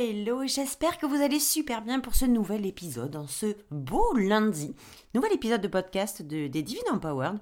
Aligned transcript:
Hello, 0.00 0.46
j'espère 0.46 0.96
que 0.96 1.06
vous 1.06 1.20
allez 1.20 1.40
super 1.40 1.82
bien 1.82 1.98
pour 1.98 2.14
ce 2.14 2.24
nouvel 2.24 2.66
épisode, 2.66 3.16
en 3.16 3.26
ce 3.26 3.56
beau 3.72 4.14
lundi. 4.14 4.76
Nouvel 5.12 5.32
épisode 5.32 5.60
de 5.60 5.66
podcast 5.66 6.22
de, 6.22 6.46
des 6.46 6.62
Divine 6.62 6.88
Empowered. 6.92 7.36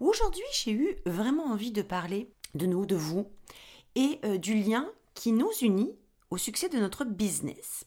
Aujourd'hui, 0.00 0.42
j'ai 0.52 0.72
eu 0.72 0.96
vraiment 1.06 1.44
envie 1.44 1.70
de 1.70 1.82
parler 1.82 2.28
de 2.56 2.66
nous, 2.66 2.84
de 2.84 2.96
vous, 2.96 3.28
et 3.94 4.18
euh, 4.24 4.38
du 4.38 4.54
lien 4.54 4.90
qui 5.14 5.30
nous 5.30 5.52
unit 5.62 5.94
au 6.32 6.36
succès 6.36 6.68
de 6.68 6.78
notre 6.78 7.04
business. 7.04 7.84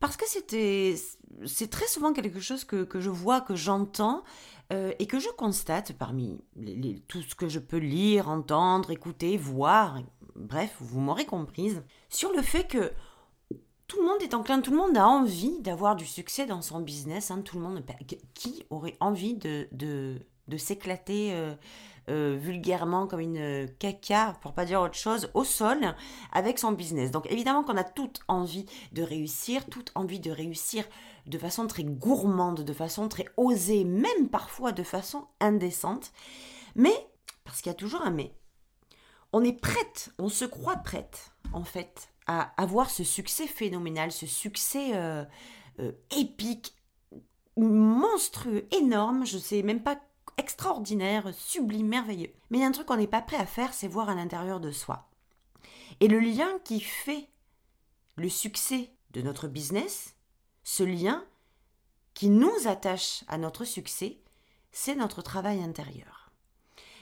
Parce 0.00 0.16
que 0.16 0.24
c'est 0.26 1.70
très 1.70 1.86
souvent 1.86 2.12
quelque 2.12 2.40
chose 2.40 2.64
que, 2.64 2.88
je 2.98 3.10
vois, 3.10 3.40
que 3.40 3.54
j'entends 3.54 4.24
euh, 4.72 4.92
et 4.98 5.06
que 5.06 5.20
je 5.20 5.28
constate 5.28 5.92
parmi 5.92 6.40
tout 7.06 7.22
ce 7.22 7.36
que 7.36 7.46
je 7.46 7.60
peux 7.60 7.78
lire, 7.78 8.28
entendre, 8.28 8.90
écouter, 8.90 9.36
voir, 9.36 10.00
bref, 10.34 10.74
vous 10.80 10.98
m'aurez 10.98 11.26
comprise, 11.26 11.84
sur 12.08 12.32
le 12.32 12.42
fait 12.42 12.66
que 12.66 12.90
tout 13.88 14.00
le 14.00 14.06
monde 14.06 14.22
est 14.22 14.34
enclin, 14.34 14.60
tout 14.60 14.72
le 14.72 14.76
monde 14.76 14.96
a 14.96 15.06
envie 15.06 15.60
d'avoir 15.60 15.96
du 15.96 16.06
succès 16.06 16.46
dans 16.46 16.62
son 16.62 16.80
business. 16.80 17.30
Hein, 17.30 17.42
tout 17.42 17.56
le 17.56 17.62
monde, 17.62 17.82
qui 18.34 18.64
aurait 18.70 18.96
envie 19.00 19.34
de, 19.34 19.68
de, 19.72 20.56
s'éclater 20.56 21.32
euh, 21.34 21.54
euh, 22.08 22.36
vulgairement 22.40 23.06
comme 23.06 23.20
une 23.20 23.68
caca, 23.78 24.34
pour 24.40 24.54
pas 24.54 24.64
dire 24.64 24.80
autre 24.80 24.94
chose, 24.96 25.30
au 25.34 25.44
sol 25.44 25.94
avec 26.32 26.58
son 26.58 26.72
business. 26.72 27.10
Donc 27.10 27.30
évidemment 27.30 27.62
qu'on 27.62 27.76
a 27.76 27.84
toute 27.84 28.20
envie 28.26 28.66
de 28.92 29.02
réussir, 29.02 29.66
toute 29.66 29.92
envie 29.94 30.20
de 30.20 30.30
réussir 30.30 30.84
de 31.26 31.38
façon 31.38 31.66
très 31.66 31.84
gourmande, 31.84 32.62
de 32.62 32.72
façon 32.72 33.08
très 33.08 33.26
osée, 33.36 33.84
même 33.84 34.28
parfois 34.30 34.72
de 34.72 34.82
façon 34.82 35.26
indécente. 35.40 36.12
Mais, 36.74 36.94
parce 37.44 37.60
qu'il 37.60 37.70
y 37.70 37.74
a 37.74 37.74
toujours 37.74 38.02
un 38.02 38.10
mais, 38.10 38.32
on 39.32 39.44
est 39.44 39.60
prête, 39.60 40.10
on 40.18 40.28
se 40.28 40.44
croit 40.44 40.76
prête, 40.76 41.32
en 41.52 41.64
fait, 41.64 42.08
à 42.26 42.52
avoir 42.60 42.90
ce 42.90 43.04
succès 43.04 43.46
phénoménal, 43.46 44.10
ce 44.12 44.26
succès 44.26 44.90
euh, 44.94 45.24
euh, 45.80 45.92
épique, 46.16 46.74
monstrueux, 47.56 48.66
énorme, 48.72 49.24
je 49.24 49.38
sais 49.38 49.62
même 49.62 49.82
pas 49.82 50.00
extraordinaire, 50.36 51.32
sublime, 51.34 51.88
merveilleux. 51.88 52.32
Mais 52.50 52.58
il 52.58 52.60
y 52.60 52.64
a 52.64 52.66
un 52.66 52.72
truc 52.72 52.86
qu'on 52.86 52.96
n'est 52.96 53.06
pas 53.06 53.22
prêt 53.22 53.36
à 53.36 53.46
faire, 53.46 53.72
c'est 53.72 53.88
voir 53.88 54.08
à 54.08 54.14
l'intérieur 54.14 54.60
de 54.60 54.70
soi. 54.70 55.08
Et 56.00 56.08
le 56.08 56.18
lien 56.18 56.48
qui 56.64 56.80
fait 56.80 57.28
le 58.16 58.28
succès 58.28 58.90
de 59.12 59.22
notre 59.22 59.48
business, 59.48 60.14
ce 60.64 60.82
lien 60.82 61.24
qui 62.12 62.28
nous 62.28 62.66
attache 62.66 63.24
à 63.28 63.38
notre 63.38 63.64
succès, 63.64 64.18
c'est 64.72 64.94
notre 64.94 65.22
travail 65.22 65.62
intérieur. 65.62 66.30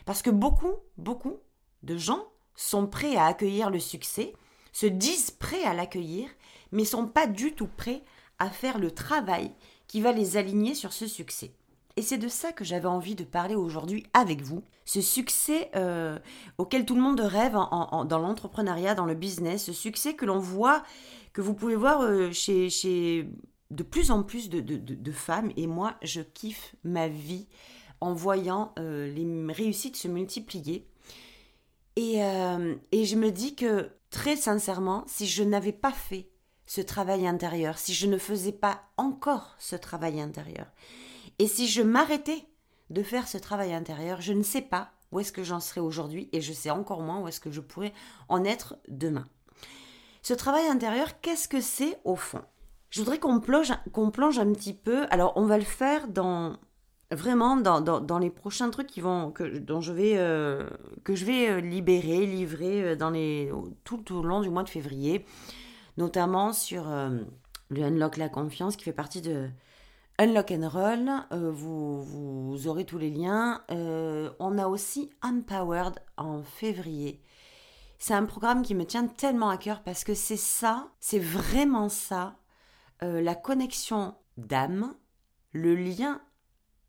Parce 0.04 0.22
que 0.22 0.30
beaucoup, 0.30 0.74
beaucoup 0.96 1.38
de 1.82 1.96
gens 1.96 2.28
sont 2.54 2.86
prêts 2.86 3.16
à 3.16 3.26
accueillir 3.26 3.70
le 3.70 3.80
succès, 3.80 4.34
se 4.74 4.84
disent 4.84 5.30
prêts 5.30 5.64
à 5.64 5.72
l'accueillir, 5.72 6.28
mais 6.72 6.84
sont 6.84 7.06
pas 7.06 7.26
du 7.26 7.54
tout 7.54 7.68
prêts 7.68 8.02
à 8.38 8.50
faire 8.50 8.78
le 8.78 8.90
travail 8.90 9.52
qui 9.86 10.02
va 10.02 10.12
les 10.12 10.36
aligner 10.36 10.74
sur 10.74 10.92
ce 10.92 11.06
succès. 11.06 11.52
Et 11.96 12.02
c'est 12.02 12.18
de 12.18 12.28
ça 12.28 12.52
que 12.52 12.64
j'avais 12.64 12.88
envie 12.88 13.14
de 13.14 13.22
parler 13.22 13.54
aujourd'hui 13.54 14.04
avec 14.12 14.42
vous. 14.42 14.64
Ce 14.84 15.00
succès 15.00 15.70
euh, 15.76 16.18
auquel 16.58 16.84
tout 16.84 16.96
le 16.96 17.00
monde 17.00 17.20
rêve 17.20 17.52
dans 17.52 18.18
l'entrepreneuriat, 18.18 18.96
dans 18.96 19.06
le 19.06 19.14
business, 19.14 19.66
ce 19.66 19.72
succès 19.72 20.14
que 20.14 20.24
l'on 20.24 20.40
voit, 20.40 20.82
que 21.32 21.40
vous 21.40 21.54
pouvez 21.54 21.76
voir 21.76 22.00
euh, 22.00 22.32
chez, 22.32 23.28
de 23.70 23.82
plus 23.84 24.10
en 24.10 24.24
plus 24.24 24.50
de, 24.50 25.12
femmes. 25.12 25.52
Et 25.56 25.68
moi, 25.68 25.94
je 26.02 26.20
kiffe 26.20 26.74
ma 26.82 27.06
vie 27.06 27.46
en 28.00 28.12
voyant 28.12 28.72
euh, 28.80 29.08
les 29.12 29.52
réussites 29.52 29.96
se 29.96 30.08
multiplier. 30.08 30.88
Et, 31.96 32.20
et 32.92 33.04
je 33.04 33.16
me 33.16 33.30
dis 33.30 33.54
que 33.54 33.90
très 34.10 34.36
sincèrement, 34.36 35.04
si 35.06 35.26
je 35.26 35.42
n'avais 35.42 35.72
pas 35.72 35.92
fait 35.92 36.28
ce 36.66 36.80
travail 36.80 37.26
intérieur, 37.26 37.78
si 37.78 37.94
je 37.94 38.06
ne 38.06 38.18
faisais 38.18 38.52
pas 38.52 38.82
encore 38.96 39.54
ce 39.58 39.76
travail 39.76 40.20
intérieur, 40.20 40.66
et 41.38 41.46
si 41.46 41.68
je 41.68 41.82
m'arrêtais 41.82 42.46
de 42.90 43.02
faire 43.02 43.28
ce 43.28 43.38
travail 43.38 43.74
intérieur, 43.74 44.20
je 44.20 44.32
ne 44.32 44.42
sais 44.42 44.62
pas 44.62 44.92
où 45.12 45.20
est-ce 45.20 45.32
que 45.32 45.44
j'en 45.44 45.60
serais 45.60 45.80
aujourd'hui 45.80 46.28
et 46.32 46.40
je 46.40 46.52
sais 46.52 46.70
encore 46.70 47.00
moins 47.00 47.20
où 47.20 47.28
est-ce 47.28 47.40
que 47.40 47.50
je 47.50 47.60
pourrais 47.60 47.92
en 48.28 48.44
être 48.44 48.76
demain. 48.88 49.26
Ce 50.22 50.34
travail 50.34 50.66
intérieur, 50.66 51.20
qu'est-ce 51.20 51.48
que 51.48 51.60
c'est 51.60 51.98
au 52.04 52.16
fond? 52.16 52.42
Je 52.90 53.00
voudrais 53.00 53.18
qu'on 53.18 53.40
plonge 53.40 53.70
un 54.38 54.52
petit 54.52 54.74
peu. 54.74 55.06
Alors, 55.10 55.32
on 55.36 55.46
va 55.46 55.58
le 55.58 55.64
faire 55.64 56.08
dans 56.08 56.56
vraiment 57.10 57.56
dans, 57.56 57.80
dans, 57.80 58.18
les 58.18 58.30
prochains 58.30 58.70
trucs 58.70 58.86
qui 58.86 59.00
vont 59.00 59.30
que 59.30 59.58
dont 59.58 59.80
je 59.80 59.92
vais 59.92 60.14
euh, 60.16 60.68
que 61.04 61.14
je 61.14 61.24
vais 61.24 61.48
euh, 61.48 61.60
libérer 61.60 62.26
livrer 62.26 62.82
euh, 62.82 62.96
dans 62.96 63.10
les 63.10 63.50
tout 63.84 64.12
au 64.14 64.22
long 64.22 64.40
du 64.40 64.50
mois 64.50 64.62
de 64.62 64.68
février 64.68 65.24
notamment 65.96 66.52
sur 66.52 66.86
le 67.68 67.82
unlock 67.82 68.16
la 68.16 68.28
confiance 68.28 68.76
qui 68.76 68.84
fait 68.84 68.92
partie 68.92 69.20
de 69.20 69.48
Unlock 70.18 70.52
and 70.52 70.68
Roll, 70.68 71.10
vous, 71.52 72.02
vous, 72.02 72.68
aurez 72.68 72.84
tous 72.84 72.98
les 72.98 73.10
liens. 73.10 73.62
on 73.68 74.58
a 74.58 74.66
aussi 74.66 75.10
Empowered 75.22 75.94
en 76.16 76.42
février. 76.42 77.20
C'est 77.98 78.14
un 78.14 78.24
programme 78.24 78.62
qui 78.62 78.74
me 78.74 78.84
tient 78.84 79.06
tellement 79.06 79.50
à 79.50 79.56
cœur 79.56 79.82
parce 79.82 80.02
que 80.02 80.14
c'est 80.14 80.36
ça, 80.36 80.88
c'est 80.98 81.20
vraiment 81.20 81.88
ça, 81.88 82.36
la 83.00 83.36
connexion 83.36 84.14
d'âme, 84.36 84.94
le 85.52 85.76
lien 85.76 86.20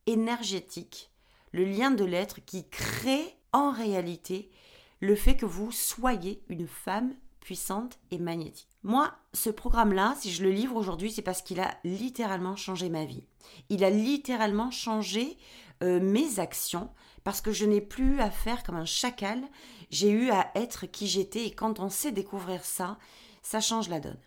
énergétique, 0.06 1.12
le 1.52 1.66
lien 1.66 1.92
de 1.92 2.04
l'être 2.04 2.44
qui 2.46 2.68
crée 2.70 3.38
en 3.54 3.72
réalité 3.72 4.52
le 5.00 5.16
fait 5.16 5.36
que 5.36 5.46
vous 5.46 5.72
soyez 5.72 6.44
une 6.50 6.68
femme 6.68 7.14
puissante 7.40 8.00
et 8.12 8.18
magnétique. 8.18 8.68
Moi, 8.84 9.14
ce 9.34 9.50
programme-là, 9.50 10.16
si 10.20 10.32
je 10.32 10.44
le 10.44 10.52
livre 10.52 10.76
aujourd'hui, 10.76 11.12
c'est 11.12 11.22
parce 11.22 11.42
qu'il 11.42 11.60
a 11.60 11.78
littéralement 11.84 12.56
changé 12.56 12.90
ma 12.90 13.06
vie. 13.06 13.24
Il 13.70 13.84
a 13.84 13.90
littéralement 13.90 14.72
changé 14.72 15.38
euh, 15.84 16.00
mes 16.00 16.40
actions 16.40 16.90
parce 17.24 17.42
que 17.42 17.52
je 17.52 17.66
n'ai 17.66 17.82
plus 17.82 18.20
à 18.20 18.32
faire 18.32 18.64
comme 18.64 18.76
un 18.76 18.86
chacal, 18.86 19.42
j'ai 19.92 20.10
eu 20.10 20.32
à 20.32 20.52
être 20.56 20.86
qui 20.86 21.08
j'étais 21.08 21.46
et 21.46 21.52
quand 21.52 21.80
on 21.80 21.90
sait 21.90 22.12
découvrir 22.12 22.66
ça, 22.66 22.98
ça 23.42 23.60
change 23.60 23.90
la 23.90 24.00
donne. 24.00 24.20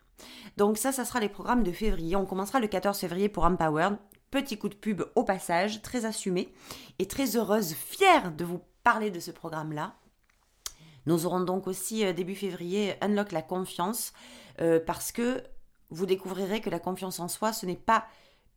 Donc 0.57 0.79
ça, 0.79 0.93
ça 0.93 1.05
sera 1.05 1.21
les 1.21 1.29
programmes 1.29 1.63
de 1.63 1.73
février. 1.73 2.17
On 2.17 2.27
commencera 2.27 2.61
le 2.61 2.69
14 2.69 2.99
février 2.99 3.29
pour 3.29 3.45
Empowered. 3.45 3.99
Petit 4.31 4.59
coup 4.59 4.69
de 4.69 4.75
pub 4.75 5.03
au 5.15 5.25
passage, 5.25 5.83
très 5.83 6.05
assumé 6.05 6.53
et 6.99 7.07
très 7.07 7.37
heureuse, 7.37 7.73
fière 7.75 8.33
de 8.33 8.45
vous 8.45 8.61
parler 8.83 9.11
de 9.11 9.21
ce 9.21 9.31
programme-là. 9.31 9.95
Nous 11.07 11.25
aurons 11.25 11.41
donc 11.41 11.67
aussi 11.67 12.05
euh, 12.05 12.13
début 12.13 12.35
février 12.35 12.95
Unlock 13.01 13.33
la 13.33 13.43
confiance 13.43 14.13
euh, 14.61 14.79
parce 14.85 15.13
que 15.13 15.43
vous 15.91 16.05
découvrirez 16.05 16.61
que 16.61 16.69
la 16.69 16.79
confiance 16.79 17.21
en 17.21 17.29
soi, 17.29 17.53
ce 17.53 17.65
n'est 17.65 17.77
pas 17.77 18.07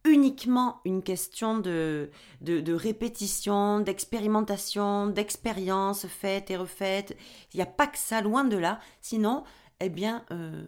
uniquement 0.03 0.81
une 0.83 1.03
question 1.03 1.57
de, 1.57 2.09
de, 2.41 2.73
répétition, 2.73 3.79
d'expérimentation, 3.79 5.07
d'expérience 5.07 6.07
faite 6.07 6.49
et 6.49 6.57
refaite. 6.57 7.15
Il 7.53 7.57
n'y 7.57 7.63
a 7.63 7.67
pas 7.67 7.88
que 7.88 7.97
ça, 7.97 8.21
loin 8.21 8.44
de 8.44 8.57
là. 8.57 8.79
Sinon, 9.00 9.44
eh 9.79 9.89
bien, 9.89 10.25
euh, 10.31 10.65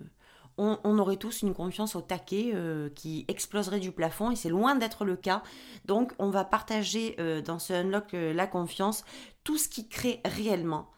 on, 0.57 0.99
aurait 0.99 1.17
tous 1.17 1.41
une 1.41 1.53
confiance 1.53 1.95
au 1.95 2.01
taquet 2.01 2.51
euh, 2.53 2.89
qui 2.89 3.25
exploserait 3.27 3.79
du 3.79 3.91
plafond 3.91 4.31
et 4.31 4.35
c'est 4.35 4.49
loin 4.49 4.75
d'être 4.75 5.05
le 5.05 5.15
cas. 5.15 5.43
Donc 5.85 6.13
on 6.19 6.29
va 6.29 6.45
partager 6.45 7.15
euh, 7.19 7.41
dans 7.41 7.59
ce 7.59 7.73
unlock 7.73 8.13
euh, 8.13 8.33
la 8.33 8.47
confiance, 8.47 9.03
tout 9.43 9.57
ce 9.57 9.67
qui 9.67 9.87
crée 9.87 10.21
réellement 10.25 10.89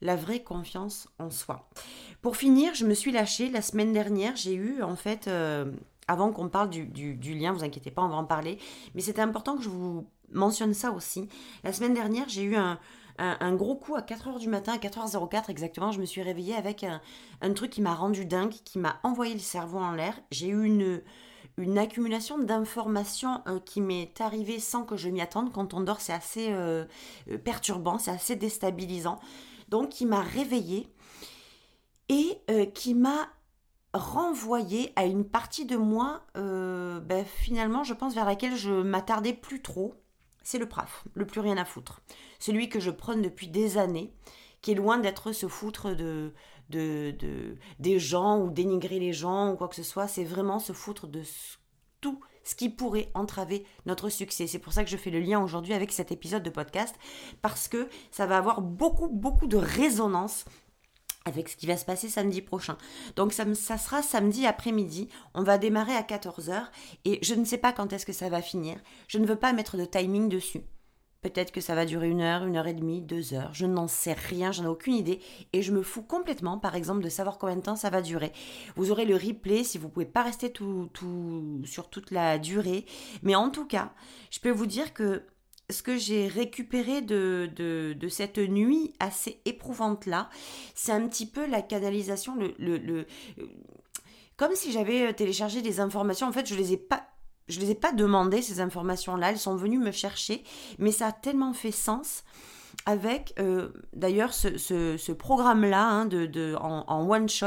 la 0.00 0.16
vraie 0.16 0.42
confiance 0.42 1.08
en 1.18 1.30
soi. 1.30 1.68
Pour 2.20 2.36
finir, 2.36 2.74
je 2.74 2.84
me 2.84 2.94
suis 2.94 3.12
lâchée 3.12 3.48
la 3.50 3.62
semaine 3.62 3.92
dernière, 3.92 4.36
j'ai 4.36 4.54
eu 4.54 4.82
en 4.82 4.96
fait, 4.96 5.30
avant 6.08 6.30
qu'on 6.30 6.50
parle 6.50 6.68
du, 6.68 6.84
du, 6.84 7.34
lien, 7.34 7.52
vous 7.52 7.64
inquiétez 7.64 7.90
pas, 7.90 8.02
on 8.02 8.08
va 8.08 8.16
en 8.16 8.24
parler, 8.24 8.58
mais 8.94 9.00
c'était 9.00 9.22
important 9.22 9.56
que 9.56 9.62
je 9.62 9.70
vous 9.70 10.06
mentionne 10.30 10.74
ça 10.74 10.90
aussi. 10.90 11.28
La 11.62 11.72
semaine 11.72 11.94
dernière, 11.94 12.28
j'ai 12.28 12.42
eu 12.42 12.56
un, 12.56 12.78
un, 13.18 13.54
gros 13.54 13.76
coup 13.76 13.94
à 13.94 14.00
4h 14.00 14.38
du 14.38 14.48
matin, 14.48 14.72
à 14.72 14.78
4h04 14.78 15.50
exactement, 15.50 15.92
je 15.92 16.00
me 16.00 16.04
suis 16.04 16.22
réveillée 16.22 16.54
avec 16.54 16.84
un, 16.84 17.00
truc 17.54 17.70
qui 17.70 17.82
m'a 17.82 17.94
rendu 17.94 18.24
dingue, 18.24 18.50
qui 18.64 18.78
m'a 18.78 18.98
envoyé 19.02 19.34
le 19.34 19.40
cerveau 19.40 19.78
en 19.78 19.92
l'air. 19.92 20.18
J'ai 20.30 20.48
eu 20.48 20.64
une, 20.64 21.78
accumulation 21.78 22.38
d'informations 22.38 23.40
euh, 23.46 23.60
qui 23.60 23.80
m'est 23.80 24.20
arrivée 24.20 24.58
sans 24.58 24.84
que 24.84 24.96
je 24.96 25.08
m'y 25.08 25.20
attende. 25.20 25.52
Quand 25.52 25.74
on 25.74 25.80
dort, 25.80 26.00
c'est 26.00 26.12
assez 26.12 26.48
euh, 26.50 26.84
euh, 27.30 27.38
perturbant, 27.38 27.98
c'est 27.98 28.10
assez 28.10 28.34
déstabilisant. 28.34 29.20
Donc, 29.68 29.90
qui 29.90 30.06
m'a 30.06 30.20
réveillée 30.20 30.88
et 32.08 32.38
qui 32.74 32.94
m'a 32.94 33.28
renvoyer 33.94 34.92
à 34.94 35.06
une 35.06 35.24
partie 35.24 35.64
de 35.64 35.76
moi, 35.76 36.20
ben, 36.34 37.24
finalement, 37.24 37.82
je 37.82 37.94
pense 37.94 38.14
vers 38.14 38.26
laquelle 38.26 38.56
je 38.56 38.70
m'attardais 38.70 39.32
plus 39.32 39.62
trop. 39.62 39.94
C'est 40.44 40.58
le 40.58 40.68
PRAF, 40.68 41.04
le 41.14 41.26
plus 41.26 41.40
rien 41.40 41.56
à 41.56 41.64
foutre. 41.64 42.02
Celui 42.38 42.68
que 42.68 42.78
je 42.78 42.90
prône 42.90 43.22
depuis 43.22 43.48
des 43.48 43.78
années, 43.78 44.12
qui 44.60 44.72
est 44.72 44.76
loin 44.76 44.98
d'être 44.98 45.32
ce 45.32 45.48
foutre 45.48 45.96
de, 45.96 46.32
de, 46.70 47.14
de, 47.18 47.56
des 47.78 47.98
gens 47.98 48.38
ou 48.38 48.50
dénigrer 48.50 48.98
les 48.98 49.12
gens 49.12 49.52
ou 49.52 49.56
quoi 49.56 49.68
que 49.68 49.74
ce 49.74 49.82
soit. 49.82 50.06
C'est 50.06 50.24
vraiment 50.24 50.58
se 50.58 50.72
foutre 50.72 51.06
de 51.06 51.22
tout 52.00 52.20
ce 52.44 52.54
qui 52.54 52.68
pourrait 52.68 53.10
entraver 53.14 53.64
notre 53.86 54.10
succès. 54.10 54.46
C'est 54.46 54.58
pour 54.58 54.72
ça 54.72 54.84
que 54.84 54.90
je 54.90 54.96
fais 54.96 55.10
le 55.10 55.20
lien 55.20 55.42
aujourd'hui 55.42 55.72
avec 55.72 55.92
cet 55.92 56.12
épisode 56.12 56.42
de 56.42 56.50
podcast, 56.50 56.94
parce 57.42 57.68
que 57.68 57.88
ça 58.10 58.26
va 58.26 58.36
avoir 58.36 58.60
beaucoup, 58.60 59.08
beaucoup 59.08 59.46
de 59.46 59.56
résonance 59.56 60.44
avec 61.24 61.48
ce 61.48 61.56
qui 61.56 61.66
va 61.66 61.76
se 61.76 61.84
passer 61.84 62.08
samedi 62.08 62.42
prochain. 62.42 62.76
Donc 63.16 63.32
ça, 63.32 63.44
sera 63.78 64.02
samedi 64.02 64.46
après-midi, 64.46 65.08
on 65.34 65.42
va 65.42 65.58
démarrer 65.58 65.94
à 65.94 66.02
14h 66.02 66.66
et 67.04 67.18
je 67.22 67.34
ne 67.34 67.44
sais 67.44 67.58
pas 67.58 67.72
quand 67.72 67.92
est-ce 67.92 68.06
que 68.06 68.12
ça 68.12 68.28
va 68.28 68.42
finir. 68.42 68.76
Je 69.08 69.18
ne 69.18 69.26
veux 69.26 69.36
pas 69.36 69.52
mettre 69.52 69.76
de 69.76 69.84
timing 69.84 70.28
dessus. 70.28 70.62
Peut-être 71.24 71.52
que 71.52 71.62
ça 71.62 71.74
va 71.74 71.86
durer 71.86 72.10
une 72.10 72.20
heure, 72.20 72.44
une 72.44 72.58
heure 72.58 72.66
et 72.66 72.74
demie, 72.74 73.00
deux 73.00 73.32
heures. 73.32 73.54
Je 73.54 73.64
n'en 73.64 73.88
sais 73.88 74.12
rien, 74.12 74.52
j'en 74.52 74.64
ai 74.64 74.68
aucune 74.68 74.92
idée. 74.92 75.20
Et 75.54 75.62
je 75.62 75.72
me 75.72 75.82
fous 75.82 76.02
complètement, 76.02 76.58
par 76.58 76.74
exemple, 76.74 77.02
de 77.02 77.08
savoir 77.08 77.38
combien 77.38 77.56
de 77.56 77.62
temps 77.62 77.76
ça 77.76 77.88
va 77.88 78.02
durer. 78.02 78.30
Vous 78.76 78.90
aurez 78.90 79.06
le 79.06 79.16
replay 79.16 79.64
si 79.64 79.78
vous 79.78 79.86
ne 79.86 79.92
pouvez 79.92 80.04
pas 80.04 80.22
rester 80.22 80.52
tout, 80.52 80.90
sur 81.64 81.88
toute 81.88 82.10
la 82.10 82.38
durée. 82.38 82.84
Mais 83.22 83.34
en 83.34 83.48
tout 83.48 83.64
cas, 83.64 83.94
je 84.30 84.38
peux 84.38 84.50
vous 84.50 84.66
dire 84.66 84.92
que 84.92 85.22
ce 85.70 85.82
que 85.82 85.96
j'ai 85.96 86.28
récupéré 86.28 87.00
de, 87.00 87.50
de, 87.54 88.08
cette 88.08 88.38
nuit 88.38 88.92
assez 89.00 89.40
éprouvante-là, 89.44 90.28
c'est 90.74 90.92
un 90.92 91.06
petit 91.08 91.26
peu 91.26 91.46
la 91.46 91.62
canalisation, 91.62 92.34
le, 92.36 92.54
le, 92.58 93.06
comme 94.36 94.54
si 94.54 94.72
j'avais 94.72 95.12
téléchargé 95.14 95.62
des 95.62 95.80
informations. 95.80 96.26
En 96.26 96.32
fait, 96.32 96.46
je 96.46 96.54
les 96.54 96.72
ai 96.72 96.76
pas 96.76 97.06
je 97.46 97.60
les 97.60 97.72
ai 97.72 97.74
pas 97.74 97.92
demandées, 97.92 98.40
ces 98.40 98.60
informations-là, 98.60 99.30
elles 99.30 99.38
sont 99.38 99.54
venues 99.54 99.78
me 99.78 99.90
chercher, 99.90 100.42
mais 100.78 100.92
ça 100.92 101.08
a 101.08 101.12
tellement 101.12 101.52
fait 101.52 101.72
sens 101.72 102.24
avec 102.86 103.34
euh, 103.38 103.68
d'ailleurs 103.92 104.32
ce, 104.34 104.58
ce, 104.58 105.12
programme-là 105.12 105.84
hein, 105.84 106.06
de, 106.06 106.26
de, 106.26 106.56
en, 106.60 107.08
one 107.08 107.28
shot 107.28 107.46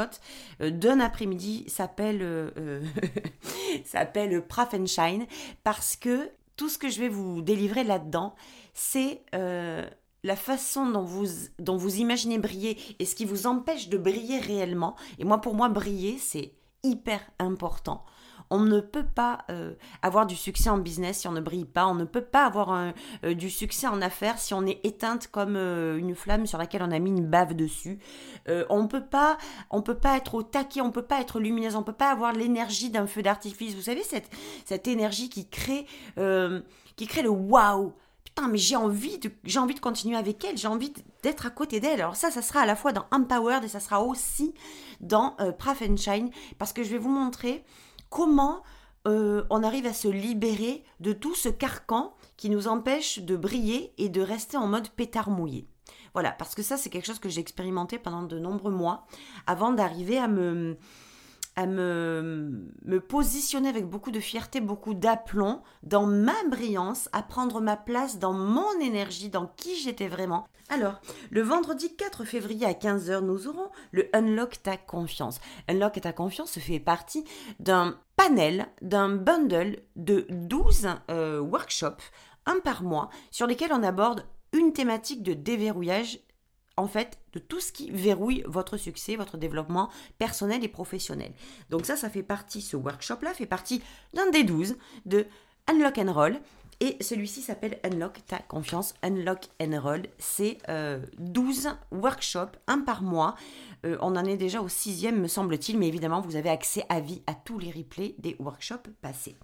euh, 0.61 0.71
d'un 0.71 0.99
après-midi 0.99 1.65
s'appelle 1.67 2.19
euh, 2.21 2.81
s'appelle 3.85 4.41
Praf 4.45 4.73
and 4.73 4.85
Shine 4.85 5.25
parce 5.63 5.95
que 5.95 6.29
tout 6.57 6.68
ce 6.69 6.77
que 6.77 6.89
je 6.89 7.00
vais 7.00 7.09
vous 7.09 7.42
délivrer 7.42 7.83
là-dedans, 7.83 8.36
c'est 8.74 9.21
la 10.24 10.36
façon 10.36 10.89
dont 10.89 11.04
vous, 11.04 11.27
dont 11.59 11.77
vous 11.77 11.98
imaginez 11.98 12.38
briller 12.38 12.77
et 13.00 13.06
ce 13.06 13.15
qui 13.15 13.24
vous 13.24 13.48
empêche 13.48 13.88
de 13.88 13.98
briller 13.98 14.39
réellement. 14.39 14.95
Et 15.19 15.24
moi, 15.24 15.39
pour 15.39 15.54
moi, 15.54 15.69
briller, 15.69 16.18
c'est 16.18 16.54
hyper 16.83 17.21
important. 17.39 18.04
On 18.49 18.59
ne 18.59 18.79
peut 18.79 19.05
pas 19.05 19.39
euh, 19.49 19.73
avoir 20.01 20.25
du 20.25 20.35
succès 20.35 20.69
en 20.69 20.77
business 20.77 21.19
si 21.19 21.27
on 21.27 21.31
ne 21.31 21.41
brille 21.41 21.65
pas. 21.65 21.88
On 21.88 21.95
ne 21.95 22.05
peut 22.05 22.23
pas 22.23 22.45
avoir 22.45 22.71
euh, 22.71 23.33
du 23.33 23.49
succès 23.49 23.88
en 23.88 24.01
affaires 24.01 24.39
si 24.39 24.53
on 24.53 24.65
est 24.65 24.79
éteinte 24.85 25.27
comme 25.27 25.55
euh, 25.55 25.97
une 25.97 26.15
flamme 26.15 26.45
sur 26.45 26.57
laquelle 26.57 26.83
on 26.83 26.91
a 26.91 26.99
mis 26.99 27.09
une 27.09 27.25
bave 27.25 27.55
dessus. 27.55 27.99
on 28.69 28.88
peut 28.88 29.05
pas, 29.05 29.38
on 29.69 29.81
peut 29.81 29.97
pas 29.97 30.17
être 30.17 30.35
au 30.35 30.44
taquet, 30.44 30.81
on 30.81 30.91
peut 30.91 31.01
pas 31.01 31.21
être 31.21 31.39
lumineuse, 31.39 31.75
on 31.75 31.83
peut 31.83 31.94
pas 31.94 32.11
avoir 32.11 32.33
l'énergie 32.33 32.89
d'un 32.89 33.07
feu 33.07 33.21
d'artifice. 33.21 33.75
Vous 33.75 33.81
savez 33.81 34.03
cette 34.03 34.29
cette 34.65 34.88
énergie 34.88 35.29
qui 35.29 35.47
crée 35.47 35.85
qui 36.95 37.07
crée 37.07 37.21
le 37.21 37.29
waouh 37.29 37.94
putain, 38.27 38.47
mais 38.49 38.57
j'ai 38.57 38.75
envie 38.75 39.17
de, 39.19 39.31
j'ai 39.45 39.59
envie 39.59 39.73
de 39.73 39.79
continuer 39.79 40.17
avec 40.17 40.44
elle, 40.44 40.57
j'ai 40.57 40.67
envie 40.67 40.94
d'être 41.23 41.45
à 41.45 41.49
côté 41.49 41.79
d'elle. 41.79 42.01
Alors 42.01 42.15
ça, 42.15 42.29
ça 42.29 42.41
sera 42.41 42.61
à 42.61 42.65
la 42.65 42.75
fois 42.75 42.91
dans 42.91 43.05
Empowered 43.11 43.63
et 43.63 43.67
ça 43.67 43.79
sera 43.79 44.03
aussi 44.03 44.53
dans 44.99 45.35
euh, 45.39 45.51
Shine, 45.97 46.29
parce 46.57 46.73
que 46.73 46.83
je 46.83 46.89
vais 46.89 46.97
vous 46.97 47.09
montrer 47.09 47.63
comment 48.09 48.63
euh, 49.07 49.44
on 49.50 49.63
arrive 49.63 49.86
à 49.86 49.94
se 49.94 50.07
libérer 50.07 50.83
de 51.00 51.13
tout 51.13 51.36
ce 51.36 51.50
carcan 51.50 52.13
qui 52.36 52.50
nous 52.50 52.68
empêche 52.68 53.19
de 53.19 53.38
briller 53.38 53.94
et 53.98 54.09
de 54.09 54.21
rester 54.21 54.57
en 54.57 54.68
mode 54.68 54.89
pétard 54.89 55.30
mouillé. 55.30 55.68
Voilà, 56.13 56.31
parce 56.31 56.56
que 56.56 56.63
ça, 56.63 56.77
c'est 56.77 56.89
quelque 56.89 57.06
chose 57.06 57.19
que 57.19 57.30
j'ai 57.30 57.39
expérimenté 57.39 58.00
pendant 58.00 58.24
de 58.24 58.39
nombreux 58.39 58.71
mois 58.71 59.06
avant 59.45 59.71
d'arriver 59.71 60.18
à 60.18 60.27
me, 60.27 60.77
à 61.57 61.65
me, 61.65 62.71
me 62.86 63.00
positionner 63.01 63.68
avec 63.68 63.89
beaucoup 63.89 64.12
de 64.12 64.19
fierté, 64.19 64.62
beaucoup 64.62 64.94
d'aplomb 64.94 65.63
dans 65.83 66.06
ma 66.06 66.36
brillance, 66.50 67.09
à 67.12 67.24
prendre 67.24 67.59
ma 67.59 67.75
place 67.75 68.19
dans 68.19 68.31
mon 68.31 68.80
énergie, 68.80 69.30
dans 69.30 69.48
qui 69.48 69.75
j'étais 69.75 70.07
vraiment. 70.07 70.48
Alors, 70.69 71.01
le 71.31 71.42
vendredi 71.42 71.95
4 71.95 72.25
février 72.25 72.65
à 72.65 72.74
15h, 72.74 73.21
nous 73.21 73.48
aurons 73.48 73.69
le 73.92 74.07
Unlock 74.13 74.62
ta 74.62 74.77
confiance. 74.77 75.39
Unlock 75.68 76.00
ta 76.00 76.13
confiance 76.13 76.59
fait 76.59 76.80
partie 76.80 77.24
d'un 77.59 77.98
panel, 78.15 78.68
d'un 78.83 79.09
bundle 79.09 79.77
de 79.95 80.27
12 80.30 80.89
euh, 81.09 81.39
workshops, 81.39 82.12
un 82.45 82.59
par 82.59 82.83
mois, 82.83 83.09
sur 83.31 83.48
lesquels 83.48 83.74
on 83.74 83.81
aborde 83.81 84.25
une 84.54 84.74
thématique 84.74 85.24
de 85.24 85.33
déverrouillage 85.33 86.19
en 86.77 86.88
fait 86.88 87.19
de 87.33 87.39
tout 87.39 87.59
ce 87.59 87.71
qui 87.71 87.91
verrouille 87.91 88.44
votre 88.47 88.77
succès, 88.77 89.15
votre 89.15 89.38
développement 89.38 89.89
personnel 90.18 90.63
et 90.63 90.68
professionnel. 90.68 91.33
Donc 91.69 91.85
ça, 91.85 91.97
ça 91.97 92.09
fait 92.09 92.24
partie, 92.24 92.62
ce 92.62 92.77
workshop-là 92.77 93.33
fait 93.33 93.45
partie 93.45 93.81
d'un 94.13 94.29
des 94.29 94.44
12 94.44 94.77
de 95.06 95.25
Unlock 95.68 95.97
and 95.97 96.13
Roll. 96.13 96.39
Et 96.79 96.95
celui-ci 97.01 97.41
s'appelle 97.41 97.79
Unlock 97.83 98.24
ta 98.27 98.38
confiance. 98.38 98.94
Unlock 99.01 99.47
and 99.59 99.79
Roll, 99.81 100.03
c'est 100.19 100.59
12 101.18 101.65
euh, 101.68 101.71
workshops, 101.91 102.56
un 102.68 102.80
par 102.81 103.01
mois. 103.01 103.35
Euh, 103.85 103.97
on 104.01 104.15
en 104.15 104.25
est 104.25 104.38
déjà 104.38 104.62
au 104.62 104.69
sixième, 104.69 105.19
me 105.19 105.27
semble-t-il, 105.27 105.80
mais 105.80 105.88
évidemment, 105.88 106.21
vous 106.21 106.35
avez 106.35 106.50
accès 106.50 106.83
à 106.89 107.00
vie 107.00 107.23
à 107.25 107.33
tous 107.33 107.57
les 107.57 107.71
replays 107.71 108.13
des 108.19 108.35
workshops 108.38 108.89
passés. 109.01 109.35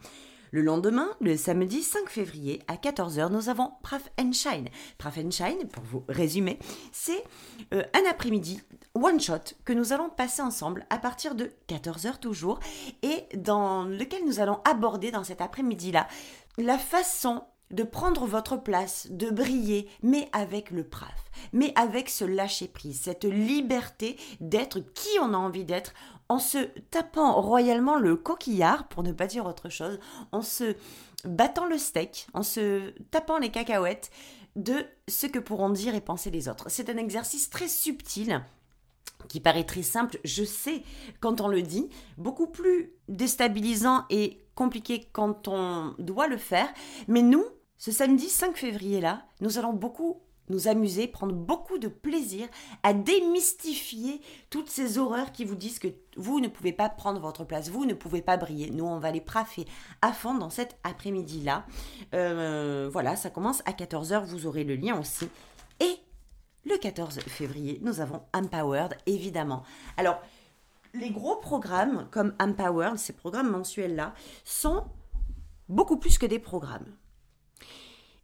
Le 0.54 0.62
lendemain, 0.62 1.10
le 1.20 1.36
samedi 1.36 1.82
5 1.82 2.08
février 2.08 2.62
à 2.68 2.76
14h, 2.76 3.32
nous 3.32 3.50
avons 3.50 3.72
Praf 3.82 4.04
and 4.22 4.34
Shine. 4.34 4.70
Praf 5.00 5.18
and 5.18 5.32
Shine, 5.32 5.68
pour 5.68 5.84
vous 5.84 6.04
résumer, 6.08 6.60
c'est 6.92 7.24
euh, 7.74 7.82
un 7.96 8.08
après-midi 8.08 8.62
one 8.94 9.20
shot 9.20 9.56
que 9.66 9.74
nous 9.74 9.94
allons 9.94 10.12
passer 10.12 10.44
ensemble 10.44 10.86
à 10.92 11.00
partir 11.00 11.34
de 11.34 11.50
14h 11.70 12.20
toujours 12.20 12.60
et 13.02 13.26
dans 13.36 13.86
lequel 13.86 14.26
nous 14.28 14.40
allons 14.40 14.60
aborder 14.64 15.10
dans 15.10 15.24
cet 15.24 15.42
après-midi-là 15.42 16.08
la 16.60 16.78
façon 16.78 17.42
de 17.72 17.82
prendre 17.82 18.28
votre 18.28 18.56
place, 18.56 19.08
de 19.10 19.32
briller, 19.32 19.90
mais 20.04 20.30
avec 20.34 20.70
le 20.70 20.84
praf, 20.84 21.32
mais 21.52 21.74
avec 21.76 22.10
ce 22.10 22.26
lâcher 22.26 22.68
prise, 22.68 23.02
cette 23.02 23.24
liberté 23.24 24.18
d'être 24.40 24.82
qui 24.94 25.10
on 25.20 25.34
a 25.34 25.38
envie 25.38 25.66
d'être 25.66 25.94
en 26.34 26.40
se 26.40 26.58
tapant 26.90 27.40
royalement 27.40 28.00
le 28.00 28.16
coquillard, 28.16 28.88
pour 28.88 29.04
ne 29.04 29.12
pas 29.12 29.28
dire 29.28 29.46
autre 29.46 29.70
chose, 29.70 30.00
en 30.32 30.42
se 30.42 30.76
battant 31.26 31.68
le 31.68 31.78
steak, 31.78 32.26
en 32.34 32.42
se 32.42 32.90
tapant 33.12 33.38
les 33.38 33.52
cacahuètes 33.52 34.10
de 34.56 34.84
ce 35.08 35.28
que 35.28 35.38
pourront 35.38 35.70
dire 35.70 35.94
et 35.94 36.02
penser 36.02 36.32
les 36.32 36.50
autres. 36.50 36.72
C'est 36.72 36.90
un 36.90 36.98
exercice 36.98 37.52
très 37.52 37.68
subtil 37.68 38.44
qui 39.30 39.40
paraît 39.40 39.64
très 39.64 39.84
simple, 39.84 40.18
je 40.24 40.44
sais 40.44 40.82
quand 41.20 41.40
on 41.40 41.48
le 41.48 41.62
dit, 41.62 41.88
beaucoup 42.18 42.48
plus 42.48 42.94
déstabilisant 43.10 44.06
et 44.10 44.44
compliqué 44.56 45.08
quand 45.14 45.48
on 45.48 45.94
doit 46.00 46.28
le 46.28 46.38
faire, 46.38 46.68
mais 47.08 47.22
nous, 47.22 47.46
ce 47.78 47.92
samedi 47.92 48.28
5 48.28 48.58
février 48.58 49.02
là, 49.02 49.24
nous 49.40 49.60
allons 49.60 49.74
beaucoup 49.74 50.24
nous 50.54 50.68
amuser, 50.68 51.08
prendre 51.08 51.34
beaucoup 51.34 51.78
de 51.78 51.88
plaisir 51.88 52.48
à 52.84 52.94
démystifier 52.94 54.22
toutes 54.50 54.70
ces 54.70 54.98
horreurs 54.98 55.32
qui 55.32 55.46
vous 55.46 55.56
disent 55.56 55.80
que 55.80 55.88
vous 56.16 56.40
ne 56.40 56.48
pouvez 56.48 56.74
pas 56.74 56.90
prendre 56.90 57.20
votre 57.20 57.44
place, 57.44 57.70
vous 57.70 57.86
ne 57.86 57.94
pouvez 57.94 58.22
pas 58.22 58.38
briller. 58.38 58.70
Nous, 58.70 58.86
on 58.86 59.00
va 59.00 59.12
les 59.12 59.22
praffer 59.22 59.66
à 60.02 60.14
fond 60.14 60.36
dans 60.36 60.50
cet 60.50 60.78
après-midi-là. 60.84 61.66
Euh, 62.14 62.90
voilà, 62.92 63.16
ça 63.16 63.30
commence 63.30 63.62
à 63.66 63.72
14h, 63.72 64.24
vous 64.26 64.46
aurez 64.46 64.64
le 64.64 64.76
lien 64.76 65.00
aussi. 65.00 65.28
Et 65.80 65.98
le 66.66 66.78
14 66.78 67.20
février, 67.22 67.80
nous 67.82 68.00
avons 68.00 68.22
Empowered, 68.34 68.96
évidemment. 69.06 69.64
Alors, 69.98 70.22
les 70.94 71.10
gros 71.10 71.38
programmes 71.38 72.08
comme 72.12 72.34
Empowered, 72.40 72.98
ces 72.98 73.14
programmes 73.14 73.50
mensuels-là, 73.50 74.14
sont 74.46 74.86
beaucoup 75.68 75.98
plus 75.98 76.18
que 76.18 76.26
des 76.26 76.40
programmes. 76.40 76.86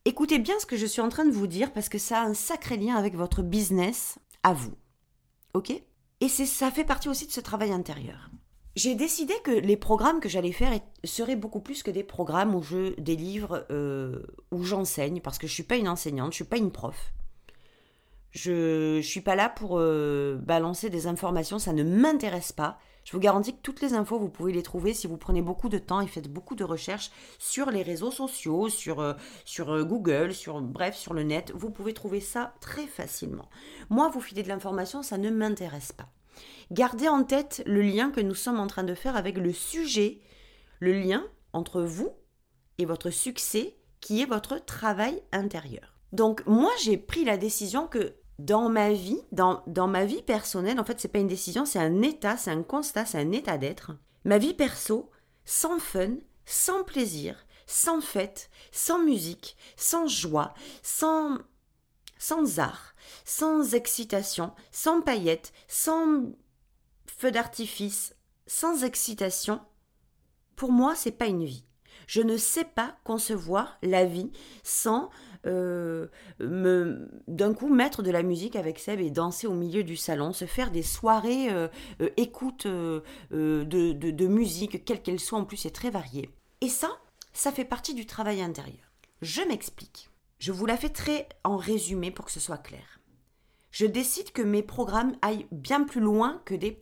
Écoutez 0.10 0.40
bien 0.40 0.58
ce 0.60 0.66
que 0.66 0.76
je 0.76 0.88
suis 0.88 1.02
en 1.02 1.10
train 1.10 1.26
de 1.26 1.32
vous 1.32 1.46
dire 1.46 1.72
parce 1.72 1.88
que 1.88 2.00
ça 2.00 2.22
a 2.22 2.26
un 2.26 2.34
sacré 2.34 2.78
lien 2.78 2.96
avec 2.96 3.14
votre 3.14 3.44
business 3.44 4.18
à 4.42 4.54
vous. 4.54 4.74
OK? 5.54 5.70
Et 5.70 6.28
c'est 6.28 6.48
ça 6.48 6.72
fait 6.72 6.84
partie 6.84 7.10
aussi 7.10 7.28
de 7.28 7.32
ce 7.32 7.40
travail 7.40 7.72
intérieur. 7.72 8.32
J'ai 8.76 8.96
décidé 8.96 9.36
que 9.44 9.52
les 9.52 9.78
programmes 9.78 10.20
que 10.20 10.28
j'allais 10.28 10.52
faire 10.52 10.72
seraient 11.04 11.36
beaucoup 11.36 11.60
plus 11.60 11.84
que 11.84 11.92
des 11.92 12.04
programmes 12.04 12.56
où 12.56 12.64
je 12.64 13.00
délivre, 13.00 13.68
euh, 13.70 14.24
où 14.52 14.64
j'enseigne, 14.64 15.22
parce 15.22 15.38
que 15.38 15.46
je 15.46 15.52
ne 15.52 15.56
suis 15.56 15.64
pas 15.64 15.76
une 15.78 15.88
enseignante, 15.88 16.32
je 16.34 16.42
ne 16.42 16.44
suis 16.44 16.44
pas 16.44 16.58
une 16.58 16.72
prof. 16.72 17.14
Je 18.32 18.96
ne 18.96 19.02
suis 19.04 19.22
pas 19.22 19.36
là 19.36 19.48
pour 19.48 19.78
euh, 19.78 20.40
balancer 20.42 20.90
des 20.90 21.06
informations, 21.06 21.60
ça 21.60 21.72
ne 21.72 21.84
m'intéresse 21.84 22.52
pas. 22.52 22.80
Je 23.10 23.16
vous 23.16 23.22
garantis 23.22 23.56
que 23.56 23.62
toutes 23.64 23.82
les 23.82 23.96
infos, 23.96 24.20
vous 24.20 24.30
pouvez 24.30 24.54
les 24.54 24.62
trouver 24.62 24.94
si 24.94 25.08
vous 25.08 25.18
prenez 25.18 25.42
beaucoup 25.42 25.68
de 25.68 25.80
temps 25.80 26.00
et 26.00 26.06
faites 26.06 26.32
beaucoup 26.32 26.54
de 26.54 26.64
recherches 26.64 27.10
sur 27.40 27.72
les 27.72 27.82
réseaux 27.82 28.12
sociaux, 28.12 28.70
sur, 28.70 29.00
euh, 29.00 29.14
euh, 29.62 29.84
Google, 29.84 30.32
sur 30.32 30.62
bref, 30.62 30.96
sur 30.96 31.16
le 31.16 31.24
net. 31.24 31.52
Vous 31.56 31.72
pouvez 31.72 31.96
trouver 31.96 32.20
ça 32.20 32.54
très 32.62 32.86
facilement. 32.86 33.50
Moi, 33.90 34.10
vous 34.10 34.22
filer 34.22 34.44
de 34.44 34.48
l'information, 34.48 35.02
ça 35.02 35.18
ne 35.18 35.32
m'intéresse 35.32 35.92
pas. 35.92 36.08
Gardez 36.70 37.08
en 37.08 37.24
tête 37.24 37.64
le 37.66 37.82
lien 37.82 38.12
que 38.12 38.22
nous 38.22 38.36
sommes 38.36 38.60
en 38.60 38.68
train 38.68 38.84
de 38.84 38.94
faire 38.94 39.16
avec 39.16 39.40
le 39.40 39.54
sujet, 39.54 40.20
le 40.80 40.94
lien 40.94 41.26
entre 41.52 41.82
vous 41.82 42.12
et 42.78 42.86
votre 42.86 43.10
succès 43.10 43.76
qui 44.02 44.22
est 44.22 44.28
votre 44.28 44.64
travail 44.64 45.24
intérieur. 45.32 45.96
Donc 46.12 46.46
moi 46.46 46.70
j'ai 46.80 46.98
pris 46.98 47.26
la 47.26 47.38
décision 47.38 47.88
que 47.88 48.14
dans 48.40 48.70
ma 48.70 48.92
vie, 48.94 49.20
dans, 49.34 49.62
dans 49.68 49.88
ma 49.88 50.06
vie 50.06 50.22
personnelle, 50.22 50.80
en 50.80 50.86
fait 50.86 51.00
c'est 51.00 51.10
pas 51.10 51.20
une 51.20 51.28
décision, 51.28 51.66
c'est 51.66 51.80
un 51.80 52.02
état, 52.02 52.38
c'est 52.38 52.52
un 52.52 52.64
constat, 52.64 53.06
c'est 53.06 53.20
un 53.20 53.32
état 53.34 53.58
d'être. 53.58 53.92
Ma 54.24 54.38
vie 54.38 54.54
perso, 54.54 55.12
sans 55.44 55.78
fun, 55.78 56.16
sans 56.46 56.84
plaisir, 56.86 57.46
sans 57.68 58.00
fête, 58.00 58.50
sans 58.72 59.04
musique, 59.04 59.58
sans 59.76 60.08
joie, 60.08 60.54
sans, 60.82 61.38
sans 62.18 62.60
art, 62.60 62.96
sans 63.26 63.74
excitation, 63.76 64.54
sans 64.72 65.02
paillettes, 65.02 65.52
sans 65.68 66.32
feu 67.06 67.32
d'artifice, 67.32 68.16
sans 68.48 68.86
excitation, 68.86 69.60
pour 70.56 70.72
moi, 70.72 70.96
c'est 70.96 71.12
pas 71.12 71.28
une 71.28 71.46
vie. 71.46 71.66
Je 72.08 72.22
ne 72.22 72.38
sais 72.38 72.66
pas 72.66 72.96
concevoir 73.04 73.78
la 73.84 74.06
vie 74.06 74.32
sans 74.64 75.10
euh, 75.46 76.08
me 76.40 77.10
d'un 77.28 77.54
coup 77.54 77.74
mettre 77.74 78.04
de 78.04 78.12
la 78.12 78.24
musique 78.24 78.56
avec 78.56 78.78
Seb 78.78 79.00
et 79.00 79.10
danser 79.10 79.48
au 79.48 79.54
milieu 79.54 79.84
du 79.84 79.96
salon, 79.96 80.34
se 80.34 80.46
faire 80.46 80.70
des 80.72 80.84
soirées 80.84 81.50
euh, 81.50 81.68
euh, 82.02 82.10
écoute 82.18 82.68
de, 82.68 83.04
de, 83.32 83.94
de, 83.94 84.28
musique, 84.28 84.84
quelle 84.84 85.02
qu'elle 85.02 85.20
soit, 85.20 85.40
en 85.40 85.46
plus 85.46 85.58
c'est 85.58 85.70
très 85.70 85.90
varié. 85.90 86.30
Et 86.62 86.68
ça, 86.68 86.90
ça 87.32 87.52
fait 87.52 87.66
partie 87.66 87.94
du 87.94 88.06
travail 88.06 88.42
intérieur. 88.42 88.92
Je 89.22 89.42
m'explique. 89.42 90.10
Je 90.40 90.52
vous 90.52 90.66
la 90.66 90.78
fais 90.78 90.90
très 90.90 91.28
en 91.44 91.58
résumé 91.58 92.12
pour 92.12 92.26
que 92.26 92.32
ce 92.32 92.40
soit 92.40 92.58
clair. 92.58 93.00
Je 93.72 93.86
décide 93.86 94.32
que 94.32 94.42
mes 94.42 94.64
programmes 94.64 95.16
aillent 95.22 95.46
bien 95.52 95.84
plus 95.84 96.02
loin 96.02 96.42
que 96.46 96.56
des, 96.56 96.78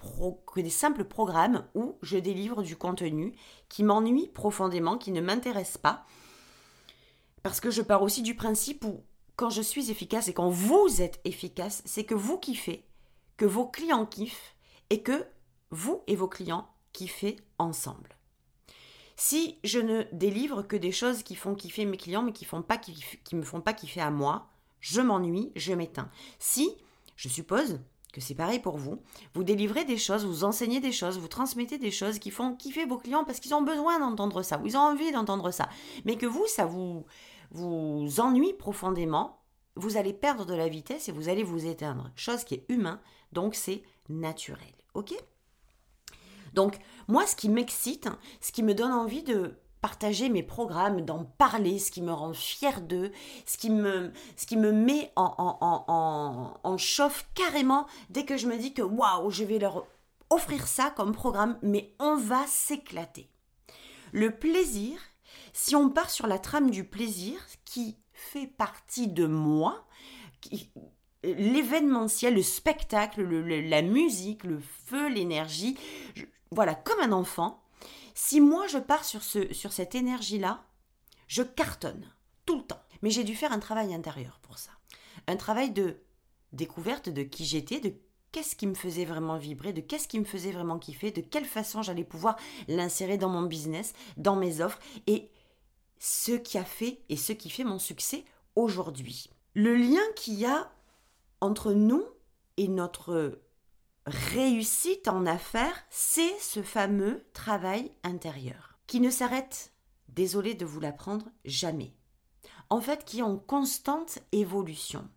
que 0.53 0.61
des 0.61 0.69
simples 0.69 1.03
programmes 1.03 1.65
où 1.75 1.97
je 2.01 2.17
délivre 2.17 2.63
du 2.63 2.77
contenu 2.77 3.33
qui 3.67 3.83
m'ennuie 3.83 4.29
profondément, 4.29 4.97
qui 4.97 5.11
ne 5.11 5.21
m'intéresse 5.21 5.77
pas, 5.77 6.05
parce 7.47 7.61
que 7.61 7.71
je 7.71 7.81
pars 7.81 8.03
aussi 8.03 8.23
du 8.23 8.35
principe 8.35 8.83
où 8.83 9.05
quand 9.37 9.49
je 9.49 9.61
suis 9.61 9.89
efficace 9.89 10.27
et 10.27 10.33
quand 10.33 10.49
vous 10.49 11.01
êtes 11.01 11.21
efficace, 11.23 11.81
c'est 11.85 12.03
que 12.03 12.13
vous 12.13 12.37
kiffez, 12.37 12.83
que 13.37 13.45
vos 13.45 13.65
clients 13.65 14.05
kiffent 14.05 14.53
et 14.89 15.01
que 15.01 15.25
vous 15.71 16.03
et 16.07 16.17
vos 16.17 16.27
clients 16.27 16.67
kiffez 16.91 17.37
ensemble. 17.57 18.17
Si 19.15 19.59
je 19.63 19.79
ne 19.79 20.03
délivre 20.11 20.61
que 20.61 20.75
des 20.75 20.91
choses 20.91 21.23
qui 21.23 21.35
font 21.35 21.55
kiffer 21.55 21.85
mes 21.85 21.95
clients 21.95 22.21
mais 22.21 22.33
qui 22.33 22.43
font 22.43 22.61
pas 22.61 22.77
qui 22.77 23.35
me 23.35 23.43
font 23.43 23.61
pas 23.61 23.71
kiffer 23.71 24.01
à 24.01 24.11
moi, 24.11 24.49
je 24.81 24.99
m'ennuie, 24.99 25.53
je 25.55 25.71
m'éteins. 25.71 26.11
Si, 26.39 26.75
je 27.15 27.29
suppose 27.29 27.79
que 28.11 28.19
c'est 28.19 28.35
pareil 28.35 28.59
pour 28.59 28.77
vous, 28.77 29.01
vous 29.35 29.43
délivrez 29.43 29.85
des 29.85 29.97
choses, 29.97 30.25
vous 30.25 30.43
enseignez 30.43 30.79
des 30.79 30.91
choses, 30.91 31.17
vous 31.19 31.27
transmettez 31.27 31.77
des 31.77 31.91
choses 31.91 32.19
qui 32.19 32.31
font 32.31 32.55
kiffer 32.55 32.85
vos 32.85 32.97
clients 32.97 33.23
parce 33.23 33.39
qu'ils 33.39 33.53
ont 33.53 33.61
besoin 33.61 33.99
d'entendre 33.99 34.41
ça, 34.41 34.59
ou 34.59 34.65
ils 34.65 34.75
ont 34.75 34.81
envie 34.81 35.11
d'entendre 35.11 35.51
ça, 35.51 35.69
mais 36.03 36.17
que 36.17 36.25
vous, 36.25 36.45
ça 36.47 36.65
vous, 36.65 37.05
vous 37.51 38.19
ennuie 38.19 38.53
profondément, 38.53 39.41
vous 39.75 39.97
allez 39.97 40.13
perdre 40.13 40.45
de 40.45 40.53
la 40.53 40.67
vitesse 40.67 41.07
et 41.09 41.11
vous 41.11 41.29
allez 41.29 41.43
vous 41.43 41.65
éteindre. 41.65 42.11
Chose 42.15 42.43
qui 42.43 42.55
est 42.55 42.65
humain, 42.69 42.99
donc 43.31 43.55
c'est 43.55 43.83
naturel. 44.09 44.73
Ok? 44.93 45.13
Donc, 46.53 46.77
moi, 47.07 47.27
ce 47.27 47.35
qui 47.35 47.49
m'excite, 47.49 48.09
ce 48.41 48.51
qui 48.51 48.63
me 48.63 48.73
donne 48.73 48.91
envie 48.91 49.23
de 49.23 49.59
partager 49.81 50.29
mes 50.29 50.43
programmes, 50.43 51.01
d'en 51.01 51.23
parler, 51.23 51.77
ce 51.77 51.91
qui 51.91 52.01
me 52.01 52.11
rend 52.11 52.33
fier 52.33 52.81
d'eux, 52.81 53.11
ce 53.45 53.57
qui 53.57 53.69
me, 53.69 54.11
ce 54.35 54.45
qui 54.47 54.57
me 54.57 54.71
met 54.71 55.11
en, 55.15 55.35
en, 55.37 55.85
en, 55.87 56.59
en 56.63 56.77
chauffe 56.77 57.29
carrément 57.35 57.85
dès 58.09 58.25
que 58.25 58.37
je 58.37 58.47
me 58.47 58.57
dis 58.57 58.73
que 58.73 58.81
waouh, 58.81 59.29
je 59.29 59.43
vais 59.43 59.59
leur 59.59 59.85
offrir 60.29 60.67
ça 60.67 60.89
comme 60.89 61.13
programme, 61.13 61.57
mais 61.61 61.93
on 61.99 62.15
va 62.17 62.45
s'éclater. 62.47 63.29
Le 64.11 64.31
plaisir, 64.31 64.99
si 65.57 65.75
on 65.75 65.89
part 65.89 66.11
sur 66.11 66.27
la 66.27 66.37
trame 66.37 66.69
du 66.69 66.83
plaisir, 66.83 67.33
qui 67.65 67.97
fait 68.13 68.45
partie 68.45 69.07
de 69.07 69.25
moi, 69.25 69.87
l'événementiel, 71.23 72.35
le 72.35 72.43
spectacle, 72.43 73.23
la 73.23 73.81
musique, 73.81 74.43
le 74.43 74.59
feu, 74.59 75.09
l'énergie, 75.09 75.75
voilà, 76.51 76.75
comme 76.75 76.99
un 76.99 77.11
enfant, 77.11 77.63
si 78.13 78.39
moi 78.39 78.67
je 78.67 78.77
pars 78.77 79.03
sur, 79.03 79.23
ce, 79.23 79.51
sur 79.51 79.73
cette 79.73 79.95
énergie-là, 79.95 80.63
je 81.27 81.41
cartonne 81.41 82.07
tout 82.45 82.57
le 82.57 82.63
temps. 82.63 82.83
Mais 83.01 83.09
j'ai 83.09 83.23
dû 83.23 83.35
faire 83.35 83.51
un 83.51 83.59
travail 83.59 83.95
intérieur 83.95 84.39
pour 84.43 84.59
ça. 84.59 84.71
Un 85.25 85.37
travail 85.37 85.71
de 85.71 85.97
découverte 86.53 87.09
de 87.09 87.23
qui 87.23 87.45
j'étais, 87.45 87.79
de 87.79 87.95
qu'est-ce 88.31 88.55
qui 88.55 88.67
me 88.67 88.75
faisait 88.75 89.05
vraiment 89.05 89.37
vibrer, 89.37 89.73
de 89.73 89.81
qu'est-ce 89.81 90.07
qui 90.07 90.19
me 90.19 90.25
faisait 90.25 90.51
vraiment 90.51 90.77
kiffer, 90.77 91.09
de 91.09 91.21
quelle 91.21 91.45
façon 91.45 91.81
j'allais 91.81 92.03
pouvoir 92.03 92.37
l'insérer 92.67 93.17
dans 93.17 93.29
mon 93.29 93.41
business, 93.41 93.93
dans 94.17 94.35
mes 94.35 94.61
offres. 94.61 94.79
Et 95.07 95.31
ce 95.99 96.33
qui 96.33 96.57
a 96.57 96.63
fait 96.63 97.01
et 97.09 97.17
ce 97.17 97.33
qui 97.33 97.49
fait 97.49 97.63
mon 97.63 97.79
succès 97.79 98.25
aujourd'hui. 98.55 99.29
Le 99.53 99.75
lien 99.75 100.01
qu'il 100.15 100.35
y 100.35 100.45
a 100.45 100.71
entre 101.41 101.73
nous 101.73 102.03
et 102.57 102.67
notre 102.67 103.39
réussite 104.05 105.07
en 105.07 105.25
affaires, 105.25 105.83
c'est 105.89 106.37
ce 106.39 106.61
fameux 106.61 107.25
travail 107.33 107.91
intérieur 108.03 108.77
qui 108.87 109.01
ne 109.01 109.09
s'arrête, 109.09 109.73
désolé 110.07 110.53
de 110.55 110.65
vous 110.65 110.79
l'apprendre, 110.79 111.25
jamais. 111.43 111.93
En 112.69 112.81
fait, 112.81 113.03
qui 113.05 113.19
est 113.19 113.23
en 113.23 113.37
constante 113.37 114.19
évolution, 114.31 115.07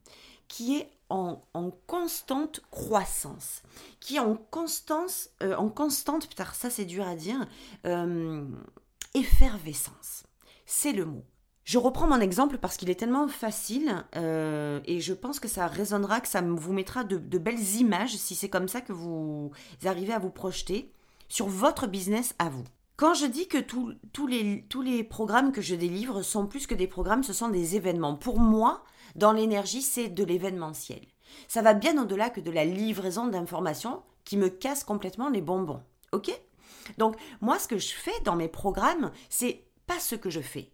qui 0.49 0.77
est 0.77 0.91
en, 1.09 1.43
constante 1.87 2.61
croissance, 2.71 3.63
qui 4.01 4.17
est 4.17 4.21
en 4.21 4.37
constance, 4.37 5.31
euh, 5.43 5.57
en 5.57 5.69
constante, 5.69 6.29
putain, 6.29 6.47
ça 6.53 6.71
c'est 6.71 6.85
dur 6.85 7.07
à 7.07 7.17
dire, 7.17 7.47
euh, 7.87 8.47
effervescence 9.15 10.25
c'est 10.71 10.93
le 10.93 11.05
mot. 11.05 11.25
Je 11.65 11.79
reprends 11.79 12.07
mon 12.07 12.21
exemple 12.21 12.57
parce 12.59 12.77
qu'il 12.77 12.91
est 12.91 12.95
tellement 12.95 13.27
facile 13.29 14.05
euh, 14.17 14.81
et 14.85 15.01
je 15.01 15.13
pense 15.13 15.41
que 15.41 15.49
ça 15.49 15.67
résonnera, 15.67 16.21
que 16.21 16.29
ça 16.29 16.41
vous 16.41 16.73
mettra 16.73 17.03
de, 17.05 17.39
belles 17.39 17.77
images 17.77 18.17
si 18.17 18.35
c'est 18.35 18.49
comme 18.49 18.69
ça 18.69 18.81
que 18.81 18.93
vous 18.93 19.51
arrivez 19.85 20.13
à 20.13 20.21
vous 20.21 20.31
projeter 20.31 20.93
sur 21.29 21.49
votre 21.49 21.87
business 21.87 22.35
à 22.39 22.49
vous. 22.49 22.65
Quand 22.97 23.15
je 23.15 23.27
dis 23.27 23.49
que 23.49 23.59
tous 23.59 24.27
les, 24.27 25.05
programmes 25.05 25.53
que 25.53 25.61
je 25.61 25.75
délivre 25.75 26.23
sont 26.23 26.47
plus 26.47 26.67
que 26.67 26.75
des 26.75 26.87
programmes, 26.87 27.25
ce 27.25 27.33
sont 27.33 27.49
des 27.49 27.75
événements. 27.75 28.15
Pour 28.15 28.39
moi, 28.39 28.85
dans 29.17 29.33
l'énergie, 29.33 29.83
c'est 29.83 30.09
de 30.09 30.25
l'événementiel. 30.25 31.01
Ça 31.49 31.63
va 31.63 31.75
bien 31.75 32.01
au-delà 32.01 32.31
que 32.31 32.41
de 32.41 32.51
la 32.51 32.65
livraison 32.65 33.27
d'informations 33.27 34.03
qui 34.25 34.37
me 34.37 34.49
casse 34.49 34.85
complètement 34.85 35.31
les 35.31 35.41
bonbons. 35.41 35.83
Ok? 36.13 36.31
Donc, 36.99 37.17
moi, 37.41 37.59
ce 37.59 37.69
que 37.69 37.79
je 37.79 37.93
fais 37.93 38.19
dans 38.25 38.37
mes 38.37 38.49
programmes, 38.49 39.11
c'est 39.29 39.65
ce 39.99 40.15
que 40.15 40.31
je 40.31 40.41
fais. 40.41 40.71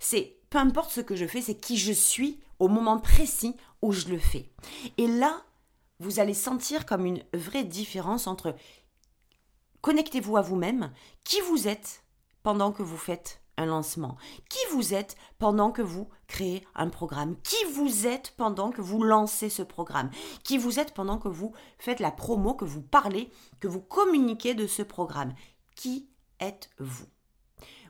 C'est 0.00 0.38
peu 0.50 0.58
importe 0.58 0.90
ce 0.90 1.00
que 1.00 1.16
je 1.16 1.26
fais, 1.26 1.42
c'est 1.42 1.60
qui 1.60 1.76
je 1.76 1.92
suis 1.92 2.40
au 2.58 2.68
moment 2.68 2.98
précis 2.98 3.56
où 3.82 3.92
je 3.92 4.08
le 4.08 4.18
fais. 4.18 4.50
Et 4.96 5.06
là, 5.06 5.42
vous 6.00 6.20
allez 6.20 6.34
sentir 6.34 6.86
comme 6.86 7.04
une 7.04 7.22
vraie 7.34 7.64
différence 7.64 8.26
entre 8.26 8.54
connectez-vous 9.82 10.36
à 10.36 10.42
vous-même, 10.42 10.92
qui 11.24 11.40
vous 11.42 11.68
êtes 11.68 12.02
pendant 12.42 12.72
que 12.72 12.82
vous 12.82 12.96
faites 12.96 13.42
un 13.56 13.66
lancement, 13.66 14.16
qui 14.48 14.58
vous 14.72 14.94
êtes 14.94 15.16
pendant 15.38 15.72
que 15.72 15.82
vous 15.82 16.08
créez 16.28 16.64
un 16.76 16.88
programme, 16.88 17.36
qui 17.42 17.56
vous 17.74 18.06
êtes 18.06 18.34
pendant 18.36 18.70
que 18.70 18.80
vous 18.80 19.02
lancez 19.02 19.50
ce 19.50 19.62
programme, 19.62 20.10
qui 20.44 20.58
vous 20.58 20.78
êtes 20.78 20.94
pendant 20.94 21.18
que 21.18 21.28
vous 21.28 21.52
faites 21.78 22.00
la 22.00 22.12
promo, 22.12 22.54
que 22.54 22.64
vous 22.64 22.82
parlez, 22.82 23.30
que 23.60 23.66
vous 23.66 23.80
communiquez 23.80 24.54
de 24.54 24.66
ce 24.66 24.82
programme. 24.82 25.34
Qui 25.74 26.08
êtes-vous? 26.38 27.06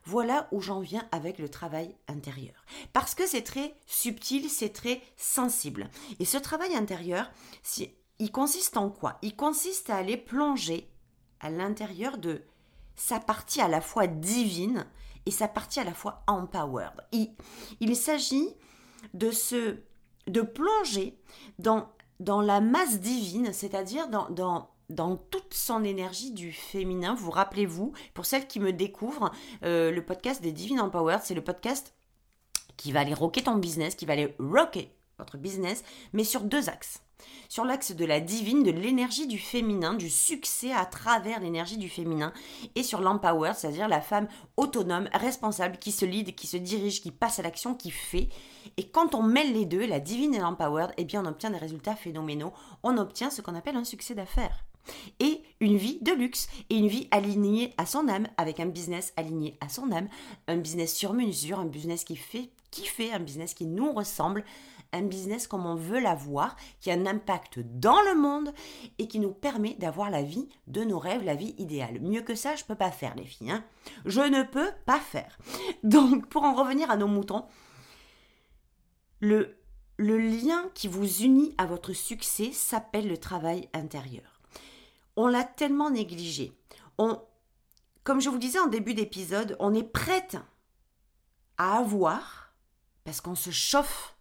Voilà 0.09 0.49
où 0.53 0.63
j'en 0.63 0.81
viens 0.81 1.07
avec 1.13 1.39
le 1.39 1.51
travail 1.51 1.95
intérieur. 2.09 2.65
Parce 2.95 3.15
que 3.15 3.27
c'est 3.27 3.43
très 3.43 3.75
subtil, 3.87 4.49
c'est 4.49 4.73
très 4.73 5.03
sensible. 5.19 5.91
Et 6.19 6.25
ce 6.25 6.39
travail 6.39 6.75
intérieur, 6.75 7.31
il 8.19 8.33
consiste 8.33 8.79
en 8.79 8.89
quoi? 8.89 9.19
Il 9.21 9.37
consiste 9.37 9.91
à 9.91 9.97
aller 9.97 10.17
plonger 10.17 10.91
à 11.41 11.51
l'intérieur 11.51 12.17
de 12.17 12.41
sa 12.97 13.21
partie 13.21 13.61
à 13.61 13.69
la 13.69 13.83
fois 13.83 14.07
divine 14.07 14.87
et 15.27 15.31
sa 15.31 15.47
partie 15.47 15.79
à 15.79 15.85
la 15.85 15.93
fois 15.93 16.23
empowered. 16.27 17.07
Il, 17.13 17.95
s'agit 17.95 18.49
de 19.13 19.31
se 19.31 19.77
de 20.27 20.41
plonger 20.41 21.21
dans, 21.59 21.93
la 22.41 22.63
masse 22.63 22.99
divine, 22.99 23.53
c'est-à-dire 23.53 24.09
dans 24.09 24.71
dans 24.89 25.17
toute 25.17 25.55
son 25.55 25.85
énergie 25.85 26.33
du 26.33 26.53
féminin. 26.53 27.15
Vous 27.15 27.31
rappelez-vous, 27.31 27.93
pour 28.15 28.27
celles 28.27 28.47
qui 28.47 28.61
me 28.61 28.73
découvrent, 28.73 29.31
euh, 29.65 29.91
le 29.91 30.05
podcast 30.05 30.43
des 30.43 30.53
Divine 30.53 30.81
Empowered, 30.81 31.21
c'est 31.23 31.35
le 31.35 31.45
podcast 31.45 31.95
qui 32.77 32.93
va 32.93 33.01
aller 33.01 33.15
rocker 33.15 33.43
ton 33.43 33.57
business, 33.57 33.95
qui 33.95 34.07
va 34.07 34.15
aller 34.15 34.35
rocker 34.39 34.95
votre 35.19 35.37
business, 35.37 35.83
mais 36.13 36.25
sur 36.25 36.43
deux 36.43 36.69
axes. 36.69 37.03
Sur 37.49 37.65
l'axe 37.65 37.91
de 37.91 38.05
la 38.05 38.21
divine, 38.21 38.63
de 38.63 38.71
l'énergie 38.71 39.27
du 39.27 39.39
féminin, 39.39 39.95
du 39.95 40.09
succès 40.09 40.73
à 40.73 40.87
travers 40.87 41.41
l'énergie 41.41 41.77
du 41.77 41.89
féminin, 41.89 42.33
et 42.77 42.85
sur 42.85 43.01
l'empower, 43.01 43.53
c'est-à-dire 43.57 43.89
la 43.89 44.01
femme 44.01 44.29
autonome, 44.57 45.09
responsable, 45.13 45.79
qui 45.79 45.91
se 45.91 46.05
lead, 46.05 46.37
qui 46.37 46.47
se 46.47 46.57
dirige, 46.57 47.03
qui 47.03 47.11
passe 47.11 47.41
à 47.41 47.43
l'action, 47.43 47.75
qui 47.75 47.91
fait. 47.91 48.29
Et 48.77 48.89
quand 48.89 49.17
on 49.17 49.23
mêle 49.25 49.53
les 49.53 49.67
deux, 49.67 49.85
la 49.87 49.99
divine 49.99 50.35
et 50.35 50.39
l'empowered, 50.39 50.93
eh 50.97 51.05
bien 51.05 51.25
on 51.25 51.29
obtient 51.29 51.51
des 51.51 51.59
résultats 51.59 51.97
phénoménaux. 51.97 52.53
On 52.85 52.97
obtient 52.97 53.31
ce 53.31 53.43
qu'on 53.43 53.57
appelle 53.57 53.77
un 53.77 53.85
succès 53.85 54.15
d'affaires. 54.15 54.68
Et 55.21 55.43
une 55.61 55.77
vie 55.77 55.99
de 56.03 56.13
luxe 56.13 56.49
et 56.71 56.77
une 56.77 56.89
vie 56.89 57.09
alignée 57.11 57.75
à 57.77 57.87
son 57.87 58.09
âme, 58.09 58.29
avec 58.37 58.61
un 58.61 58.67
business 58.67 59.13
aligné 59.17 59.57
à 59.61 59.69
son 59.69 59.91
âme, 59.93 60.09
un 60.47 60.57
business 60.57 60.95
sur 60.95 61.13
mesure, 61.13 61.59
un 61.59 61.67
business 61.67 62.05
qui 62.05 62.17
fait 62.17 62.51
kiffer, 62.71 63.13
un 63.13 63.21
business 63.21 63.55
qui 63.55 63.67
nous 63.67 63.93
ressemble, 63.93 64.45
un 64.93 65.03
business 65.03 65.47
comme 65.47 65.67
on 65.67 65.75
veut 65.75 66.01
l'avoir, 66.01 66.57
qui 66.81 66.91
a 66.91 66.95
un 66.95 67.07
impact 67.07 67.59
dans 67.59 68.01
le 68.03 68.19
monde 68.19 68.53
et 68.99 69.09
qui 69.09 69.21
nous 69.21 69.33
permet 69.33 69.75
d'avoir 69.75 70.11
la 70.11 70.23
vie 70.23 70.49
de 70.67 70.83
nos 70.83 70.99
rêves, 70.99 71.25
la 71.25 71.35
vie 71.35 71.55
idéale. 71.59 72.01
Mieux 72.01 72.23
que 72.23 72.35
ça, 72.35 72.57
je 72.57 72.63
ne 72.63 72.69
peux 72.69 72.75
pas 72.75 72.91
faire, 72.91 73.15
les 73.17 73.25
filles. 73.25 73.51
Hein. 73.51 73.65
je 74.07 74.21
ne 74.21 74.43
peux 74.43 74.71
pas 74.87 75.01
faire. 75.01 75.39
Donc, 75.83 76.27
pour 76.29 76.45
en 76.45 76.55
revenir 76.55 76.91
à 76.91 76.97
nos 76.97 77.09
moutons, 77.09 77.45
le, 79.21 79.59
le 79.97 80.19
lien 80.19 80.71
qui 80.75 80.89
vous 80.89 81.23
unit 81.23 81.55
à 81.59 81.67
votre 81.67 81.93
succès 81.93 82.53
s'appelle 82.53 83.09
le 83.09 83.19
travail 83.19 83.69
intérieur. 83.75 84.38
On 85.19 85.27
l'a 85.27 85.43
tellement 85.43 85.91
négligé. 85.91 86.53
On, 86.97 87.21
comme 88.05 88.21
je 88.21 88.29
vous 88.29 88.39
disais 88.39 88.61
en 88.61 88.69
début 88.69 88.95
d'épisode, 88.95 89.57
on 89.59 89.75
est 89.75 89.83
prête 89.83 90.37
à 91.57 91.79
avoir 91.79 92.53
parce 93.03 93.21
qu'on 93.21 93.35
se 93.35 93.51
chauffe 93.51 94.15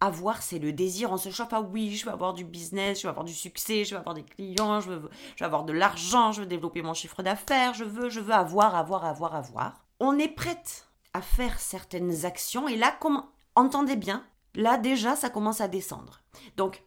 avoir, 0.00 0.42
c'est 0.42 0.58
le 0.58 0.72
désir. 0.72 1.12
On 1.12 1.18
se 1.18 1.28
chauffe, 1.28 1.52
ah 1.52 1.60
oui, 1.60 1.94
je 1.94 2.06
veux 2.06 2.12
avoir 2.12 2.32
du 2.32 2.44
business, 2.44 3.00
je 3.00 3.06
veux 3.06 3.10
avoir 3.10 3.26
du 3.26 3.34
succès, 3.34 3.84
je 3.84 3.94
veux 3.94 4.00
avoir 4.00 4.14
des 4.14 4.24
clients, 4.24 4.80
je 4.80 4.88
veux, 4.90 5.10
je 5.36 5.44
veux 5.44 5.46
avoir 5.46 5.64
de 5.64 5.74
l'argent, 5.74 6.32
je 6.32 6.40
veux 6.40 6.46
développer 6.46 6.80
mon 6.80 6.94
chiffre 6.94 7.22
d'affaires, 7.22 7.74
je 7.74 7.84
veux, 7.84 8.08
je 8.08 8.20
veux 8.20 8.32
avoir, 8.32 8.74
avoir, 8.74 9.04
avoir, 9.04 9.34
avoir. 9.34 9.84
On 10.00 10.18
est 10.18 10.28
prête 10.28 10.88
à 11.12 11.20
faire 11.20 11.60
certaines 11.60 12.24
actions 12.24 12.68
et 12.68 12.76
là, 12.76 12.96
comment, 13.00 13.32
entendez 13.54 13.96
bien, 13.96 14.24
là 14.54 14.78
déjà, 14.78 15.14
ça 15.14 15.28
commence 15.28 15.60
à 15.60 15.68
descendre. 15.68 16.22
Donc, 16.56 16.82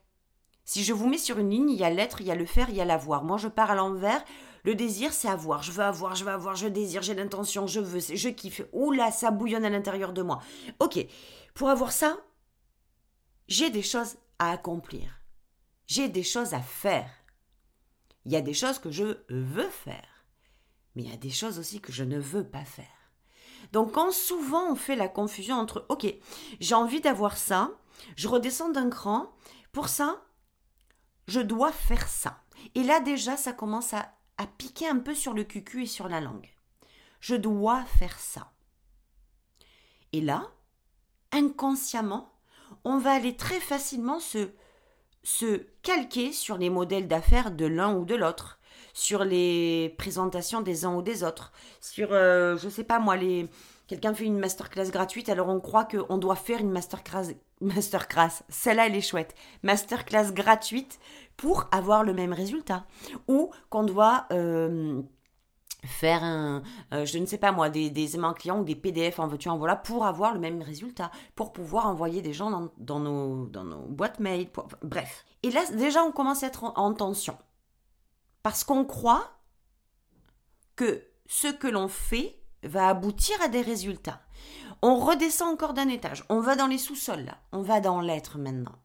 si 0.71 0.85
je 0.85 0.93
vous 0.93 1.09
mets 1.09 1.17
sur 1.17 1.37
une 1.37 1.49
ligne, 1.49 1.69
il 1.69 1.77
y 1.77 1.83
a 1.83 1.89
l'être, 1.89 2.21
il 2.21 2.27
y 2.27 2.31
a 2.31 2.35
le 2.35 2.45
faire, 2.45 2.69
il 2.69 2.77
y 2.77 2.79
a 2.79 2.85
l'avoir. 2.85 3.25
Moi, 3.25 3.35
je 3.35 3.49
pars 3.49 3.71
à 3.71 3.75
l'envers. 3.75 4.23
Le 4.63 4.73
désir, 4.73 5.11
c'est 5.11 5.27
avoir. 5.27 5.63
Je 5.63 5.73
veux 5.73 5.83
avoir, 5.83 6.15
je 6.15 6.23
veux 6.23 6.31
avoir, 6.31 6.55
je 6.55 6.65
désire, 6.67 7.01
j'ai 7.01 7.13
l'intention, 7.13 7.67
je 7.67 7.81
veux, 7.81 7.99
je 7.99 8.29
kiffe. 8.29 8.61
Oula, 8.71 9.11
ça 9.11 9.31
bouillonne 9.31 9.65
à 9.65 9.69
l'intérieur 9.69 10.13
de 10.13 10.21
moi. 10.21 10.39
Ok, 10.79 11.05
pour 11.55 11.67
avoir 11.67 11.91
ça, 11.91 12.15
j'ai 13.49 13.69
des 13.69 13.81
choses 13.81 14.15
à 14.39 14.51
accomplir. 14.51 15.19
J'ai 15.87 16.07
des 16.07 16.23
choses 16.23 16.53
à 16.53 16.61
faire. 16.61 17.11
Il 18.23 18.31
y 18.31 18.37
a 18.37 18.41
des 18.41 18.53
choses 18.53 18.79
que 18.79 18.91
je 18.91 19.17
veux 19.27 19.69
faire. 19.69 20.25
Mais 20.95 21.03
il 21.03 21.09
y 21.09 21.13
a 21.13 21.17
des 21.17 21.31
choses 21.31 21.59
aussi 21.59 21.81
que 21.81 21.91
je 21.91 22.05
ne 22.05 22.17
veux 22.17 22.47
pas 22.47 22.63
faire. 22.63 23.11
Donc 23.73 23.91
quand 23.91 24.13
souvent 24.13 24.71
on 24.71 24.75
fait 24.75 24.95
la 24.95 25.09
confusion 25.09 25.57
entre 25.57 25.85
OK, 25.89 26.07
j'ai 26.61 26.75
envie 26.75 27.01
d'avoir 27.01 27.35
ça, 27.35 27.71
je 28.15 28.29
redescends 28.29 28.69
d'un 28.69 28.89
cran, 28.89 29.33
pour 29.73 29.89
ça, 29.89 30.21
je 31.31 31.39
dois 31.39 31.71
faire 31.71 32.09
ça. 32.09 32.41
Et 32.75 32.83
là 32.83 32.99
déjà, 32.99 33.37
ça 33.37 33.53
commence 33.53 33.93
à, 33.93 34.13
piquer 34.57 34.87
un 34.87 34.97
peu 34.97 35.13
sur 35.13 35.33
le 35.33 35.43
cucu 35.43 35.83
et 35.83 35.87
sur 35.87 36.09
la 36.09 36.19
langue. 36.19 36.49
Je 37.19 37.35
dois 37.35 37.83
faire 37.85 38.19
ça. 38.19 38.51
Et 40.13 40.19
là, 40.19 40.47
inconsciemment, 41.31 42.33
on 42.83 42.97
va 42.97 43.11
aller 43.11 43.37
très 43.37 43.59
facilement 43.59 44.19
se, 44.19 44.49
se 45.23 45.67
calquer 45.83 46.33
sur 46.33 46.57
les 46.57 46.71
modèles 46.71 47.07
d'affaires 47.07 47.51
de 47.51 47.65
l'un 47.65 47.93
ou 47.93 48.03
de 48.03 48.15
l'autre, 48.15 48.59
sur 48.93 49.23
les 49.23 49.93
présentations 49.99 50.61
des 50.61 50.83
uns 50.85 50.95
ou 50.95 51.03
des 51.03 51.23
autres, 51.23 51.53
sur, 51.79 52.11
euh, 52.11 52.57
je 52.57 52.67
sais 52.67 52.83
pas 52.83 52.99
moi, 52.99 53.15
les... 53.15 53.47
quelqu'un 53.91 54.13
fait 54.13 54.23
une 54.23 54.39
masterclass 54.39 54.89
gratuite, 54.89 55.27
alors 55.27 55.49
on 55.49 55.59
croit 55.59 55.83
qu'on 55.83 56.17
doit 56.17 56.37
faire 56.37 56.61
une 56.61 56.71
masterclass, 56.71 57.35
masterclass, 57.61 58.41
celle-là 58.47 58.87
elle 58.87 58.95
est 58.95 59.01
chouette, 59.01 59.35
masterclass 59.63 60.31
gratuite 60.31 60.97
pour 61.35 61.67
avoir 61.73 62.05
le 62.05 62.13
même 62.13 62.31
résultat, 62.31 62.85
ou 63.27 63.51
qu'on 63.69 63.83
doit... 63.83 64.27
Euh, 64.31 65.01
faire 65.83 66.23
un, 66.23 66.61
euh, 66.93 67.07
je 67.07 67.17
ne 67.17 67.25
sais 67.25 67.39
pas 67.39 67.51
moi, 67.51 67.71
des, 67.71 67.89
des 67.89 68.15
aimants 68.15 68.35
clients 68.35 68.59
ou 68.59 68.63
des 68.63 68.75
PDF 68.75 69.17
en 69.17 69.25
veux-tu 69.27 69.49
en 69.49 69.57
voilà 69.57 69.75
pour 69.75 70.05
avoir 70.05 70.31
le 70.31 70.39
même 70.39 70.61
résultat, 70.61 71.09
pour 71.33 71.53
pouvoir 71.53 71.87
envoyer 71.87 72.21
des 72.21 72.33
gens 72.33 72.69
dans, 72.77 72.99
nos, 72.99 73.47
dans 73.47 73.63
nos 73.63 73.87
boîtes 73.87 74.19
mail, 74.19 74.47
bref. 74.83 75.25
Et 75.41 75.49
là, 75.49 75.65
déjà, 75.71 76.03
on 76.03 76.11
commence 76.11 76.43
à 76.43 76.47
être 76.47 76.63
en, 76.63 76.93
tension. 76.93 77.35
Parce 78.43 78.63
qu'on 78.63 78.85
croit 78.85 79.27
que 80.75 81.03
ce 81.25 81.47
que 81.47 81.67
l'on 81.67 81.87
fait 81.87 82.40
va 82.63 82.89
aboutir 82.89 83.41
à 83.41 83.47
des 83.47 83.61
résultats. 83.61 84.21
On 84.81 84.95
redescend 84.95 85.53
encore 85.53 85.73
d'un 85.73 85.89
étage, 85.89 86.23
on 86.29 86.39
va 86.39 86.55
dans 86.55 86.67
les 86.67 86.77
sous-sols 86.77 87.31
on 87.51 87.61
va 87.61 87.79
dans 87.81 88.01
l'être 88.01 88.37
maintenant. 88.37 88.79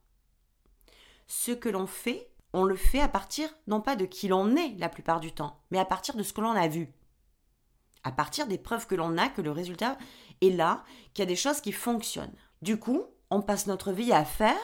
Ce 1.26 1.52
que 1.52 1.68
l'on 1.68 1.86
fait 1.86 2.30
on 2.56 2.64
le 2.64 2.76
fait 2.76 3.00
à 3.00 3.08
partir 3.08 3.50
non 3.66 3.82
pas 3.82 3.96
de 3.96 4.06
qui 4.06 4.28
l'on 4.28 4.56
est 4.56 4.74
la 4.78 4.88
plupart 4.88 5.20
du 5.20 5.30
temps, 5.30 5.60
mais 5.70 5.78
à 5.78 5.84
partir 5.84 6.14
de 6.14 6.22
ce 6.22 6.32
que 6.32 6.40
l'on 6.40 6.52
a 6.52 6.68
vu. 6.68 6.90
À 8.02 8.12
partir 8.12 8.46
des 8.46 8.56
preuves 8.56 8.86
que 8.86 8.94
l'on 8.94 9.18
a 9.18 9.28
que 9.28 9.42
le 9.42 9.50
résultat 9.50 9.98
est 10.40 10.48
là, 10.48 10.82
qu'il 11.12 11.22
y 11.22 11.26
a 11.26 11.28
des 11.28 11.36
choses 11.36 11.60
qui 11.60 11.72
fonctionnent. 11.72 12.34
Du 12.62 12.78
coup, 12.78 13.04
on 13.30 13.42
passe 13.42 13.66
notre 13.66 13.92
vie 13.92 14.12
à 14.12 14.24
faire 14.24 14.56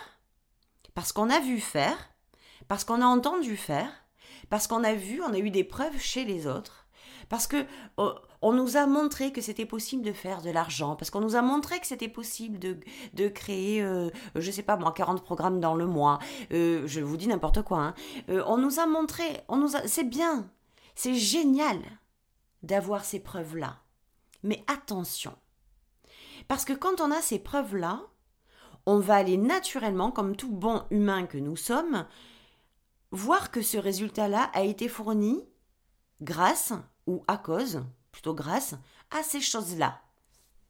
parce 0.94 1.12
qu'on 1.12 1.28
a 1.28 1.40
vu 1.40 1.60
faire, 1.60 2.14
parce 2.66 2.84
qu'on 2.84 3.02
a 3.02 3.06
entendu 3.06 3.58
faire, 3.58 3.92
parce 4.48 4.66
qu'on 4.66 4.84
a 4.84 4.94
vu, 4.94 5.22
on 5.22 5.34
a 5.34 5.38
eu 5.38 5.50
des 5.50 5.64
preuves 5.64 5.98
chez 5.98 6.24
les 6.24 6.46
autres, 6.46 6.81
parce 7.28 7.46
que 7.46 7.64
oh, 7.96 8.14
on 8.42 8.52
nous 8.52 8.76
a 8.76 8.86
montré 8.86 9.32
que 9.32 9.40
c'était 9.40 9.66
possible 9.66 10.02
de 10.02 10.12
faire 10.12 10.42
de 10.42 10.50
l'argent, 10.50 10.96
parce 10.96 11.10
qu'on 11.10 11.20
nous 11.20 11.36
a 11.36 11.42
montré 11.42 11.78
que 11.78 11.86
c'était 11.86 12.08
possible 12.08 12.58
de, 12.58 12.78
de 13.14 13.28
créer, 13.28 13.82
euh, 13.82 14.10
je 14.34 14.50
sais 14.50 14.62
pas 14.62 14.76
moi, 14.76 14.92
40 14.92 15.22
programmes 15.22 15.60
dans 15.60 15.74
le 15.74 15.86
mois. 15.86 16.18
Euh, 16.52 16.82
je 16.86 17.00
vous 17.00 17.16
dis 17.16 17.28
n'importe 17.28 17.62
quoi. 17.62 17.78
Hein. 17.78 17.94
Euh, 18.28 18.42
on 18.46 18.58
nous 18.58 18.80
a 18.80 18.86
montré, 18.86 19.24
on 19.48 19.56
nous 19.56 19.76
a, 19.76 19.86
c'est 19.86 20.04
bien, 20.04 20.50
c'est 20.94 21.14
génial 21.14 21.80
d'avoir 22.62 23.04
ces 23.04 23.20
preuves-là. 23.20 23.78
Mais 24.42 24.64
attention, 24.66 25.34
parce 26.48 26.64
que 26.64 26.72
quand 26.72 27.00
on 27.00 27.12
a 27.12 27.22
ces 27.22 27.38
preuves-là, 27.38 28.02
on 28.86 28.98
va 28.98 29.14
aller 29.14 29.36
naturellement, 29.36 30.10
comme 30.10 30.34
tout 30.34 30.50
bon 30.50 30.82
humain 30.90 31.26
que 31.26 31.38
nous 31.38 31.56
sommes, 31.56 32.06
voir 33.12 33.50
que 33.52 33.62
ce 33.62 33.78
résultat-là 33.78 34.50
a 34.54 34.62
été 34.62 34.88
fourni 34.88 35.44
grâce 36.20 36.72
ou 37.06 37.24
à 37.28 37.36
cause 37.36 37.82
plutôt 38.10 38.34
grâce 38.34 38.74
à 39.10 39.22
ces 39.22 39.40
choses-là, 39.40 40.00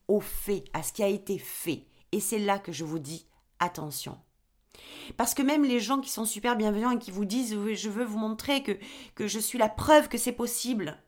au 0.08 0.20
fait, 0.20 0.64
à 0.72 0.82
ce 0.82 0.92
qui 0.92 1.02
a 1.02 1.08
été 1.08 1.38
fait. 1.38 1.86
Et 2.12 2.20
c'est 2.20 2.38
là 2.38 2.58
que 2.58 2.72
je 2.72 2.84
vous 2.84 2.98
dis 2.98 3.26
attention. 3.58 4.18
Parce 5.16 5.34
que 5.34 5.42
même 5.42 5.64
les 5.64 5.80
gens 5.80 6.00
qui 6.00 6.10
sont 6.10 6.24
super 6.24 6.56
bienveillants 6.56 6.92
et 6.92 6.98
qui 6.98 7.10
vous 7.10 7.24
disent 7.24 7.56
je 7.74 7.90
veux 7.90 8.04
vous 8.04 8.18
montrer 8.18 8.62
que, 8.62 8.78
que 9.14 9.26
je 9.26 9.38
suis 9.38 9.58
la 9.58 9.68
preuve 9.68 10.08
que 10.08 10.18
c'est 10.18 10.32
possible, 10.32 10.98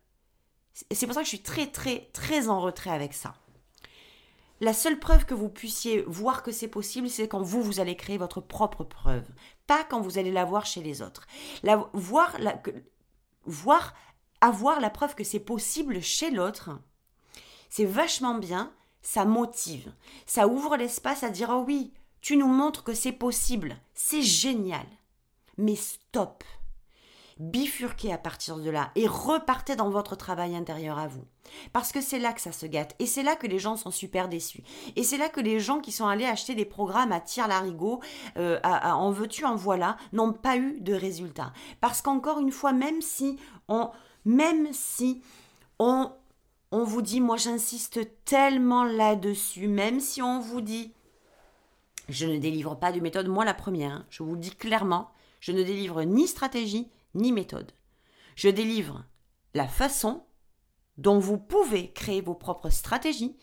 c'est 0.91 1.07
pour 1.07 1.15
ça 1.15 1.21
que 1.21 1.27
je 1.27 1.37
suis 1.37 1.43
très 1.43 1.67
très 1.67 2.11
très 2.13 2.49
en 2.49 2.61
retrait 2.61 2.91
avec 2.91 3.15
ça. 3.15 3.35
La 4.61 4.73
seule 4.73 4.99
preuve 4.99 5.27
que 5.27 5.35
vous 5.35 5.49
puissiez 5.49 6.03
voir 6.07 6.43
que 6.43 6.53
c'est 6.53 6.69
possible, 6.69 7.11
c'est 7.11 7.29
quand 7.29 7.43
vous, 7.43 7.63
vous 7.63 7.81
allez 7.81 7.97
créer 7.97 8.19
votre 8.19 8.41
propre 8.41 8.85
preuve. 8.85 9.27
Pas 9.67 9.85
quand 9.85 10.01
vous 10.01 10.17
allez 10.17 10.31
la 10.31 10.45
voir 10.45 10.65
chez 10.65 10.83
les 10.83 11.03
autres. 11.03 11.27
La, 11.63 11.89
voir, 11.93 12.37
la, 12.39 12.63
voir 13.45 13.95
avoir 14.45 14.81
la 14.81 14.91
preuve 14.91 15.15
que 15.15 15.25
c'est 15.25 15.41
possible 15.41 16.03
chez 16.03 16.31
l'autre, 16.31 16.71
c'est 17.71 17.85
vachement 17.85 18.35
bien, 18.35 18.73
ça 19.03 19.25
motive, 19.25 19.93
ça 20.27 20.47
ouvre 20.47 20.77
l'espace 20.77 21.23
à 21.23 21.31
dire 21.31 21.51
oh 21.51 21.65
oui, 21.67 21.93
tu 22.21 22.37
nous 22.37 22.47
montres 22.47 22.85
que 22.85 22.95
c'est 22.95 23.13
possible, 23.13 23.77
c'est 23.95 24.23
génial. 24.23 24.87
Mais 25.57 25.77
stop. 25.77 26.45
Bifurquez 27.39 28.13
à 28.13 28.19
partir 28.19 28.59
de 28.59 28.71
là 28.71 28.91
et 28.95 29.09
repartez 29.09 29.77
dans 29.77 29.91
votre 29.91 30.15
travail 30.15 30.55
intérieur 30.55 30.99
à 30.99 31.09
vous. 31.09 31.25
Parce 31.73 31.91
que 31.91 32.01
c'est 32.01 32.19
là 32.19 32.33
que 32.33 32.41
ça 32.41 32.53
se 32.53 32.67
gâte 32.67 32.95
et 32.99 33.07
c'est 33.07 33.25
là 33.25 33.35
que 33.35 33.47
les 33.47 33.59
gens 33.59 33.77
sont 33.77 33.91
super 33.91 34.29
déçus. 34.29 34.63
Et 34.95 35.03
c'est 35.03 35.19
là 35.19 35.29
que 35.29 35.41
les 35.41 35.59
gens 35.59 35.81
qui 35.81 35.91
sont 35.91 36.07
allés 36.07 36.27
acheter 36.27 36.55
des 36.55 36.65
programmes 36.65 37.13
à 37.13 37.21
tir 37.21 37.49
larigot, 37.49 38.01
euh, 38.37 38.61
en 38.63 39.11
veux-tu, 39.11 39.45
en 39.45 39.57
voilà, 39.57 39.97
n'ont 40.13 40.33
pas 40.33 40.57
eu 40.57 40.81
de 40.81 40.95
résultats. 40.95 41.53
Parce 41.81 42.03
qu'encore 42.03 42.39
une 42.39 42.53
fois, 42.53 42.73
même 42.73 43.03
si 43.03 43.37
on, 43.69 43.91
même 44.25 44.73
si 44.73 45.23
on, 45.79 46.11
on 46.71 46.85
vous 46.85 47.03
dit, 47.03 47.21
moi 47.21 47.37
j'insiste 47.37 48.01
tellement 48.25 48.85
là-dessus, 48.85 49.69
même 49.69 50.01
si 50.01 50.23
on 50.23 50.41
vous 50.41 50.61
dit, 50.61 50.93
je 52.09 52.27
ne 52.27 52.39
délivre 52.39 52.79
pas 52.79 52.93
de 52.93 53.01
méthode, 53.01 53.29
moi 53.29 53.45
la 53.45 53.55
première, 53.55 53.93
hein, 53.93 54.07
je 54.11 54.23
vous 54.23 54.35
le 54.35 54.41
dis 54.41 54.55
clairement, 54.55 55.11
je 55.41 55.53
ne 55.53 55.63
délivre 55.63 56.03
ni 56.03 56.27
stratégie 56.27 56.91
ni 57.15 57.33
méthode. 57.33 57.73
Je 58.37 58.49
délivre 58.49 59.05
la 59.55 59.69
façon 59.69 60.25
dont 60.99 61.19
vous 61.19 61.39
pouvez 61.39 61.93
créer 61.93 62.21
vos 62.21 62.35
propres 62.35 62.71
stratégies, 62.71 63.37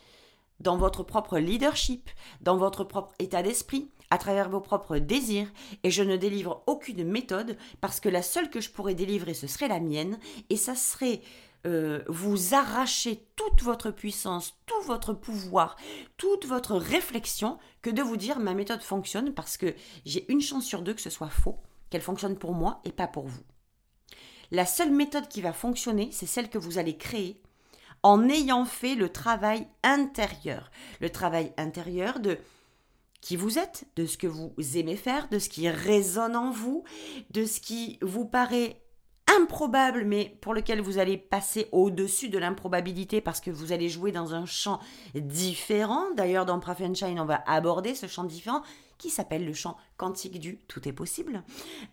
dans 0.60 0.78
votre 0.78 1.04
propre 1.04 1.40
leadership, 1.40 2.10
dans 2.42 2.58
votre 2.58 2.84
propre 2.84 3.14
état 3.20 3.42
d'esprit, 3.42 3.90
à 4.12 4.18
travers 4.18 4.50
vos 4.50 4.62
propres 4.62 4.98
désirs 4.98 5.52
et 5.84 5.90
je 5.90 6.04
ne 6.04 6.18
délivre 6.18 6.64
aucune 6.68 7.04
méthode 7.04 7.58
parce 7.80 8.00
que 8.00 8.10
la 8.10 8.22
seule 8.22 8.50
que 8.50 8.62
je 8.62 8.70
pourrais 8.70 8.94
délivrer 8.94 9.34
ce 9.34 9.48
serait 9.48 9.68
la 9.68 9.80
mienne 9.80 10.20
et 10.50 10.58
ça 10.58 10.76
serait 10.76 11.22
euh, 11.66 12.04
vous 12.08 12.54
arracher 12.56 13.26
toute 13.36 13.62
votre 13.62 13.92
puissance, 13.92 14.56
tout 14.66 14.82
votre 14.86 15.14
pouvoir, 15.14 15.76
toute 16.18 16.46
votre 16.46 16.76
réflexion 16.76 17.58
que 17.82 17.90
de 17.90 18.02
vous 18.02 18.18
dire 18.18 18.40
ma 18.40 18.54
méthode 18.54 18.82
fonctionne 18.82 19.34
parce 19.34 19.58
que 19.58 19.76
j'ai 20.06 20.32
une 20.32 20.42
chance 20.42 20.66
sur 20.66 20.82
deux 20.82 20.94
que 20.94 21.02
ce 21.02 21.10
soit 21.10 21.30
faux, 21.30 21.60
qu'elle 21.90 22.02
fonctionne 22.02 22.38
pour 22.38 22.54
moi 22.54 22.82
et 22.84 22.92
pas 22.92 23.08
pour 23.08 23.28
vous. 23.28 23.44
La 24.50 24.66
seule 24.66 24.92
méthode 24.92 25.28
qui 25.28 25.42
va 25.42 25.54
fonctionner, 25.54 26.10
c'est 26.12 26.26
celle 26.26 26.50
que 26.50 26.58
vous 26.58 26.78
allez 26.78 26.98
créer 26.98 27.42
en 28.04 28.28
ayant 28.28 28.66
fait 28.66 28.96
le 28.96 29.10
travail 29.10 29.68
intérieur. 29.84 30.72
Le 31.00 31.10
travail 31.10 31.54
intérieur 31.58 32.20
de 32.20 32.38
qui 33.22 33.36
vous 33.36 33.60
êtes, 33.60 33.86
de 33.96 34.06
ce 34.06 34.18
que 34.18 34.28
vous 34.28 34.54
aimez 34.76 34.96
faire, 34.96 35.30
de 35.30 35.40
ce 35.40 35.48
qui 35.50 35.70
résonne 35.70 36.36
en 36.36 36.52
vous, 36.52 36.84
de 37.30 37.46
ce 37.46 37.60
qui 37.60 38.00
vous 38.02 38.26
paraît 38.26 38.82
improbable, 39.28 40.04
mais 40.06 40.38
pour 40.42 40.54
lequel 40.54 40.82
vous 40.82 40.98
allez 40.98 41.18
passer 41.18 41.68
au-dessus 41.72 42.30
de 42.30 42.38
l'improbabilité 42.38 43.22
parce 43.22 43.40
que 43.40 43.52
vous 43.52 43.72
allez 43.72 43.90
jouer 43.90 44.12
dans 44.12 44.34
un 44.34 44.46
champ 44.46 44.80
différent. 45.16 46.12
D'ailleurs, 46.16 46.46
dans 46.46 46.60
Shine, 46.94 47.20
on 47.20 47.26
va 47.26 47.44
aborder 47.46 47.96
ce 47.96 48.08
champ 48.08 48.24
différent 48.24 48.62
qui 48.98 49.10
s'appelle 49.10 49.46
le 49.46 49.54
champ 49.54 49.78
quantique 49.98 50.40
du 50.40 50.58
tout 50.68 50.88
est 50.88 50.94
possible. 50.94 51.44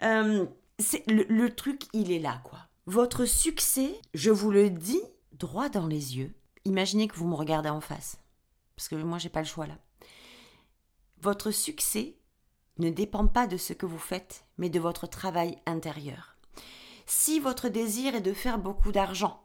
Euh, 0.02 0.46
le, 1.06 1.24
le 1.28 1.54
truc, 1.54 1.82
il 1.92 2.12
est 2.12 2.18
là, 2.18 2.40
quoi. 2.44 2.58
Votre 2.86 3.26
succès, 3.26 4.00
je 4.14 4.30
vous 4.30 4.50
le 4.50 4.70
dis 4.70 5.02
droit 5.32 5.68
dans 5.68 5.86
les 5.86 6.16
yeux. 6.16 6.34
Imaginez 6.64 7.06
que 7.06 7.16
vous 7.16 7.28
me 7.28 7.34
regardez 7.34 7.68
en 7.68 7.80
face. 7.80 8.18
Parce 8.76 8.88
que 8.88 8.94
moi, 8.96 9.18
j'ai 9.18 9.28
pas 9.28 9.40
le 9.40 9.46
choix 9.46 9.66
là. 9.66 9.76
Votre 11.20 11.50
succès 11.50 12.16
ne 12.78 12.90
dépend 12.90 13.26
pas 13.26 13.46
de 13.46 13.56
ce 13.56 13.72
que 13.72 13.86
vous 13.86 13.98
faites, 13.98 14.44
mais 14.56 14.70
de 14.70 14.78
votre 14.78 15.08
travail 15.08 15.58
intérieur. 15.66 16.36
Si 17.06 17.40
votre 17.40 17.68
désir 17.68 18.14
est 18.14 18.20
de 18.20 18.32
faire 18.32 18.58
beaucoup 18.58 18.92
d'argent, 18.92 19.44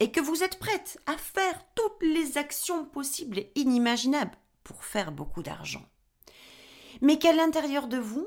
et 0.00 0.10
que 0.10 0.20
vous 0.20 0.42
êtes 0.42 0.58
prête 0.58 0.98
à 1.06 1.16
faire 1.16 1.62
toutes 1.76 2.02
les 2.02 2.36
actions 2.36 2.84
possibles 2.84 3.38
et 3.38 3.52
inimaginables 3.54 4.36
pour 4.64 4.84
faire 4.84 5.12
beaucoup 5.12 5.42
d'argent, 5.42 5.86
mais 7.00 7.18
qu'à 7.18 7.32
l'intérieur 7.32 7.86
de 7.86 7.98
vous, 7.98 8.26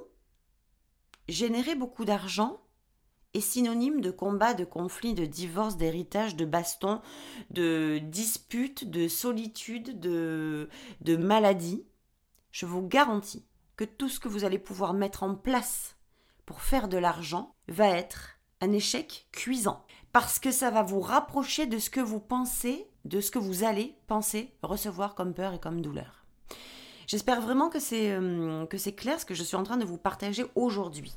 générer 1.28 1.76
beaucoup 1.76 2.06
d'argent 2.06 2.62
est 3.34 3.42
synonyme 3.42 4.00
de 4.00 4.12
combat, 4.12 4.54
de 4.54 4.64
conflit, 4.64 5.14
de 5.14 5.26
divorce, 5.26 5.76
d'héritage, 5.76 6.38
de 6.38 6.46
baston, 6.46 7.02
de 7.50 8.00
dispute, 8.02 8.90
de 8.90 9.10
solitude, 9.10 10.00
de, 10.00 10.70
de 11.02 11.18
maladie, 11.18 11.84
je 12.56 12.66
vous 12.66 12.88
garantis 12.88 13.46
que 13.76 13.84
tout 13.84 14.08
ce 14.08 14.18
que 14.18 14.30
vous 14.30 14.46
allez 14.46 14.60
pouvoir 14.60 14.94
mettre 14.94 15.24
en 15.24 15.36
place 15.36 15.98
pour 16.46 16.62
faire 16.62 16.88
de 16.88 16.98
l'argent 16.98 17.54
va 17.68 17.90
être 17.90 18.40
un 18.62 18.72
échec 18.72 19.28
cuisant. 19.34 19.86
Parce 20.14 20.40
que 20.40 20.52
ça 20.52 20.72
va 20.72 20.82
vous 20.82 21.02
rapprocher 21.02 21.66
de 21.66 21.78
ce 21.80 21.90
que 21.90 22.00
vous 22.00 22.22
pensez, 22.22 22.90
de 23.04 23.20
ce 23.20 23.30
que 23.30 23.40
vous 23.40 23.66
allez 23.66 23.98
penser 24.08 24.56
recevoir 24.64 25.16
comme 25.16 25.34
peur 25.34 25.54
et 25.54 25.60
comme 25.60 25.82
douleur. 25.82 26.24
J'espère 27.08 27.42
vraiment 27.42 27.68
que 27.68 27.82
c'est 27.82 28.12
euh, 28.12 28.66
clair 28.96 29.20
ce 29.20 29.26
que 29.26 29.36
je 29.36 29.44
suis 29.44 29.58
en 29.58 29.64
train 29.64 29.76
de 29.76 29.84
vous 29.84 29.98
partager 29.98 30.46
aujourd'hui. 30.56 31.14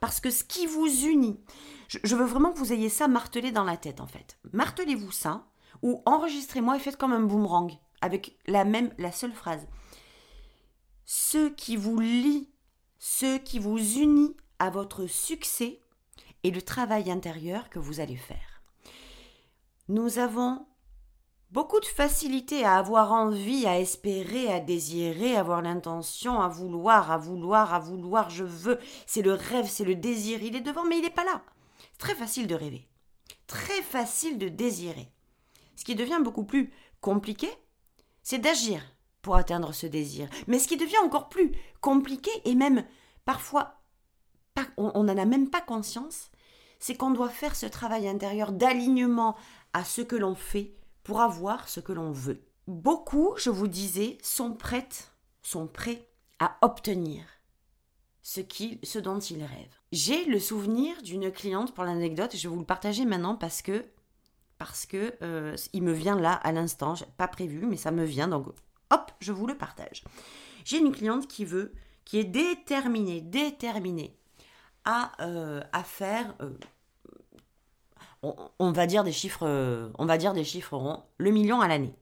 Parce 0.00 0.20
que 0.20 0.30
ce 0.30 0.42
qui 0.42 0.66
vous 0.66 0.86
unit, 1.04 1.38
je, 1.88 1.98
je 2.02 2.16
veux 2.16 2.24
vraiment 2.24 2.50
que 2.50 2.58
vous 2.58 2.72
ayez 2.72 2.88
ça 2.88 3.08
martelé 3.08 3.52
dans 3.52 3.64
la 3.64 3.76
tête 3.76 4.00
en 4.00 4.06
fait. 4.06 4.38
Martelez-vous 4.54 5.12
ça 5.12 5.44
ou 5.82 6.02
enregistrez-moi 6.06 6.76
et 6.76 6.80
faites 6.80 6.96
comme 6.96 7.12
un 7.12 7.20
boomerang 7.20 7.78
avec 8.00 8.38
la 8.46 8.64
même 8.64 8.90
la 8.96 9.12
seule 9.12 9.34
phrase 9.34 9.66
ce 11.10 11.48
qui 11.48 11.76
vous 11.76 11.98
lie, 11.98 12.50
ce 12.98 13.38
qui 13.38 13.58
vous 13.58 13.78
unit 13.78 14.36
à 14.58 14.68
votre 14.68 15.06
succès 15.06 15.80
et 16.42 16.50
le 16.50 16.60
travail 16.60 17.10
intérieur 17.10 17.70
que 17.70 17.78
vous 17.78 18.00
allez 18.00 18.18
faire. 18.18 18.62
Nous 19.88 20.18
avons 20.18 20.66
beaucoup 21.50 21.80
de 21.80 21.86
facilité 21.86 22.62
à 22.62 22.76
avoir 22.76 23.12
envie, 23.12 23.66
à 23.66 23.80
espérer, 23.80 24.52
à 24.52 24.60
désirer, 24.60 25.34
à 25.34 25.40
avoir 25.40 25.62
l'intention, 25.62 26.42
à 26.42 26.48
vouloir, 26.48 27.10
à 27.10 27.16
vouloir, 27.16 27.72
à 27.72 27.78
vouloir, 27.78 28.28
je 28.28 28.44
veux. 28.44 28.78
C'est 29.06 29.22
le 29.22 29.32
rêve, 29.32 29.66
c'est 29.66 29.86
le 29.86 29.94
désir. 29.94 30.42
Il 30.42 30.56
est 30.56 30.60
devant, 30.60 30.84
mais 30.84 30.98
il 30.98 31.02
n'est 31.02 31.08
pas 31.08 31.24
là. 31.24 31.42
C'est 31.92 31.98
très 32.00 32.14
facile 32.16 32.46
de 32.46 32.54
rêver. 32.54 32.86
Très 33.46 33.80
facile 33.80 34.36
de 34.36 34.50
désirer. 34.50 35.10
Ce 35.74 35.86
qui 35.86 35.94
devient 35.94 36.20
beaucoup 36.22 36.44
plus 36.44 36.70
compliqué, 37.00 37.48
c'est 38.22 38.36
d'agir 38.36 38.82
pour 39.22 39.36
atteindre 39.36 39.72
ce 39.72 39.86
désir. 39.86 40.28
Mais 40.46 40.58
ce 40.58 40.68
qui 40.68 40.76
devient 40.76 40.98
encore 41.04 41.28
plus 41.28 41.52
compliqué 41.80 42.30
et 42.44 42.54
même 42.54 42.84
parfois 43.24 43.78
on 44.76 45.04
n'en 45.04 45.16
a 45.16 45.24
même 45.24 45.50
pas 45.50 45.60
conscience, 45.60 46.30
c'est 46.78 46.96
qu'on 46.96 47.10
doit 47.10 47.28
faire 47.28 47.56
ce 47.56 47.66
travail 47.66 48.08
intérieur 48.08 48.52
d'alignement 48.52 49.36
à 49.72 49.84
ce 49.84 50.00
que 50.00 50.16
l'on 50.16 50.34
fait 50.34 50.74
pour 51.02 51.20
avoir 51.20 51.68
ce 51.68 51.80
que 51.80 51.92
l'on 51.92 52.12
veut. 52.12 52.44
Beaucoup, 52.66 53.34
je 53.36 53.50
vous 53.50 53.68
disais, 53.68 54.18
sont 54.22 54.52
prêtes, 54.52 55.12
sont 55.42 55.66
prêts 55.66 56.08
à 56.38 56.56
obtenir 56.62 57.24
ce, 58.22 58.40
ce 58.82 58.98
dont 58.98 59.18
ils 59.18 59.42
rêvent. 59.42 59.80
J'ai 59.90 60.24
le 60.26 60.38
souvenir 60.38 61.00
d'une 61.02 61.32
cliente 61.32 61.74
pour 61.74 61.84
l'anecdote, 61.84 62.36
je 62.36 62.48
vais 62.48 62.54
vous 62.54 62.60
le 62.60 62.66
partager 62.66 63.04
maintenant 63.04 63.36
parce 63.36 63.62
que 63.62 63.84
parce 64.58 64.86
que 64.86 65.14
euh, 65.22 65.56
il 65.72 65.84
me 65.84 65.92
vient 65.92 66.18
là 66.18 66.32
à 66.32 66.50
l'instant, 66.50 66.94
pas 67.16 67.28
prévu, 67.28 67.64
mais 67.64 67.76
ça 67.76 67.92
me 67.92 68.04
vient 68.04 68.26
donc 68.26 68.48
hop, 68.90 69.10
je 69.20 69.32
vous 69.32 69.46
le 69.46 69.56
partage. 69.56 70.04
J'ai 70.64 70.78
une 70.78 70.92
cliente 70.92 71.26
qui 71.26 71.44
veut, 71.44 71.72
qui 72.04 72.18
est 72.18 72.24
déterminée, 72.24 73.20
déterminée 73.20 74.16
à, 74.84 75.12
euh, 75.20 75.62
à 75.72 75.82
faire, 75.82 76.34
euh, 76.40 76.50
on, 78.22 78.72
va 78.72 78.86
dire 78.86 79.04
des 79.04 79.12
chiffres, 79.12 79.46
euh, 79.46 79.90
on 79.98 80.06
va 80.06 80.18
dire 80.18 80.32
des 80.32 80.44
chiffres 80.44 80.76
ronds, 80.76 81.04
le 81.18 81.30
million 81.30 81.60
à 81.60 81.68
l'année. 81.68 81.94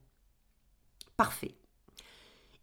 Parfait. 1.15 1.55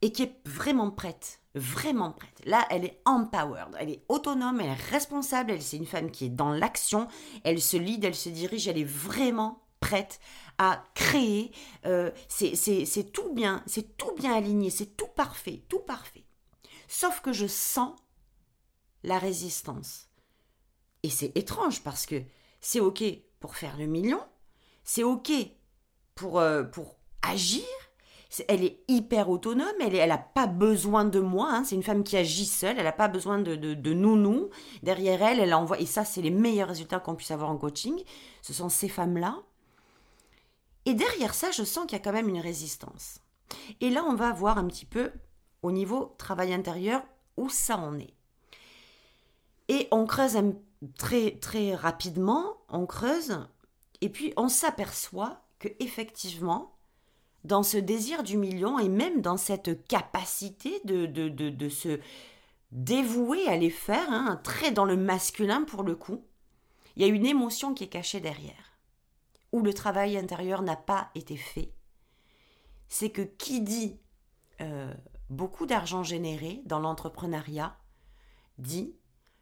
Et 0.02 0.12
qui 0.12 0.22
est 0.22 0.36
vraiment 0.46 0.90
prête, 0.90 1.40
vraiment 1.54 2.12
prête. 2.12 2.42
Là, 2.44 2.66
elle 2.70 2.84
est 2.84 3.00
empowered, 3.04 3.74
elle 3.78 3.90
est 3.90 4.04
autonome, 4.08 4.60
elle 4.60 4.70
est 4.70 4.90
responsable, 4.90 5.52
elle 5.52 5.62
c'est 5.62 5.76
une 5.76 5.86
femme 5.86 6.10
qui 6.10 6.26
est 6.26 6.30
dans 6.30 6.52
l'action, 6.52 7.08
elle 7.42 7.60
se 7.60 7.76
lead, 7.76 8.04
elle 8.04 8.14
se 8.14 8.28
dirige, 8.28 8.68
elle 8.68 8.78
est 8.78 8.84
vraiment 8.84 9.63
prête 9.84 10.18
à 10.56 10.82
créer. 10.94 11.52
Euh, 11.84 12.10
c'est 12.28 13.12
tout 13.12 13.34
bien, 13.34 13.62
c'est 13.66 13.98
tout 13.98 14.14
bien 14.16 14.34
aligné, 14.34 14.70
c'est 14.70 14.96
tout 14.96 15.12
parfait, 15.14 15.62
tout 15.68 15.80
parfait. 15.80 16.24
Sauf 16.88 17.20
que 17.20 17.34
je 17.34 17.46
sens 17.46 17.92
la 19.02 19.18
résistance. 19.18 20.08
Et 21.02 21.10
c'est 21.10 21.36
étrange 21.36 21.82
parce 21.82 22.06
que 22.06 22.22
c'est 22.62 22.80
OK 22.80 23.04
pour 23.40 23.56
faire 23.56 23.76
le 23.76 23.84
million, 23.84 24.20
c'est 24.84 25.02
OK 25.02 25.30
pour, 26.14 26.38
euh, 26.38 26.62
pour 26.62 26.96
agir, 27.20 27.64
elle 28.48 28.64
est 28.64 28.80
hyper 28.88 29.28
autonome, 29.28 29.68
elle 29.80 30.08
n'a 30.08 30.18
pas 30.18 30.46
besoin 30.46 31.04
de 31.04 31.20
moi, 31.20 31.50
hein. 31.52 31.64
c'est 31.64 31.74
une 31.74 31.82
femme 31.82 32.04
qui 32.04 32.16
agit 32.16 32.46
seule, 32.46 32.78
elle 32.78 32.84
n'a 32.84 32.92
pas 32.92 33.08
besoin 33.08 33.38
de, 33.38 33.54
de, 33.54 33.74
de, 33.74 33.92
nounou. 33.92 34.48
Derrière 34.82 35.22
elle, 35.22 35.40
elle 35.40 35.52
envoie, 35.52 35.78
et 35.78 35.86
ça 35.86 36.06
c'est 36.06 36.22
les 36.22 36.30
meilleurs 36.30 36.68
résultats 36.68 37.00
qu'on 37.00 37.14
puisse 37.14 37.30
avoir 37.30 37.50
en 37.50 37.58
coaching, 37.58 38.02
ce 38.40 38.54
sont 38.54 38.70
ces 38.70 38.88
femmes-là 38.88 39.42
et 40.86 40.94
derrière 40.94 41.34
ça, 41.34 41.50
je 41.50 41.64
sens 41.64 41.86
qu'il 41.86 41.96
y 41.98 42.00
a 42.00 42.04
quand 42.04 42.12
même 42.12 42.28
une 42.28 42.40
résistance. 42.40 43.20
Et 43.80 43.90
là, 43.90 44.04
on 44.04 44.14
va 44.14 44.32
voir 44.32 44.58
un 44.58 44.66
petit 44.66 44.86
peu 44.86 45.12
au 45.62 45.72
niveau 45.72 46.14
travail 46.18 46.52
intérieur 46.52 47.02
où 47.36 47.48
ça 47.48 47.78
en 47.78 47.98
est. 47.98 48.14
Et 49.68 49.88
on 49.90 50.06
creuse 50.06 50.38
très 50.98 51.32
très 51.32 51.74
rapidement, 51.74 52.58
on 52.68 52.84
creuse 52.84 53.38
et 54.02 54.10
puis 54.10 54.34
on 54.36 54.48
s'aperçoit 54.48 55.40
que 55.58 55.68
effectivement, 55.80 56.74
dans 57.44 57.62
ce 57.62 57.78
désir 57.78 58.22
du 58.22 58.36
million 58.36 58.78
et 58.78 58.90
même 58.90 59.22
dans 59.22 59.38
cette 59.38 59.86
capacité 59.86 60.80
de, 60.84 61.06
de, 61.06 61.28
de, 61.28 61.68
se 61.68 62.00
dévouer 62.72 63.46
à 63.48 63.56
les 63.56 63.70
faire, 63.70 64.10
hein, 64.10 64.40
très 64.44 64.70
dans 64.70 64.84
le 64.84 64.96
masculin 64.96 65.62
pour 65.62 65.82
le 65.82 65.94
coup, 65.94 66.22
il 66.96 67.02
y 67.02 67.04
a 67.06 67.08
une 67.08 67.26
émotion 67.26 67.72
qui 67.72 67.84
est 67.84 67.88
cachée 67.88 68.20
derrière 68.20 68.73
le 69.60 69.74
travail 69.74 70.16
intérieur 70.16 70.62
n'a 70.62 70.76
pas 70.76 71.10
été 71.14 71.36
fait, 71.36 71.72
c'est 72.88 73.10
que 73.10 73.22
qui 73.22 73.60
dit 73.60 73.98
euh, 74.60 74.92
beaucoup 75.30 75.66
d'argent 75.66 76.02
généré 76.02 76.62
dans 76.66 76.80
l'entrepreneuriat 76.80 77.76
dit 78.58 78.94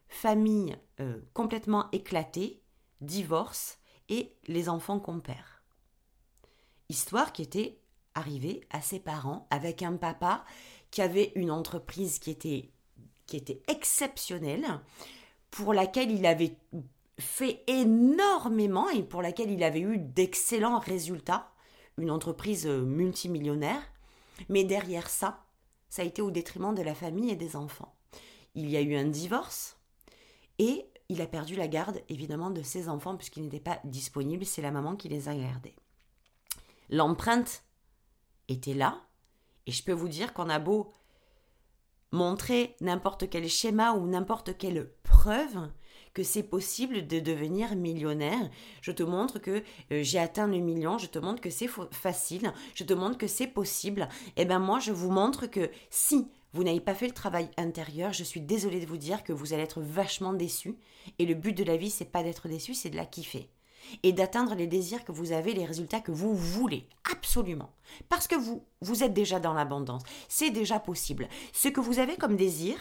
famille 0.09 0.77
euh, 1.01 1.21
complètement 1.35 1.91
éclatée, 1.93 2.63
divorce 3.01 3.79
et 4.09 4.35
les 4.47 4.69
enfants 4.69 5.01
qu'on. 5.01 5.23
Histoire 6.89 7.33
qui 7.33 7.43
était 7.43 7.81
arrivée 8.15 8.67
à 8.71 8.81
ses 8.81 9.01
parents 9.01 9.47
avec 9.51 9.83
un 9.83 9.97
papa 9.97 10.45
qui 10.91 11.01
avait 11.01 11.33
une 11.35 11.51
entreprise 11.51 12.19
qui 12.19 12.31
était, 12.31 12.71
qui 13.27 13.37
était 13.37 13.63
exceptionnelle, 13.69 14.67
pour 15.51 15.73
laquelle 15.73 16.11
il 16.11 16.27
avait 16.27 16.57
fait 17.23 17.63
énormément 17.67 18.89
et 18.91 19.03
pour 19.03 19.23
laquelle 19.23 19.51
il 19.51 19.63
avait 19.63 19.81
eu 19.81 19.99
d'excellents 19.99 20.79
résultats, 20.79 21.51
une 21.99 22.11
entreprise 22.11 22.67
euh, 22.67 22.83
multimillionnaire, 22.83 23.83
mais 24.49 24.65
derrière 24.65 25.09
ça, 25.09 25.45
ça 25.89 26.03
a 26.03 26.05
été 26.05 26.23
au 26.23 26.31
détriment 26.31 26.75
de 26.75 26.83
la 26.83 26.95
famille 26.95 27.31
et 27.31 27.37
des 27.37 27.57
enfants. 27.57 27.95
Il 28.55 28.71
y 28.71 28.77
a 28.77 28.81
eu 28.81 28.97
un 28.97 29.05
divorce 29.05 29.77
et 30.59 30.87
il 31.09 31.21
a 31.21 31.27
perdu 31.27 31.57
la 31.57 31.69
garde 31.69 32.01
évidemment 32.09 32.51
de 32.51 32.63
ses 32.63 32.89
enfants 32.89 33.17
puisqu'il 33.17 33.45
n'était 33.45 33.61
pas 33.61 33.81
disponible, 33.85 34.45
c'est 34.45 34.63
la 34.63 34.71
maman 34.71 34.97
qui 34.97 35.09
les 35.09 35.29
a 35.29 35.35
gardés. 35.35 35.77
L'empreinte 36.89 37.65
était 38.49 38.75
là 38.75 39.03
et 39.67 39.73
je 39.73 39.85
peux 39.85 39.93
vous 39.93 40.09
dire 40.09 40.33
qu'on 40.33 40.49
a 40.49 40.59
beau 40.59 40.93
montrer 42.11 42.77
n'importe 42.81 43.29
quel 43.31 43.49
schéma 43.49 43.93
ou 43.93 44.07
n'importe 44.07 44.57
quelle 44.57 44.93
preuve 45.03 45.71
que 46.15 46.23
c'est 46.23 46.43
possible 46.43 47.07
de 47.07 47.21
devenir 47.21 47.75
millionnaire. 47.75 48.51
Je 48.81 48.93
te 48.93 49.03
montre 49.03 49.39
que 49.39 49.63
euh, 49.93 50.03
j'ai 50.03 50.19
atteint 50.19 50.47
le 50.47 50.59
million. 50.59 50.99
Je 50.99 51.07
te 51.07 51.19
montre 51.19 51.41
que 51.41 51.51
c'est 51.51 51.71
facile. 51.91 52.53
Je 52.75 52.85
te 52.85 52.93
montre 52.93 53.19
que 53.19 53.27
c'est 53.27 53.47
possible. 53.47 54.09
Et 54.37 54.43
eh 54.43 54.45
bien 54.45 54.59
moi, 54.59 54.79
je 54.79 54.93
vous 54.93 55.11
montre 55.11 55.47
que 55.47 55.71
si 55.91 56.29
vous 56.53 56.65
n'avez 56.65 56.81
pas 56.81 56.95
fait 56.95 57.07
le 57.07 57.15
travail 57.15 57.49
intérieur, 57.57 58.13
je 58.13 58.25
suis 58.25 58.41
désolée 58.41 58.81
de 58.81 58.87
vous 58.87 58.99
dire 58.99 59.25
que 59.25 59.33
vous 59.33 59.53
allez 59.55 59.63
être 59.63 59.81
vachement 59.81 60.35
déçu. 60.35 60.77
Et 61.19 61.27
le 61.27 61.35
but 61.35 61.57
de 61.57 61.65
la 61.65 61.77
vie, 61.77 61.91
c'est 61.91 62.05
pas 62.05 62.23
d'être 62.23 62.49
déçu, 62.49 62.75
c'est 62.75 62.91
de 62.91 62.97
la 62.97 63.07
kiffer. 63.07 63.49
Et 64.03 64.13
d'atteindre 64.13 64.55
les 64.55 64.67
désirs 64.67 65.05
que 65.05 65.13
vous 65.13 65.33
avez, 65.33 65.55
les 65.55 65.65
résultats 65.65 66.01
que 66.01 66.13
vous 66.13 66.35
voulez. 66.35 66.87
Absolument. 67.11 67.73
Parce 68.09 68.29
que 68.29 68.37
vous, 68.37 68.65
vous 68.81 69.03
êtes 69.03 69.15
déjà 69.15 69.41
dans 69.41 69.55
l'abondance. 69.55 70.03
C'est 70.29 70.51
déjà 70.51 70.79
possible. 70.79 71.29
Ce 71.53 71.69
que 71.69 71.81
vous 71.81 71.99
avez 71.99 72.17
comme 72.17 72.37
désir, 72.37 72.77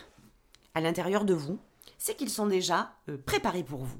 à 0.74 0.82
l'intérieur 0.82 1.26
de 1.26 1.34
vous, 1.34 1.58
c'est 2.02 2.16
qu'ils 2.16 2.32
sont 2.32 2.48
déjà 2.48 2.96
euh, 3.10 3.18
préparés 3.24 3.64
pour 3.64 3.84
vous. 3.84 4.00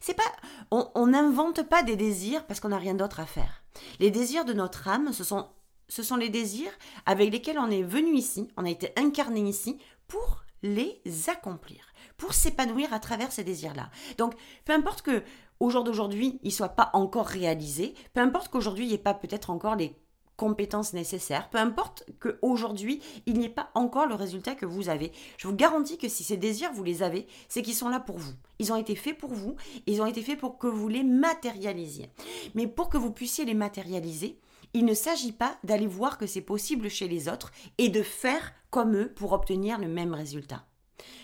C'est 0.00 0.14
pas, 0.14 0.32
on 0.70 1.06
n'invente 1.06 1.62
pas 1.62 1.82
des 1.82 1.94
désirs 1.94 2.46
parce 2.46 2.60
qu'on 2.60 2.70
n'a 2.70 2.78
rien 2.78 2.94
d'autre 2.94 3.20
à 3.20 3.26
faire. 3.26 3.62
Les 4.00 4.10
désirs 4.10 4.46
de 4.46 4.54
notre 4.54 4.88
âme, 4.88 5.12
ce 5.12 5.22
sont 5.22 5.46
ce 5.88 6.02
sont 6.02 6.16
les 6.16 6.30
désirs 6.30 6.72
avec 7.04 7.30
lesquels 7.30 7.58
on 7.58 7.70
est 7.70 7.82
venu 7.82 8.16
ici, 8.16 8.48
on 8.56 8.64
a 8.64 8.70
été 8.70 8.92
incarné 8.96 9.40
ici 9.40 9.78
pour 10.08 10.44
les 10.62 11.00
accomplir, 11.28 11.86
pour 12.16 12.34
s'épanouir 12.34 12.92
à 12.92 12.98
travers 12.98 13.30
ces 13.30 13.44
désirs-là. 13.44 13.90
Donc, 14.18 14.34
peu 14.64 14.72
importe 14.72 15.02
que 15.02 15.22
au 15.60 15.70
jour 15.70 15.84
d'aujourd'hui, 15.84 16.40
ils 16.42 16.52
soient 16.52 16.70
pas 16.70 16.90
encore 16.94 17.26
réalisés, 17.26 17.94
peu 18.14 18.20
importe 18.20 18.48
qu'aujourd'hui, 18.48 18.86
il 18.86 18.88
n'y 18.88 18.94
ait 18.94 18.98
pas 18.98 19.14
peut-être 19.14 19.50
encore 19.50 19.76
les 19.76 19.94
compétences 20.36 20.92
nécessaires, 20.92 21.48
peu 21.50 21.58
importe 21.58 22.04
qu'aujourd'hui, 22.20 23.00
il 23.26 23.38
n'y 23.38 23.46
ait 23.46 23.50
pas 23.50 23.70
encore 23.74 24.06
le 24.06 24.14
résultat 24.14 24.54
que 24.54 24.66
vous 24.66 24.88
avez. 24.88 25.12
Je 25.38 25.48
vous 25.48 25.54
garantis 25.54 25.98
que 25.98 26.08
si 26.08 26.24
ces 26.24 26.36
désirs, 26.36 26.72
vous 26.72 26.84
les 26.84 27.02
avez, 27.02 27.26
c'est 27.48 27.62
qu'ils 27.62 27.74
sont 27.74 27.88
là 27.88 28.00
pour 28.00 28.18
vous. 28.18 28.34
Ils 28.58 28.72
ont 28.72 28.76
été 28.76 28.94
faits 28.94 29.18
pour 29.18 29.32
vous, 29.32 29.56
ils 29.86 30.02
ont 30.02 30.06
été 30.06 30.22
faits 30.22 30.38
pour 30.38 30.58
que 30.58 30.66
vous 30.66 30.88
les 30.88 31.04
matérialisiez. 31.04 32.10
Mais 32.54 32.66
pour 32.66 32.88
que 32.88 32.98
vous 32.98 33.12
puissiez 33.12 33.44
les 33.44 33.54
matérialiser, 33.54 34.38
il 34.74 34.84
ne 34.84 34.94
s'agit 34.94 35.32
pas 35.32 35.56
d'aller 35.64 35.86
voir 35.86 36.18
que 36.18 36.26
c'est 36.26 36.40
possible 36.40 36.88
chez 36.88 37.08
les 37.08 37.28
autres 37.28 37.50
et 37.78 37.88
de 37.88 38.02
faire 38.02 38.52
comme 38.70 38.96
eux 38.96 39.12
pour 39.12 39.32
obtenir 39.32 39.78
le 39.78 39.88
même 39.88 40.12
résultat. 40.12 40.66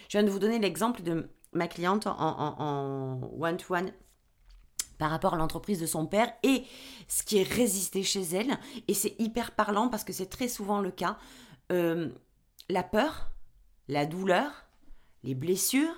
Je 0.09 0.19
viens 0.19 0.23
de 0.23 0.31
vous 0.31 0.39
donner 0.39 0.59
l'exemple 0.59 1.03
de 1.03 1.29
ma 1.53 1.69
cliente 1.69 2.07
en 2.07 3.21
one-to-one 3.39 3.93
par 5.03 5.11
rapport 5.11 5.35
à 5.35 5.37
l'entreprise 5.37 5.81
de 5.81 5.87
son 5.87 6.07
père 6.07 6.33
et 6.45 6.63
ce 7.09 7.25
qui 7.25 7.39
est 7.39 7.43
résisté 7.43 8.05
chez 8.05 8.23
elle. 8.23 8.57
Et 8.87 8.95
c'est 8.95 9.17
hyper 9.19 9.51
parlant 9.51 9.89
parce 9.89 10.05
que 10.05 10.13
c'est 10.13 10.29
très 10.29 10.47
souvent 10.47 10.79
le 10.79 10.93
cas. 10.93 11.19
Euh, 11.73 12.11
la 12.69 12.85
peur, 12.85 13.33
la 13.89 14.07
douleur, 14.07 14.65
les 15.25 15.35
blessures. 15.35 15.97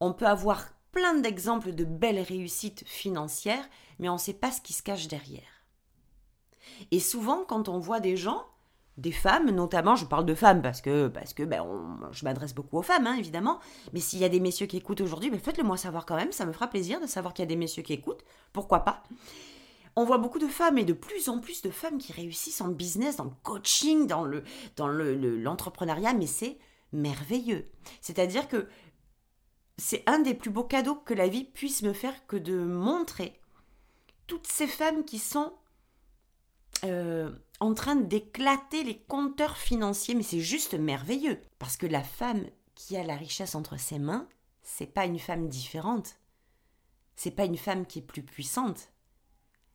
On 0.00 0.12
peut 0.12 0.26
avoir 0.26 0.66
plein 0.92 1.14
d'exemples 1.14 1.72
de 1.72 1.86
belles 1.86 2.20
réussites 2.20 2.86
financières, 2.86 3.66
mais 3.98 4.10
on 4.10 4.14
ne 4.16 4.18
sait 4.18 4.34
pas 4.34 4.52
ce 4.52 4.60
qui 4.60 4.74
se 4.74 4.82
cache 4.82 5.08
derrière. 5.08 5.64
Et 6.90 7.00
souvent, 7.00 7.46
quand 7.48 7.70
on 7.70 7.78
voit 7.78 8.00
des 8.00 8.18
gens, 8.18 8.44
des 9.00 9.12
femmes 9.12 9.50
notamment, 9.50 9.96
je 9.96 10.04
parle 10.04 10.26
de 10.26 10.34
femmes 10.34 10.60
parce 10.60 10.80
que, 10.80 11.08
parce 11.08 11.32
que 11.32 11.42
ben, 11.42 11.64
je 12.12 12.24
m'adresse 12.24 12.54
beaucoup 12.54 12.78
aux 12.78 12.82
femmes, 12.82 13.06
hein, 13.06 13.14
évidemment, 13.14 13.58
mais 13.92 14.00
s'il 14.00 14.18
y 14.18 14.24
a 14.24 14.28
des 14.28 14.40
messieurs 14.40 14.66
qui 14.66 14.76
écoutent 14.76 15.00
aujourd'hui, 15.00 15.30
ben, 15.30 15.40
faites-le 15.40 15.64
moi 15.64 15.76
savoir 15.76 16.04
quand 16.04 16.16
même, 16.16 16.32
ça 16.32 16.44
me 16.44 16.52
fera 16.52 16.68
plaisir 16.68 17.00
de 17.00 17.06
savoir 17.06 17.32
qu'il 17.32 17.42
y 17.42 17.46
a 17.46 17.48
des 17.48 17.56
messieurs 17.56 17.82
qui 17.82 17.94
écoutent, 17.94 18.24
pourquoi 18.52 18.80
pas? 18.80 19.02
On 19.96 20.04
voit 20.04 20.18
beaucoup 20.18 20.38
de 20.38 20.46
femmes 20.46 20.78
et 20.78 20.84
de 20.84 20.92
plus 20.92 21.28
en 21.28 21.40
plus 21.40 21.62
de 21.62 21.70
femmes 21.70 21.98
qui 21.98 22.12
réussissent 22.12 22.60
en 22.60 22.68
business, 22.68 23.16
dans 23.16 23.24
le 23.24 23.32
coaching, 23.42 24.06
dans 24.06 24.24
le 24.24 24.44
dans 24.76 24.86
l'entrepreneuriat, 24.86 26.12
mais 26.12 26.26
c'est 26.26 26.58
merveilleux. 26.92 27.66
C'est-à-dire 28.00 28.48
que 28.48 28.68
c'est 29.78 30.02
un 30.06 30.20
des 30.20 30.34
plus 30.34 30.50
beaux 30.50 30.64
cadeaux 30.64 30.94
que 30.94 31.14
la 31.14 31.26
vie 31.26 31.44
puisse 31.44 31.82
me 31.82 31.92
faire 31.92 32.26
que 32.26 32.36
de 32.36 32.62
montrer 32.62 33.40
toutes 34.26 34.46
ces 34.46 34.66
femmes 34.66 35.04
qui 35.04 35.18
sont 35.18 35.52
euh, 36.84 37.30
en 37.60 37.74
train 37.74 37.96
d'éclater 37.96 38.84
les 38.84 38.98
compteurs 38.98 39.56
financiers, 39.56 40.14
mais 40.14 40.22
c'est 40.22 40.40
juste 40.40 40.74
merveilleux. 40.74 41.40
Parce 41.58 41.76
que 41.76 41.86
la 41.86 42.02
femme 42.02 42.44
qui 42.74 42.96
a 42.96 43.04
la 43.04 43.16
richesse 43.16 43.54
entre 43.54 43.78
ses 43.78 43.98
mains, 43.98 44.26
c'est 44.62 44.86
pas 44.86 45.04
une 45.04 45.18
femme 45.18 45.48
différente. 45.48 46.16
C'est 47.16 47.30
pas 47.30 47.44
une 47.44 47.58
femme 47.58 47.86
qui 47.86 47.98
est 47.98 48.02
plus 48.02 48.22
puissante. 48.22 48.90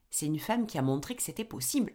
C'est 0.09 0.25
une 0.25 0.39
femme 0.39 0.65
qui 0.65 0.77
a 0.77 0.81
montré 0.81 1.15
que 1.15 1.21
c'était 1.21 1.43
possible. 1.43 1.93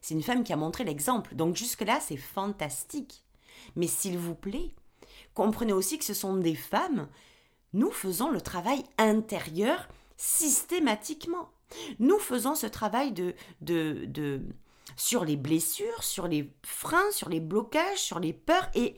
C'est 0.00 0.14
une 0.14 0.22
femme 0.22 0.44
qui 0.44 0.52
a 0.52 0.56
montré 0.56 0.84
l'exemple. 0.84 1.34
Donc 1.34 1.56
jusque-là, 1.56 1.98
c'est 2.00 2.18
fantastique. 2.18 3.24
Mais 3.74 3.86
s'il 3.86 4.18
vous 4.18 4.34
plaît, 4.34 4.74
comprenez 5.32 5.72
aussi 5.72 5.98
que 5.98 6.04
ce 6.04 6.14
sont 6.14 6.36
des 6.36 6.54
femmes. 6.54 7.08
Nous 7.72 7.90
faisons 7.90 8.30
le 8.30 8.40
travail 8.40 8.84
intérieur 8.98 9.88
systématiquement. 10.16 11.50
Nous 11.98 12.18
faisons 12.18 12.54
ce 12.54 12.66
travail 12.66 13.12
de, 13.12 13.34
de, 13.60 14.04
de, 14.06 14.42
sur 14.96 15.24
les 15.24 15.36
blessures, 15.36 16.02
sur 16.02 16.28
les 16.28 16.52
freins, 16.62 17.10
sur 17.12 17.28
les 17.28 17.40
blocages, 17.40 17.98
sur 17.98 18.20
les 18.20 18.32
peurs. 18.32 18.70
Et, 18.74 18.94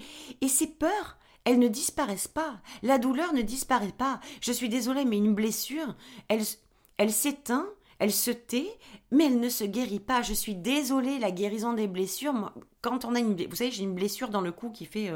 ces 0.49 0.67
peurs, 0.67 1.19
elles 1.45 1.59
ne 1.59 1.69
disparaissent 1.69 2.29
pas. 2.29 2.61
La 2.83 2.99
douleur 2.99 3.33
ne 3.33 3.43
disparaît 3.43 3.95
pas. 3.97 4.21
Je 4.41 4.53
suis 4.53 4.69
désolée, 4.69 5.05
mais 5.05 5.17
une 5.17 5.35
blessure, 5.35 5.97
elle, 6.29 7.13
s'éteint, 7.13 7.69
elle 7.99 8.13
se 8.13 8.31
tait, 8.31 8.71
mais 9.11 9.27
elle 9.27 9.41
ne 9.41 9.49
se 9.49 9.65
guérit 9.65 10.01
pas. 10.01 10.23
Je 10.23 10.35
suis 10.35 10.55
désolée, 10.55 11.19
la 11.19 11.31
guérison 11.31 11.73
des 11.73 11.89
blessures, 11.89 12.53
quand 12.83 13.05
on 13.05 13.15
a 13.15 13.21
une... 13.21 13.37
Vous 13.47 13.57
savez, 13.57 13.71
j'ai 13.71 13.85
une 13.85 13.95
blessure 13.95 14.29
dans 14.29 14.41
le 14.41 14.53
cou 14.53 14.71
qui 14.71 14.87
fait 14.87 15.13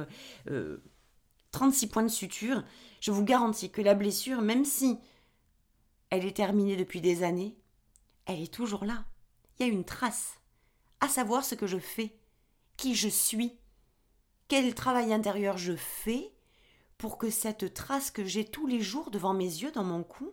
36 1.53 1.85
euh, 1.85 1.89
euh, 1.89 1.93
points 1.93 2.03
de 2.03 2.09
suture. 2.09 2.65
Je 3.01 3.11
vous 3.11 3.25
garantis 3.25 3.71
que 3.71 3.83
la 3.83 3.95
blessure, 3.95 4.43
même 4.43 4.65
si 4.65 4.99
elle 6.11 6.27
est 6.27 6.37
terminée 6.37 6.77
depuis 6.77 7.01
des 7.01 7.23
années, 7.23 7.57
elle 8.27 8.41
est 8.41 8.53
toujours 8.53 8.85
là. 8.85 9.05
Il 9.59 9.67
y 9.67 9.71
a 9.71 9.73
une 9.73 9.85
trace, 9.85 10.41
à 11.01 11.09
savoir 11.09 11.45
ce 11.45 11.55
que 11.55 11.67
je 11.67 11.79
fais, 11.79 12.17
qui 12.77 12.95
je 12.95 13.09
suis, 13.09 13.59
quel 14.49 14.75
travail 14.75 15.13
intérieur 15.13 15.57
je 15.57 15.77
fais 15.77 16.33
pour 16.99 17.19
que 17.19 17.31
cette 17.31 17.73
trace 17.73 18.11
que 18.11 18.25
j'ai 18.25 18.45
tous 18.45 18.67
les 18.67 18.81
jours 18.81 19.11
devant 19.11 19.33
mes 19.33 19.45
yeux, 19.45 19.71
dans 19.73 19.85
mon 19.85 20.03
cou, 20.03 20.33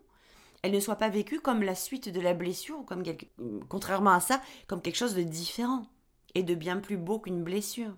elle 0.63 0.72
ne 0.72 0.80
soit 0.80 0.96
pas 0.96 1.10
vécue 1.10 1.40
comme 1.40 1.62
la 1.62 1.76
suite 1.76 2.10
de 2.10 2.20
la 2.20 2.34
blessure, 2.34 2.80
ou 2.80 2.84
comme 2.84 3.04
contrairement 3.70 4.12
à 4.12 4.20
ça, 4.20 4.42
comme 4.68 4.82
quelque 4.82 4.98
chose 4.98 5.16
de 5.16 5.24
différent 5.24 5.88
et 6.36 6.44
de 6.44 6.56
bien 6.56 6.78
plus 6.78 6.98
beau 6.98 7.20
qu'une 7.20 7.44
blessure. 7.44 7.96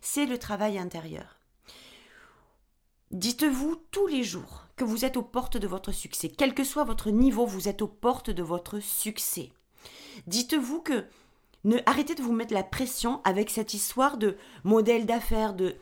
C'est 0.00 0.26
le 0.26 0.38
travail 0.38 0.78
intérieur. 0.78 1.38
Dites-vous 3.12 3.76
tous 3.90 4.06
les 4.06 4.24
jours 4.24 4.64
que 4.74 4.84
vous 4.84 5.04
êtes 5.04 5.18
aux 5.18 5.22
portes 5.22 5.58
de 5.58 5.66
votre 5.66 5.92
succès. 5.92 6.30
Quel 6.30 6.54
que 6.54 6.64
soit 6.64 6.84
votre 6.84 7.10
niveau, 7.10 7.44
vous 7.44 7.68
êtes 7.68 7.82
aux 7.82 7.88
portes 7.88 8.30
de 8.30 8.42
votre 8.42 8.80
succès. 8.80 9.50
Dites-vous 10.26 10.80
que 10.80 11.04
ne 11.64 11.76
arrêtez 11.84 12.14
de 12.14 12.22
vous 12.22 12.32
mettre 12.32 12.54
la 12.54 12.62
pression 12.62 13.20
avec 13.24 13.50
cette 13.50 13.74
histoire 13.74 14.16
de 14.16 14.38
modèle 14.64 15.04
d'affaires, 15.04 15.52
de 15.52 15.76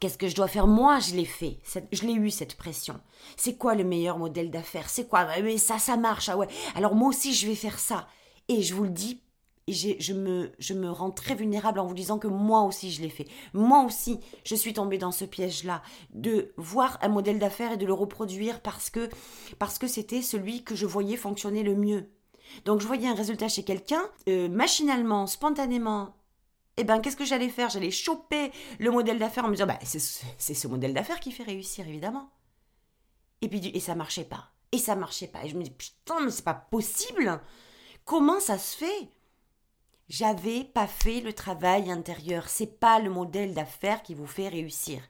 qu'est-ce 0.00 0.18
que 0.18 0.26
je 0.26 0.34
dois 0.34 0.48
faire 0.48 0.66
Moi, 0.66 0.98
je 0.98 1.14
l'ai 1.14 1.24
fait. 1.24 1.58
Je 1.92 2.02
l'ai 2.02 2.14
eu, 2.14 2.28
cette 2.30 2.56
pression. 2.56 3.00
C'est 3.36 3.56
quoi 3.56 3.76
le 3.76 3.84
meilleur 3.84 4.18
modèle 4.18 4.50
d'affaires? 4.50 4.90
C'est 4.90 5.06
quoi? 5.06 5.28
Mais 5.42 5.58
ça, 5.58 5.78
ça 5.78 5.96
marche. 5.96 6.28
Ah 6.28 6.36
ouais. 6.36 6.48
Alors 6.74 6.96
moi 6.96 7.10
aussi, 7.10 7.34
je 7.34 7.46
vais 7.46 7.54
faire 7.54 7.78
ça. 7.78 8.08
Et 8.48 8.62
je 8.62 8.74
vous 8.74 8.82
le 8.82 8.90
dis 8.90 9.22
et 9.68 9.72
je 9.72 10.12
me, 10.12 10.50
je 10.58 10.74
me 10.74 10.90
rends 10.90 11.10
très 11.10 11.34
vulnérable 11.34 11.78
en 11.78 11.86
vous 11.86 11.94
disant 11.94 12.18
que 12.18 12.26
moi 12.26 12.62
aussi 12.62 12.90
je 12.90 13.00
l'ai 13.00 13.08
fait. 13.08 13.28
Moi 13.52 13.84
aussi, 13.84 14.18
je 14.44 14.54
suis 14.54 14.72
tombée 14.72 14.98
dans 14.98 15.12
ce 15.12 15.24
piège-là 15.24 15.82
de 16.14 16.52
voir 16.56 16.98
un 17.02 17.08
modèle 17.08 17.38
d'affaires 17.38 17.72
et 17.72 17.76
de 17.76 17.86
le 17.86 17.92
reproduire 17.92 18.60
parce 18.60 18.90
que 18.90 19.08
parce 19.58 19.78
que 19.78 19.86
c'était 19.86 20.22
celui 20.22 20.64
que 20.64 20.74
je 20.74 20.86
voyais 20.86 21.16
fonctionner 21.16 21.62
le 21.62 21.76
mieux. 21.76 22.10
Donc 22.64 22.80
je 22.80 22.86
voyais 22.86 23.08
un 23.08 23.14
résultat 23.14 23.48
chez 23.48 23.62
quelqu'un, 23.62 24.02
euh, 24.28 24.48
machinalement, 24.48 25.26
spontanément. 25.26 26.16
Eh 26.76 26.84
ben, 26.84 27.00
qu'est-ce 27.00 27.16
que 27.16 27.24
j'allais 27.24 27.48
faire? 27.48 27.68
J'allais 27.68 27.90
choper 27.90 28.50
le 28.78 28.90
modèle 28.90 29.18
d'affaires 29.18 29.44
en 29.44 29.48
me 29.48 29.54
disant, 29.54 29.66
bah, 29.66 29.78
c'est 29.82 30.54
ce 30.54 30.68
modèle 30.68 30.94
d'affaires 30.94 31.20
qui 31.20 31.30
fait 31.30 31.42
réussir, 31.42 31.86
évidemment. 31.86 32.30
Et 33.42 33.48
puis, 33.48 33.70
et 33.74 33.80
ça 33.80 33.94
marchait 33.94 34.24
pas. 34.24 34.50
Et 34.72 34.78
ça 34.78 34.96
marchait 34.96 35.26
pas. 35.26 35.44
Et 35.44 35.48
je 35.48 35.56
me 35.56 35.62
dis, 35.62 35.70
putain, 35.70 36.20
mais 36.20 36.30
c'est 36.30 36.44
pas 36.44 36.54
possible. 36.54 37.40
Comment 38.04 38.40
ça 38.40 38.56
se 38.56 38.76
fait? 38.76 39.10
J'avais 40.08 40.64
pas 40.64 40.86
fait 40.86 41.20
le 41.20 41.32
travail 41.32 41.90
intérieur. 41.90 42.48
C'est 42.48 42.78
pas 42.78 42.98
le 42.98 43.08
modèle 43.08 43.54
d'affaires 43.54 44.02
qui 44.02 44.14
vous 44.14 44.26
fait 44.26 44.48
réussir. 44.48 45.00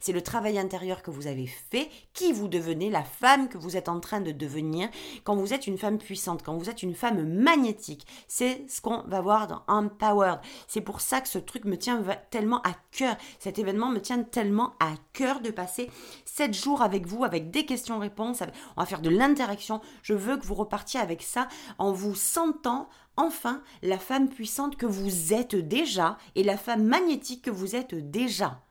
C'est 0.00 0.12
le 0.12 0.22
travail 0.22 0.58
intérieur 0.58 1.02
que 1.02 1.10
vous 1.10 1.26
avez 1.26 1.46
fait 1.46 1.88
qui 2.12 2.32
vous 2.32 2.48
devenez 2.48 2.90
la 2.90 3.02
femme 3.02 3.48
que 3.48 3.58
vous 3.58 3.76
êtes 3.76 3.88
en 3.88 3.98
train 3.98 4.20
de 4.20 4.30
devenir 4.30 4.88
quand 5.24 5.34
vous 5.34 5.52
êtes 5.52 5.66
une 5.66 5.78
femme 5.78 5.98
puissante, 5.98 6.42
quand 6.42 6.56
vous 6.56 6.70
êtes 6.70 6.82
une 6.82 6.94
femme 6.94 7.26
magnétique. 7.26 8.06
C'est 8.28 8.64
ce 8.68 8.80
qu'on 8.80 9.02
va 9.02 9.20
voir 9.20 9.46
dans 9.46 9.62
Empowered. 9.66 10.40
C'est 10.68 10.80
pour 10.80 11.00
ça 11.00 11.20
que 11.20 11.28
ce 11.28 11.38
truc 11.38 11.64
me 11.64 11.78
tient 11.78 12.02
tellement 12.30 12.62
à 12.62 12.72
cœur. 12.92 13.16
Cet 13.38 13.58
événement 13.58 13.88
me 13.88 14.00
tient 14.00 14.22
tellement 14.22 14.74
à 14.80 14.92
cœur 15.12 15.40
de 15.40 15.50
passer 15.50 15.90
sept 16.24 16.54
jours 16.54 16.82
avec 16.82 17.06
vous, 17.06 17.24
avec 17.24 17.50
des 17.50 17.66
questions-réponses. 17.66 18.42
On 18.76 18.80
va 18.80 18.86
faire 18.86 19.00
de 19.00 19.10
l'interaction. 19.10 19.80
Je 20.02 20.14
veux 20.14 20.36
que 20.36 20.46
vous 20.46 20.54
repartiez 20.54 21.00
avec 21.00 21.22
ça 21.22 21.48
en 21.78 21.92
vous 21.92 22.14
sentant 22.14 22.88
enfin 23.16 23.62
la 23.82 23.98
femme 23.98 24.28
puissante 24.28 24.76
que 24.76 24.86
vous 24.86 25.32
êtes 25.32 25.54
déjà 25.54 26.18
et 26.34 26.42
la 26.42 26.56
femme 26.56 26.84
magnétique 26.84 27.42
que 27.42 27.50
vous 27.50 27.76
êtes 27.76 27.94
déjà. 28.10 28.62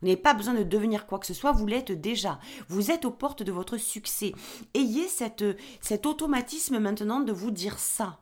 Vous 0.00 0.06
n'avez 0.06 0.20
pas 0.20 0.34
besoin 0.34 0.54
de 0.54 0.62
devenir 0.62 1.06
quoi 1.06 1.18
que 1.18 1.26
ce 1.26 1.34
soit, 1.34 1.52
vous 1.52 1.66
l'êtes 1.66 1.92
déjà. 1.92 2.38
Vous 2.68 2.90
êtes 2.90 3.04
aux 3.04 3.10
portes 3.10 3.42
de 3.42 3.52
votre 3.52 3.76
succès. 3.76 4.32
Ayez 4.74 5.08
cette, 5.08 5.44
cet 5.80 6.06
automatisme 6.06 6.78
maintenant 6.78 7.20
de 7.20 7.32
vous 7.32 7.50
dire 7.50 7.78
ça. 7.78 8.20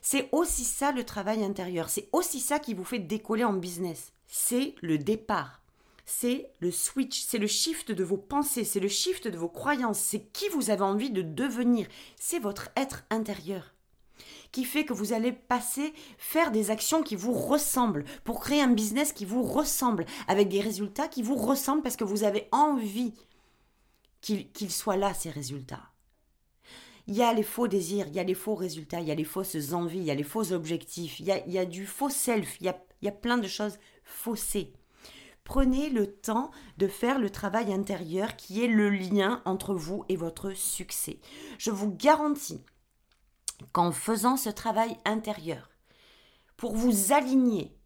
C'est 0.00 0.28
aussi 0.32 0.64
ça 0.64 0.92
le 0.92 1.04
travail 1.04 1.44
intérieur. 1.44 1.88
C'est 1.88 2.08
aussi 2.12 2.40
ça 2.40 2.58
qui 2.58 2.74
vous 2.74 2.84
fait 2.84 2.98
décoller 2.98 3.44
en 3.44 3.52
business. 3.52 4.12
C'est 4.26 4.74
le 4.80 4.98
départ. 4.98 5.60
C'est 6.06 6.50
le 6.60 6.70
switch, 6.70 7.22
c'est 7.22 7.38
le 7.38 7.46
shift 7.46 7.90
de 7.90 8.04
vos 8.04 8.18
pensées, 8.18 8.64
c'est 8.64 8.80
le 8.80 8.88
shift 8.88 9.26
de 9.26 9.38
vos 9.38 9.48
croyances, 9.48 10.00
c'est 10.00 10.26
qui 10.32 10.50
vous 10.50 10.68
avez 10.68 10.82
envie 10.82 11.10
de 11.10 11.22
devenir, 11.22 11.86
c'est 12.16 12.38
votre 12.38 12.68
être 12.76 13.04
intérieur 13.08 13.73
qui 14.54 14.64
fait 14.64 14.84
que 14.84 14.92
vous 14.92 15.12
allez 15.12 15.32
passer, 15.32 15.92
faire 16.16 16.52
des 16.52 16.70
actions 16.70 17.02
qui 17.02 17.16
vous 17.16 17.32
ressemblent, 17.32 18.04
pour 18.22 18.38
créer 18.38 18.62
un 18.62 18.70
business 18.70 19.12
qui 19.12 19.24
vous 19.24 19.42
ressemble, 19.42 20.06
avec 20.28 20.48
des 20.48 20.60
résultats 20.60 21.08
qui 21.08 21.22
vous 21.22 21.34
ressemblent 21.34 21.82
parce 21.82 21.96
que 21.96 22.04
vous 22.04 22.22
avez 22.22 22.46
envie 22.52 23.14
qu'ils 24.20 24.70
soient 24.70 24.96
là, 24.96 25.12
ces 25.12 25.30
résultats. 25.30 25.90
Il 27.08 27.16
y 27.16 27.22
a 27.22 27.34
les 27.34 27.42
faux 27.42 27.66
désirs, 27.66 28.06
il 28.06 28.14
y 28.14 28.20
a 28.20 28.24
les 28.24 28.34
faux 28.34 28.54
résultats, 28.54 29.00
il 29.00 29.08
y 29.08 29.10
a 29.10 29.16
les 29.16 29.24
fausses 29.24 29.72
envies, 29.72 29.98
il 29.98 30.04
y 30.04 30.12
a 30.12 30.14
les 30.14 30.22
faux 30.22 30.52
objectifs, 30.52 31.18
il 31.18 31.26
y 31.26 31.58
a, 31.58 31.66
du 31.66 31.84
faux 31.84 32.08
self, 32.08 32.56
il 32.60 32.66
y 32.66 32.68
a, 32.68 32.80
il 33.02 33.06
y 33.06 33.08
a 33.08 33.12
plein 33.12 33.38
de 33.38 33.48
choses 33.48 33.78
faussées. 34.04 34.72
Prenez 35.42 35.90
le 35.90 36.06
temps 36.06 36.52
de 36.78 36.86
faire 36.86 37.18
le 37.18 37.28
travail 37.28 37.72
intérieur 37.72 38.36
qui 38.36 38.64
est 38.64 38.68
le 38.68 38.88
lien 38.88 39.42
entre 39.46 39.74
vous 39.74 40.04
et 40.08 40.16
votre 40.16 40.52
succès. 40.52 41.18
Je 41.58 41.72
vous 41.72 41.90
garantis 41.90 42.62
qu'en 43.72 43.92
faisant 43.92 44.36
ce 44.36 44.50
travail 44.50 44.96
intérieur, 45.04 45.70
pour 46.56 46.74
vous 46.74 47.12
aligner 47.12 47.76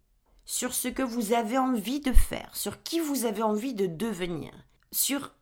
sur 0.45 0.73
ce 0.73 0.87
que 0.87 1.03
vous 1.03 1.33
avez 1.33 1.57
envie 1.57 1.99
de 1.99 2.11
faire, 2.11 2.55
sur 2.55 2.81
qui 2.81 2.99
vous 2.99 3.25
avez 3.25 3.43
envie 3.43 3.73
de 3.73 3.85
devenir, 3.85 4.51
sur 4.91 5.33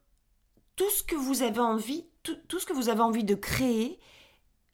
tout 0.76 0.90
ce 0.90 1.04
que 1.04 1.16
vous 1.16 1.42
avez 1.44 1.60
envie, 1.60 2.06
tout, 2.24 2.60
ce 2.60 2.66
que 2.66 2.74
vous 2.74 2.90
avez 2.90 3.02
envie 3.02 3.24
de 3.24 3.36
créer, 3.36 4.00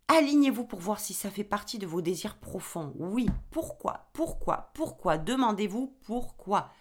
alignez-vous 0.08 0.66
pour 0.66 0.80
voir 0.80 1.00
si 1.00 1.14
ça 1.14 1.30
fait 1.30 1.44
partie 1.44 1.78
de 1.78 1.86
vos 1.86 2.02
désirs 2.02 2.38
profonds. 2.38 2.94
Oui, 2.98 3.28
pourquoi 3.52 4.10
Pourquoi 4.14 4.72
Pourquoi 4.74 5.18
Demandez-vous 5.18 5.96
pourquoi? 6.04 6.72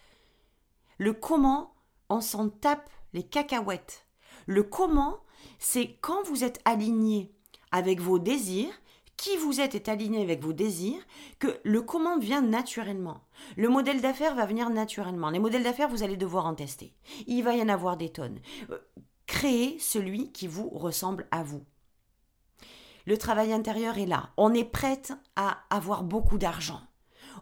Le 0.99 1.13
comment, 1.13 1.75
on 2.09 2.21
s'en 2.21 2.49
tape 2.49 2.91
les 3.13 3.23
cacahuètes. 3.23 4.07
Le 4.47 4.63
comment, 4.63 5.21
c'est 5.59 5.99
quand 6.01 6.23
vous 6.25 6.43
êtes 6.43 6.61
aligné 6.65 7.35
avec 7.73 8.01
vos 8.01 8.19
désirs, 8.19 8.73
qui 9.17 9.37
vous 9.37 9.61
êtes 9.61 9.75
est 9.75 9.89
aligné 9.89 10.23
avec 10.23 10.43
vos 10.43 10.53
désirs, 10.53 11.03
que 11.39 11.61
le 11.65 11.83
comment 11.83 12.19
vient 12.19 12.43
naturellement. 12.43 13.23
Le 13.57 13.69
modèle 13.69 14.01
d'affaires 14.01 14.35
va 14.35 14.47
venir 14.47 14.71
naturellement. 14.71 15.31
Les 15.31 15.39
modèles 15.39 15.63
d'affaires, 15.63 15.89
vous 15.89 16.03
allez 16.03 16.17
devoir 16.17 16.47
en 16.47 16.55
tester. 16.55 16.95
Il 17.27 17.43
va 17.43 17.55
y 17.55 17.63
en 17.63 17.69
avoir 17.69 17.97
des 17.97 18.11
tonnes. 18.11 18.41
Euh, 18.71 18.79
créez 19.27 19.79
celui 19.79 20.33
qui 20.33 20.47
vous 20.47 20.69
ressemble 20.69 21.27
à 21.31 21.43
vous. 21.43 21.65
Le 23.07 23.19
travail 23.19 23.53
intérieur 23.53 23.99
est 23.99 24.07
là. 24.07 24.31
On 24.37 24.55
est 24.55 24.65
prête 24.65 25.13
à 25.37 25.59
avoir 25.71 26.05
beaucoup 26.05 26.39
d'argent 26.39 26.81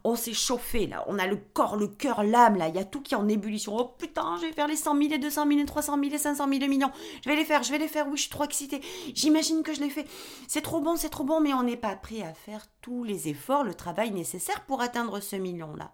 on 0.05 0.17
s'est 0.17 0.33
chauffé 0.33 0.87
là, 0.87 1.05
on 1.07 1.19
a 1.19 1.27
le 1.27 1.37
corps, 1.37 1.77
le 1.77 1.89
cœur, 1.89 2.23
l'âme 2.23 2.57
là, 2.57 2.69
il 2.69 2.75
y 2.75 2.79
a 2.79 2.85
tout 2.85 3.01
qui 3.01 3.15
est 3.15 3.17
en 3.17 3.29
ébullition. 3.29 3.77
Oh 3.77 3.85
putain, 3.85 4.37
je 4.41 4.47
vais 4.47 4.53
faire 4.53 4.69
les 4.69 4.77
100 4.77 4.97
000, 4.97 5.11
les 5.11 5.19
200 5.19 5.47
000, 5.47 5.59
les 5.59 5.67
300 5.67 5.95
000, 5.97 6.11
les 6.11 6.19
500 6.19 6.49
000, 6.49 6.61
les 6.61 6.69
millions. 6.69 6.91
Je 7.25 7.29
vais 7.29 7.37
les 7.37 7.45
faire, 7.45 7.63
je 7.63 7.71
vais 7.71 7.79
les 7.79 7.89
faire, 7.89 8.07
oui, 8.09 8.17
je 8.17 8.23
suis 8.23 8.31
trop 8.31 8.45
excitée. 8.45 8.81
J'imagine 9.15 9.63
que 9.63 9.75
je 9.75 9.81
les 9.81 9.91
fais. 9.91 10.07
C'est 10.49 10.63
trop 10.63 10.81
bon, 10.81 10.97
c'est 10.97 11.09
trop 11.09 11.25
bon, 11.25 11.41
mais 11.41 11.55
on 11.55 11.63
n'est 11.63 11.77
pas 11.77 11.97
prêt 11.97 12.23
à 12.23 12.35
faire 12.35 12.67
tous 12.81 13.05
les 13.05 13.29
efforts, 13.29 13.65
le 13.65 13.75
travail 13.75 14.11
nécessaire 14.11 14.65
pour 14.67 14.81
atteindre 14.81 15.21
ce 15.21 15.37
million 15.37 15.75
là. 15.75 15.93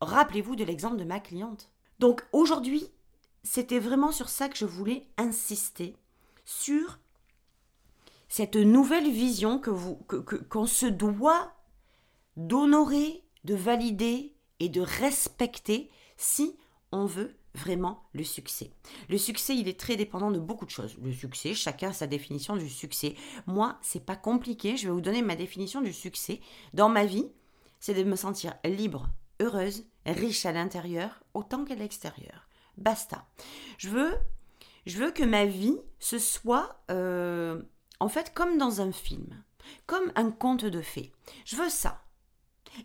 Rappelez-vous 0.00 0.56
de 0.56 0.64
l'exemple 0.64 0.96
de 0.96 1.04
ma 1.04 1.20
cliente. 1.20 1.70
Donc 1.98 2.24
aujourd'hui, 2.32 2.88
c'était 3.42 3.78
vraiment 3.78 4.12
sur 4.12 4.28
ça 4.28 4.48
que 4.48 4.56
je 4.56 4.64
voulais 4.64 5.06
insister, 5.16 5.96
sur 6.44 6.98
cette 8.28 8.56
nouvelle 8.56 9.10
vision 9.10 9.58
que 9.58 9.70
vous 9.70 9.98
qu'on 10.50 10.66
se 10.66 10.86
doit 10.86 11.54
d'honorer 12.38 13.24
de 13.44 13.54
valider 13.54 14.34
et 14.60 14.68
de 14.68 14.80
respecter 14.80 15.90
si 16.16 16.56
on 16.92 17.04
veut 17.04 17.36
vraiment 17.54 18.04
le 18.12 18.24
succès. 18.24 18.70
Le 19.08 19.18
succès, 19.18 19.56
il 19.56 19.68
est 19.68 19.78
très 19.78 19.96
dépendant 19.96 20.30
de 20.30 20.38
beaucoup 20.38 20.64
de 20.64 20.70
choses. 20.70 20.96
Le 21.02 21.12
succès, 21.12 21.54
chacun 21.54 21.90
a 21.90 21.92
sa 21.92 22.06
définition 22.06 22.56
du 22.56 22.68
succès. 22.68 23.14
Moi, 23.46 23.76
c'est 23.82 24.04
pas 24.04 24.16
compliqué, 24.16 24.76
je 24.76 24.86
vais 24.86 24.92
vous 24.92 25.00
donner 25.00 25.22
ma 25.22 25.36
définition 25.36 25.80
du 25.80 25.92
succès 25.92 26.40
dans 26.72 26.88
ma 26.88 27.04
vie, 27.04 27.28
c'est 27.80 27.94
de 27.94 28.04
me 28.04 28.16
sentir 28.16 28.54
libre, 28.64 29.08
heureuse, 29.40 29.84
riche 30.06 30.46
à 30.46 30.52
l'intérieur 30.52 31.22
autant 31.34 31.64
qu'à 31.64 31.74
l'extérieur. 31.74 32.48
Basta. 32.76 33.26
Je 33.76 33.88
veux 33.88 34.14
je 34.86 34.96
veux 34.98 35.10
que 35.10 35.24
ma 35.24 35.44
vie 35.44 35.76
ce 35.98 36.18
soit 36.18 36.80
euh, 36.90 37.60
en 38.00 38.08
fait 38.08 38.32
comme 38.32 38.56
dans 38.58 38.80
un 38.80 38.92
film, 38.92 39.42
comme 39.86 40.12
un 40.14 40.30
conte 40.30 40.64
de 40.64 40.80
fées. 40.80 41.12
Je 41.44 41.56
veux 41.56 41.68
ça. 41.68 42.04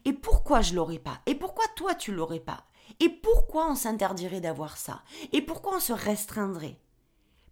Et 0.06 0.14
pourquoi 0.14 0.62
je 0.62 0.76
l'aurais 0.76 1.00
pas? 1.00 1.22
Et 1.26 1.36
pourquoi 1.36 1.66
toi 1.76 1.96
tu 1.96 2.12
l'aurais 2.12 2.40
pas? 2.40 2.66
Et 3.00 3.10
pourquoi 3.10 3.70
on 3.70 3.76
s'interdirait 3.76 4.42
d'avoir 4.42 4.78
ça? 4.78 5.02
Et 5.32 5.42
pourquoi 5.42 5.78
on 5.78 5.80
se 5.80 5.94
restreindrait? 5.94 6.78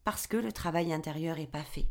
Parce 0.04 0.28
que 0.28 0.38
le 0.38 0.52
travail 0.52 0.94
intérieur 0.94 1.38
n'est 1.38 1.48
pas 1.48 1.64
fait. 1.64 1.86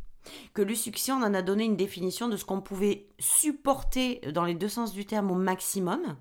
Que 0.53 0.63
le 0.63 0.75
succès, 0.75 1.13
on 1.13 1.23
en 1.23 1.35
a 1.35 1.43
donné 1.43 1.65
une 1.65 1.77
définition 1.77 2.29
de 2.29 2.37
ce 2.37 2.45
qu'on 2.45 2.61
pouvait 2.61 3.09
supporter 3.19 4.21
dans 4.33 4.45
les 4.45 4.55
deux 4.55 4.69
sens 4.69 4.93
du 4.93 5.07
terme 5.07 5.31
au 5.31 5.37
maximum. 5.37 6.17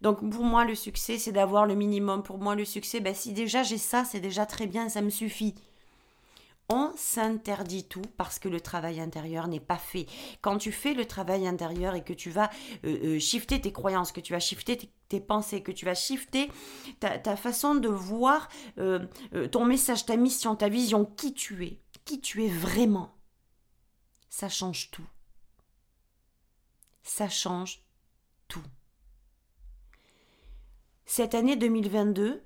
Donc 0.00 0.28
pour 0.30 0.44
moi, 0.44 0.64
le 0.64 0.74
succès, 0.74 1.18
c'est 1.18 1.32
d'avoir 1.32 1.66
le 1.66 1.74
minimum. 1.74 2.22
Pour 2.22 2.38
moi, 2.38 2.54
le 2.54 2.64
succès, 2.64 3.00
ben, 3.00 3.14
si 3.14 3.32
déjà 3.32 3.62
j'ai 3.62 3.78
ça, 3.78 4.04
c'est 4.04 4.20
déjà 4.20 4.46
très 4.46 4.66
bien, 4.66 4.88
ça 4.88 5.02
me 5.02 5.10
suffit 5.10 5.54
on 6.68 6.92
s'interdit 6.96 7.84
tout 7.84 8.04
parce 8.16 8.38
que 8.38 8.48
le 8.48 8.60
travail 8.60 9.00
intérieur 9.00 9.48
n'est 9.48 9.60
pas 9.60 9.76
fait. 9.76 10.06
Quand 10.40 10.56
tu 10.56 10.72
fais 10.72 10.94
le 10.94 11.04
travail 11.04 11.46
intérieur 11.46 11.94
et 11.94 12.02
que 12.02 12.12
tu 12.12 12.30
vas 12.30 12.50
euh, 12.84 13.16
euh, 13.16 13.18
shifter 13.18 13.60
tes 13.60 13.72
croyances, 13.72 14.12
que 14.12 14.20
tu 14.20 14.32
vas 14.32 14.40
shifter 14.40 14.90
tes, 15.08 15.20
pensées, 15.20 15.62
que 15.62 15.72
tu 15.72 15.84
vas 15.84 15.94
shifter 15.94 16.50
ta, 17.00 17.36
façon 17.36 17.74
de 17.74 17.88
voir 17.88 18.48
euh, 18.78 19.06
ton 19.52 19.64
message, 19.64 20.06
ta 20.06 20.16
mission, 20.16 20.56
ta 20.56 20.68
vision, 20.68 21.04
qui 21.04 21.34
tu 21.34 21.64
es, 21.64 21.80
qui 22.04 22.20
tu 22.20 22.44
es 22.44 22.48
vraiment, 22.48 23.14
ça 24.28 24.48
change 24.48 24.90
tout. 24.90 25.06
Ça 27.02 27.28
change 27.28 27.84
tout. 28.48 28.64
Cette 31.04 31.34
année 31.34 31.54
2022, 31.54 32.42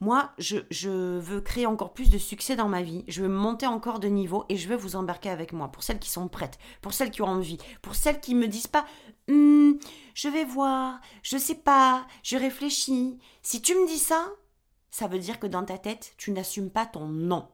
moi, 0.00 0.32
je, 0.38 1.18
veux 1.18 1.42
créer 1.42 1.66
encore 1.66 1.92
plus 1.92 2.08
de 2.08 2.16
succès 2.16 2.56
dans 2.56 2.68
ma 2.68 2.80
vie, 2.80 3.04
je 3.06 3.20
veux 3.20 3.28
monter 3.28 3.66
encore 3.66 4.00
de 4.00 4.08
niveau 4.08 4.46
et 4.48 4.56
je 4.56 4.66
veux 4.66 4.76
vous 4.76 4.96
embarquer 4.96 5.28
avec 5.28 5.52
moi. 5.52 5.68
Pour 5.68 5.82
celles 5.82 5.98
qui 5.98 6.08
sont 6.08 6.26
prêtes, 6.26 6.58
pour 6.80 6.94
celles 6.94 7.10
qui 7.10 7.20
ont 7.20 7.26
envie, 7.26 7.58
pour 7.82 7.94
celles 7.94 8.18
qui 8.18 8.34
me 8.34 8.48
disent 8.48 8.66
pas 8.66 8.86
hum, 9.28 9.78
je 10.14 10.28
vais 10.28 10.44
voir, 10.44 11.00
je 11.22 11.36
sais 11.36 11.54
pas, 11.54 12.06
je 12.22 12.38
réfléchis. 12.38 13.18
Si 13.42 13.60
tu 13.60 13.74
me 13.74 13.86
dis 13.86 13.98
ça, 13.98 14.26
ça 14.90 15.06
veut 15.06 15.18
dire 15.18 15.38
que 15.38 15.46
dans 15.46 15.64
ta 15.64 15.76
tête, 15.76 16.14
tu 16.16 16.30
n'assumes 16.30 16.70
pas 16.70 16.86
ton 16.86 17.06
non. 17.06 17.46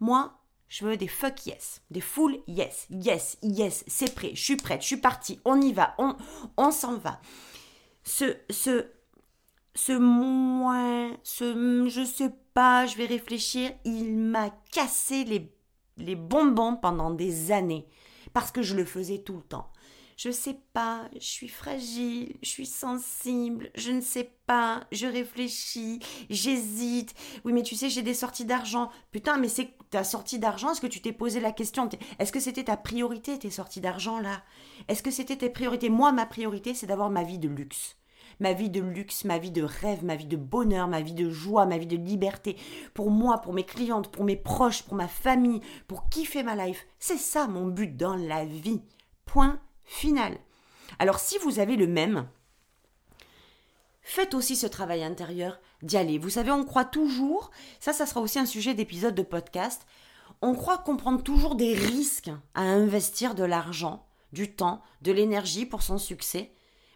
Moi, 0.00 0.32
je 0.68 0.86
veux 0.86 0.96
des 0.96 1.06
fuck 1.06 1.44
yes, 1.44 1.82
des 1.90 2.00
full 2.00 2.38
yes, 2.46 2.86
yes, 2.88 3.36
yes, 3.42 3.84
c'est 3.86 4.14
prêt, 4.14 4.30
je 4.34 4.42
suis 4.42 4.56
prête, 4.56 4.80
je 4.80 4.86
suis 4.86 4.96
partie, 4.96 5.38
on 5.44 5.60
y 5.60 5.74
va, 5.74 5.94
on, 5.98 6.16
on 6.56 6.70
s'en 6.70 6.96
va. 6.96 7.20
Ce, 8.04 8.38
ce 8.48 8.86
ce 9.74 9.92
moins, 9.92 11.16
ce 11.22 11.88
je 11.88 12.04
sais 12.04 12.32
pas, 12.54 12.86
je 12.86 12.96
vais 12.96 13.06
réfléchir, 13.06 13.70
il 13.84 14.14
m'a 14.16 14.50
cassé 14.70 15.24
les, 15.24 15.50
les 15.96 16.16
bonbons 16.16 16.76
pendant 16.76 17.10
des 17.10 17.52
années 17.52 17.86
parce 18.32 18.50
que 18.50 18.62
je 18.62 18.76
le 18.76 18.84
faisais 18.84 19.18
tout 19.18 19.36
le 19.36 19.42
temps. 19.42 19.68
Je 20.16 20.30
sais 20.30 20.58
pas, 20.72 21.08
je 21.14 21.26
suis 21.26 21.48
fragile, 21.48 22.36
je 22.42 22.48
suis 22.48 22.66
sensible, 22.66 23.70
je 23.74 23.90
ne 23.90 24.02
sais 24.02 24.30
pas, 24.46 24.84
je 24.92 25.06
réfléchis, 25.06 26.00
j'hésite. 26.28 27.14
Oui, 27.44 27.52
mais 27.52 27.62
tu 27.62 27.74
sais, 27.74 27.88
j'ai 27.88 28.02
des 28.02 28.14
sorties 28.14 28.44
d'argent. 28.44 28.90
Putain, 29.10 29.38
mais 29.38 29.48
c'est 29.48 29.74
ta 29.90 30.04
sortie 30.04 30.38
d'argent, 30.38 30.70
est-ce 30.70 30.80
que 30.80 30.86
tu 30.86 31.00
t'es 31.00 31.12
posé 31.12 31.40
la 31.40 31.50
question? 31.50 31.88
Est-ce 32.18 32.30
que 32.30 32.40
c'était 32.40 32.64
ta 32.64 32.76
priorité, 32.76 33.38
tes 33.38 33.50
sorties 33.50 33.80
d'argent 33.80 34.20
là? 34.20 34.42
Est-ce 34.86 35.02
que 35.02 35.10
c'était 35.10 35.36
tes 35.36 35.50
priorités? 35.50 35.88
Moi, 35.88 36.12
ma 36.12 36.26
priorité, 36.26 36.74
c'est 36.74 36.86
d'avoir 36.86 37.10
ma 37.10 37.24
vie 37.24 37.38
de 37.38 37.48
luxe 37.48 37.96
ma 38.42 38.52
vie 38.52 38.68
de 38.68 38.80
luxe, 38.80 39.24
ma 39.24 39.38
vie 39.38 39.50
de 39.50 39.62
rêve, 39.62 40.04
ma 40.04 40.16
vie 40.16 40.26
de 40.26 40.36
bonheur, 40.36 40.88
ma 40.88 41.00
vie 41.00 41.14
de 41.14 41.30
joie, 41.30 41.64
ma 41.64 41.78
vie 41.78 41.86
de 41.86 41.96
liberté, 41.96 42.56
pour 42.92 43.10
moi, 43.10 43.38
pour 43.38 43.54
mes 43.54 43.64
clientes, 43.64 44.08
pour 44.08 44.24
mes 44.24 44.36
proches, 44.36 44.82
pour 44.82 44.94
ma 44.94 45.08
famille, 45.08 45.62
pour 45.86 46.08
kiffer 46.10 46.42
ma 46.42 46.56
life. 46.56 46.86
C'est 46.98 47.18
ça 47.18 47.46
mon 47.46 47.66
but 47.66 47.96
dans 47.96 48.16
la 48.16 48.44
vie. 48.44 48.82
Point 49.24 49.60
final. 49.84 50.36
Alors 50.98 51.20
si 51.20 51.38
vous 51.38 51.60
avez 51.60 51.76
le 51.76 51.86
même, 51.86 52.28
faites 54.02 54.34
aussi 54.34 54.56
ce 54.56 54.66
travail 54.66 55.04
intérieur 55.04 55.60
d'y 55.82 55.96
aller. 55.96 56.18
Vous 56.18 56.30
savez, 56.30 56.50
on 56.50 56.64
croit 56.64 56.84
toujours, 56.84 57.50
ça, 57.80 57.92
ça 57.92 58.06
sera 58.06 58.20
aussi 58.20 58.38
un 58.38 58.46
sujet 58.46 58.74
d'épisode 58.74 59.14
de 59.14 59.22
podcast, 59.22 59.86
on 60.42 60.54
croit 60.54 60.78
comprendre 60.78 61.22
toujours 61.22 61.54
des 61.54 61.74
risques 61.74 62.30
à 62.54 62.62
investir 62.62 63.36
de 63.36 63.44
l'argent, 63.44 64.04
du 64.32 64.52
temps, 64.52 64.82
de 65.02 65.12
l'énergie 65.12 65.64
pour 65.64 65.82
son 65.82 65.98
succès. 65.98 66.52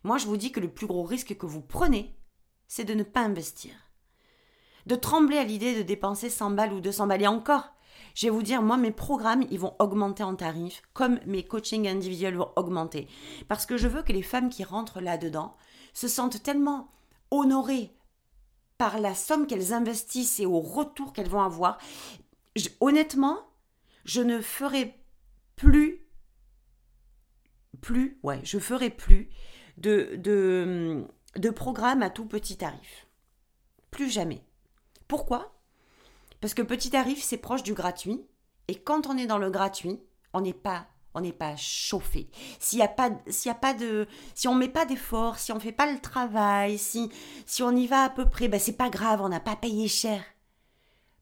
Moi, 0.07 0.19
je 0.19 0.27
vous 0.27 0.37
dis 0.37 0.53
que 0.53 0.61
le 0.61 0.71
plus 0.71 0.87
gros 0.87 1.03
risque 1.03 1.37
que 1.37 1.47
vous 1.47 1.61
prenez, 1.61 2.15
c'est 2.69 2.85
de 2.85 2.95
ne 2.95 3.03
pas 3.03 3.23
investir. 3.23 3.73
De 4.87 4.95
trembler 4.95 5.37
à 5.37 5.43
l'idée 5.43 5.75
de 5.75 5.83
dépenser 5.83 6.31
100 6.31 6.53
balles 6.53 6.73
ou 6.73 6.81
200 6.81 7.09
balles. 7.09 7.23
Et 7.23 7.27
encore, 7.27 7.75
je 8.15 8.27
vais 8.27 8.31
vous 8.31 8.45
dire, 8.45 8.63
moi, 8.63 8.77
mes 8.77 8.93
programmes, 8.93 9.45
ils 9.51 9.59
vont 9.59 9.75
augmenter 9.81 10.23
en 10.23 10.37
tarif, 10.37 10.81
comme 10.93 11.19
mes 11.27 11.43
coachings 11.43 11.89
individuels 11.89 12.37
vont 12.37 12.53
augmenter. 12.55 13.09
Parce 13.49 13.67
que 13.67 13.77
je 13.77 13.89
veux 13.89 14.05
que 14.05 14.13
les 14.13 14.23
femmes 14.23 14.49
qui 14.49 14.63
rentrent 14.63 15.01
là-dedans 15.01 15.57
se 15.93 16.07
sentent 16.07 16.41
tellement 16.41 16.93
honorées 17.33 17.93
par 18.79 19.01
la 19.01 19.17
somme 19.17 19.49
qu'elles 19.49 19.73
investissent 19.73 20.39
et 20.39 20.47
au 20.47 20.61
retour 20.61 21.13
qu'elles 21.15 21.29
vont 21.29 21.43
avoir. 21.43 21.79
honnêtement, 22.79 23.41
je 24.05 24.21
ne 24.21 24.41
ferai 24.41 25.03
plus, 25.57 26.07
plus, 27.81 28.21
ouais, 28.23 28.39
je 28.45 28.61
ferai 28.61 28.91
plus 28.91 29.31
de, 29.77 30.17
de, 31.37 31.51
programmes 31.51 32.03
à 32.03 32.11
tout 32.11 32.27
petit 32.27 32.57
tarif. 32.57 33.07
Plus 33.91 34.11
jamais. 34.11 34.43
Pourquoi? 35.09 35.55
Parce 36.41 36.55
que 36.55 36.63
petit 36.63 36.91
tarif, 36.91 37.23
c'est 37.23 37.37
proche 37.37 37.63
du 37.63 37.75
gratuit. 37.75 38.25
Et 38.69 38.75
quand 38.75 39.07
on 39.07 39.17
est 39.17 39.27
dans 39.27 39.39
le 39.39 39.51
gratuit, 39.51 40.01
on 40.33 40.41
n'est 40.41 40.53
pas 40.53 40.87
on 41.15 41.23
n'est 41.23 41.33
pas 41.33 41.57
chauffé. 41.57 42.29
S'il 42.61 42.79
y 42.79 42.83
a 42.83 42.89
pas 42.89 43.11
s'il 43.29 43.49
y 43.49 43.53
a 43.53 43.55
pas 43.55 43.73
de 43.73 44.07
si 44.35 44.49
on 44.49 44.55
met 44.55 44.69
pas 44.69 44.85
d'effort, 44.85 45.39
si 45.39 45.51
on 45.51 45.59
fait 45.59 45.73
pas 45.73 45.91
le 45.91 45.99
travail, 45.99 46.77
si 46.77 47.11
si 47.47 47.63
on 47.63 47.75
y 47.75 47.87
va 47.87 48.05
à 48.05 48.11
peu 48.11 48.29
près, 48.29 48.49
ben 48.49 48.61
c'est 48.61 48.77
pas 48.77 48.91
grave, 48.91 49.23
on 49.23 49.31
n'a 49.31 49.41
pas 49.41 49.57
payé 49.57 49.89
cher. 49.89 50.23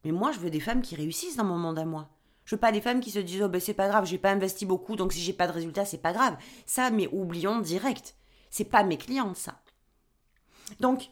Mais 0.05 0.11
moi, 0.11 0.33
je 0.33 0.41
veux 0.41 0.51
des 0.51 0.61
femmes 0.61 0.83
qui 0.83 0.97
réussissent 0.97 1.37
dans 1.37 1.45
mon 1.45 1.57
monde 1.57 1.79
à 1.79 1.85
moi. 1.85 2.09
Je 2.45 2.57
veux 2.57 2.61
pas 2.61 2.73
des 2.73 2.81
femmes 2.81 3.01
qui 3.01 3.11
se 3.11 3.21
disent 3.21 3.43
oh 3.43 3.49
ben 3.49 3.61
c'est 3.61 3.73
pas 3.73 3.89
grave, 3.89 4.05
j'ai 4.05 4.19
pas 4.19 4.33
investi 4.33 4.67
beaucoup 4.67 4.97
donc 4.97 5.13
si 5.13 5.21
j'ai 5.21 5.33
pas 5.33 5.47
de 5.47 5.53
résultat, 5.53 5.85
c'est 5.85 5.99
pas 5.99 6.13
grave. 6.13 6.37
Ça 6.67 6.91
mais 6.91 7.09
oublions 7.13 7.61
direct. 7.61 8.17
C'est 8.55 8.63
pas 8.63 8.85
mes 8.85 8.99
clientes 8.99 9.37
ça. 9.37 9.61
Donc 10.79 11.11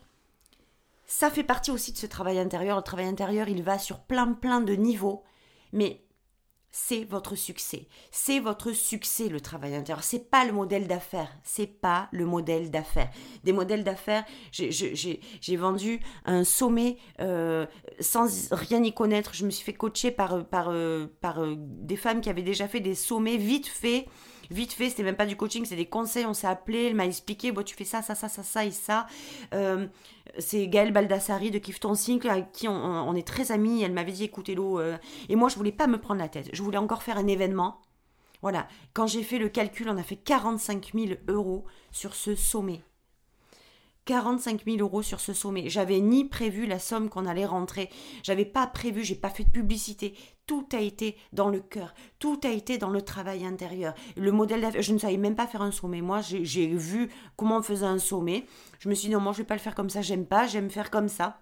ça 1.06 1.28
fait 1.28 1.42
partie 1.42 1.72
aussi 1.72 1.90
de 1.90 1.98
ce 1.98 2.06
travail 2.06 2.38
intérieur. 2.38 2.76
Le 2.76 2.84
travail 2.84 3.06
intérieur, 3.06 3.48
il 3.48 3.64
va 3.64 3.80
sur 3.80 3.98
plein 3.98 4.32
plein 4.32 4.60
de 4.60 4.74
niveaux, 4.74 5.24
mais 5.72 6.04
c'est 6.70 7.02
votre 7.02 7.34
succès. 7.34 7.88
C'est 8.12 8.38
votre 8.38 8.70
succès 8.70 9.28
le 9.28 9.40
travail 9.40 9.74
intérieur. 9.74 10.04
C'est 10.04 10.30
pas 10.30 10.44
le 10.44 10.52
modèle 10.52 10.86
d'affaires. 10.86 11.36
C'est 11.42 11.66
pas 11.66 12.08
le 12.12 12.26
modèle 12.26 12.70
d'affaires. 12.70 13.10
Des 13.42 13.52
modèles 13.52 13.82
d'affaires, 13.82 14.24
j'ai 14.52 15.56
vendu 15.56 15.98
un 16.24 16.44
sommet 16.44 16.96
euh, 17.18 17.66
sans 17.98 18.52
rien 18.52 18.84
y 18.84 18.94
connaître. 18.94 19.34
Je 19.34 19.44
me 19.44 19.50
suis 19.50 19.64
fait 19.64 19.74
coacher 19.74 20.12
par, 20.12 20.46
par, 20.46 20.72
par 21.20 21.40
euh, 21.42 21.56
des 21.58 21.96
femmes 21.96 22.20
qui 22.20 22.30
avaient 22.30 22.42
déjà 22.42 22.68
fait 22.68 22.78
des 22.78 22.94
sommets 22.94 23.36
vite 23.36 23.66
faits 23.66 24.06
vite 24.52 24.72
fait, 24.72 24.90
c'était 24.90 25.02
même 25.02 25.16
pas 25.16 25.26
du 25.26 25.36
coaching, 25.36 25.64
c'est 25.64 25.76
des 25.76 25.86
conseils, 25.86 26.26
on 26.26 26.34
s'est 26.34 26.46
appelé, 26.46 26.86
elle 26.86 26.94
m'a 26.94 27.06
expliqué, 27.06 27.52
bon, 27.52 27.64
tu 27.64 27.74
fais 27.74 27.84
ça, 27.84 28.02
ça, 28.02 28.14
ça, 28.14 28.28
ça, 28.28 28.42
ça 28.42 28.64
et 28.64 28.70
ça. 28.70 29.06
Euh, 29.54 29.86
c'est 30.38 30.68
Gaëlle 30.68 30.92
Baldassari 30.92 31.50
de 31.50 31.58
Kiff 31.58 31.80
ton 31.80 31.94
cycle, 31.94 32.28
avec 32.28 32.52
qui 32.52 32.68
on, 32.68 33.14
est 33.14 33.26
très 33.26 33.52
amis, 33.52 33.82
elle 33.82 33.92
m'avait 33.92 34.12
dit, 34.12 34.24
écoutez 34.24 34.54
l'eau, 34.54 34.80
et 35.28 35.36
moi 35.36 35.48
je 35.48 35.56
voulais 35.56 35.72
pas 35.72 35.86
me 35.86 35.98
prendre 35.98 36.20
la 36.20 36.28
tête, 36.28 36.48
je 36.52 36.62
voulais 36.62 36.78
encore 36.78 37.02
faire 37.02 37.18
un 37.18 37.26
événement. 37.26 37.80
Voilà, 38.42 38.66
quand 38.92 39.06
j'ai 39.06 39.22
fait 39.22 39.38
le 39.38 39.48
calcul, 39.48 39.88
on 39.88 39.96
a 39.96 40.02
fait 40.02 40.16
45 40.16 40.92
000 40.94 41.06
euros 41.28 41.64
sur 41.92 42.14
ce 42.14 42.34
sommet. 42.34 42.82
45 44.04 44.64
000 44.64 44.78
euros 44.78 45.02
sur 45.02 45.20
ce 45.20 45.32
sommet. 45.32 45.68
J'avais 45.68 46.00
ni 46.00 46.24
prévu 46.24 46.66
la 46.66 46.78
somme 46.78 47.08
qu'on 47.08 47.26
allait 47.26 47.46
rentrer. 47.46 47.88
J'avais 48.22 48.44
pas 48.44 48.66
prévu, 48.66 49.04
j'ai 49.04 49.14
pas 49.14 49.30
fait 49.30 49.44
de 49.44 49.50
publicité. 49.50 50.14
Tout 50.46 50.66
a 50.72 50.80
été 50.80 51.16
dans 51.32 51.48
le 51.48 51.60
cœur. 51.60 51.94
Tout 52.18 52.40
a 52.44 52.48
été 52.48 52.78
dans 52.78 52.90
le 52.90 53.02
travail 53.02 53.46
intérieur. 53.46 53.94
Le 54.16 54.32
modèle 54.32 54.70
je 54.80 54.92
ne 54.92 54.98
savais 54.98 55.16
même 55.16 55.36
pas 55.36 55.46
faire 55.46 55.62
un 55.62 55.70
sommet. 55.70 56.00
Moi, 56.00 56.20
j'ai 56.20 56.66
vu 56.66 57.10
comment 57.36 57.58
on 57.58 57.62
faisait 57.62 57.86
un 57.86 57.98
sommet. 57.98 58.46
Je 58.80 58.88
me 58.88 58.94
suis 58.94 59.08
dit 59.08 59.14
non, 59.14 59.20
moi 59.20 59.32
je 59.32 59.38
vais 59.38 59.44
pas 59.44 59.54
le 59.54 59.60
faire 59.60 59.74
comme 59.74 59.90
ça. 59.90 60.02
J'aime 60.02 60.26
pas. 60.26 60.46
J'aime 60.46 60.70
faire 60.70 60.90
comme 60.90 61.08
ça. 61.08 61.41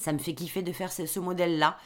Ça 0.00 0.12
me 0.14 0.18
fait 0.18 0.34
kiffer 0.34 0.62
de 0.62 0.72
faire 0.72 0.90
ce, 0.90 1.20
modèle-là. 1.20 1.76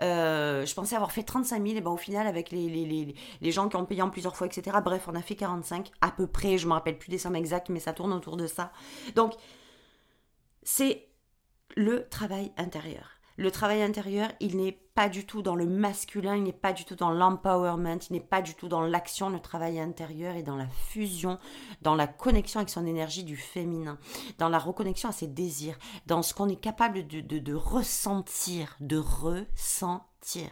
Euh, 0.00 0.64
je 0.64 0.74
pensais 0.74 0.94
avoir 0.94 1.10
fait 1.10 1.24
35 1.24 1.60
000, 1.60 1.76
et 1.76 1.80
ben 1.80 1.90
au 1.90 1.96
final, 1.96 2.26
avec 2.26 2.52
les, 2.52 2.68
les, 2.68 3.14
les, 3.40 3.50
gens 3.50 3.68
qui 3.68 3.74
ont 3.74 3.84
payé 3.84 4.00
en 4.00 4.10
plusieurs 4.10 4.36
fois, 4.36 4.46
etc. 4.46 4.78
Bref, 4.84 5.08
on 5.08 5.14
a 5.16 5.22
fait 5.22 5.34
45 5.34 5.90
à 6.00 6.12
peu 6.12 6.28
près. 6.28 6.56
Je 6.56 6.68
me 6.68 6.72
rappelle 6.72 6.96
plus 6.96 7.10
des 7.10 7.18
sommes 7.18 7.34
exactes, 7.34 7.70
mais 7.70 7.80
ça 7.80 7.92
tourne 7.92 8.12
autour 8.12 8.36
de 8.36 8.46
ça. 8.46 8.72
Donc, 9.16 9.34
c'est 10.62 11.08
le 11.76 12.08
travail 12.08 12.52
intérieur. 12.56 13.13
Le 13.36 13.50
travail 13.50 13.82
intérieur, 13.82 14.30
il 14.38 14.56
n'est 14.56 14.78
pas 14.94 15.08
du 15.08 15.26
tout 15.26 15.42
dans 15.42 15.56
le 15.56 15.66
masculin, 15.66 16.36
il 16.36 16.44
n'est 16.44 16.52
pas 16.52 16.72
du 16.72 16.84
tout 16.84 16.94
dans 16.94 17.10
l'empowerment, 17.10 17.98
il 18.08 18.12
n'est 18.12 18.20
pas 18.20 18.42
du 18.42 18.54
tout 18.54 18.68
dans 18.68 18.82
l'action. 18.82 19.28
Le 19.28 19.40
travail 19.40 19.80
intérieur 19.80 20.36
est 20.36 20.44
dans 20.44 20.54
la 20.54 20.68
fusion, 20.68 21.38
dans 21.82 21.96
la 21.96 22.06
connexion 22.06 22.60
avec 22.60 22.70
son 22.70 22.86
énergie 22.86 23.24
du 23.24 23.36
féminin, 23.36 23.98
dans 24.38 24.48
la 24.48 24.60
reconnexion 24.60 25.08
à 25.08 25.12
ses 25.12 25.26
désirs, 25.26 25.76
dans 26.06 26.22
ce 26.22 26.32
qu'on 26.32 26.48
est 26.48 26.60
capable 26.60 27.08
de, 27.08 27.20
de 27.20 27.54
ressentir, 27.54 28.76
de 28.78 28.98
ressentir. 28.98 30.48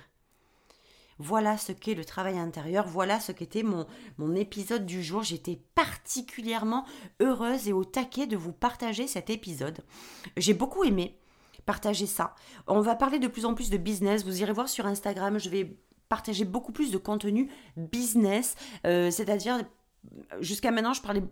Voilà 1.18 1.56
ce 1.58 1.70
qu'est 1.70 1.94
le 1.94 2.04
travail 2.04 2.36
intérieur, 2.36 2.88
voilà 2.88 3.20
ce 3.20 3.30
qu'était 3.30 3.62
mon, 3.62 3.86
mon 4.18 4.34
épisode 4.34 4.86
du 4.86 5.04
jour. 5.04 5.22
J'étais 5.22 5.60
particulièrement 5.76 6.84
heureuse 7.20 7.68
et 7.68 7.72
au 7.72 7.84
taquet 7.84 8.26
de 8.26 8.36
vous 8.36 8.52
partager 8.52 9.06
cet 9.06 9.30
épisode. 9.30 9.84
J'ai 10.36 10.54
beaucoup 10.54 10.82
aimé 10.82 11.16
partager 11.66 12.06
ça. 12.06 12.34
On 12.66 12.80
va 12.80 12.94
parler 12.94 13.18
de 13.18 13.28
plus 13.28 13.44
en 13.44 13.54
plus 13.54 13.70
de 13.70 13.76
business. 13.76 14.24
Vous 14.24 14.40
irez 14.40 14.52
voir 14.52 14.68
sur 14.68 14.86
Instagram, 14.86 15.38
je 15.38 15.48
vais 15.48 15.76
partager 16.08 16.44
beaucoup 16.44 16.72
plus 16.72 16.90
de 16.90 16.98
contenu 16.98 17.50
business, 17.76 18.54
euh, 18.86 19.10
c'est-à-dire 19.10 19.62
jusqu'à 20.40 20.70
maintenant 20.70 20.92
je 20.92 21.00
parlais 21.00 21.22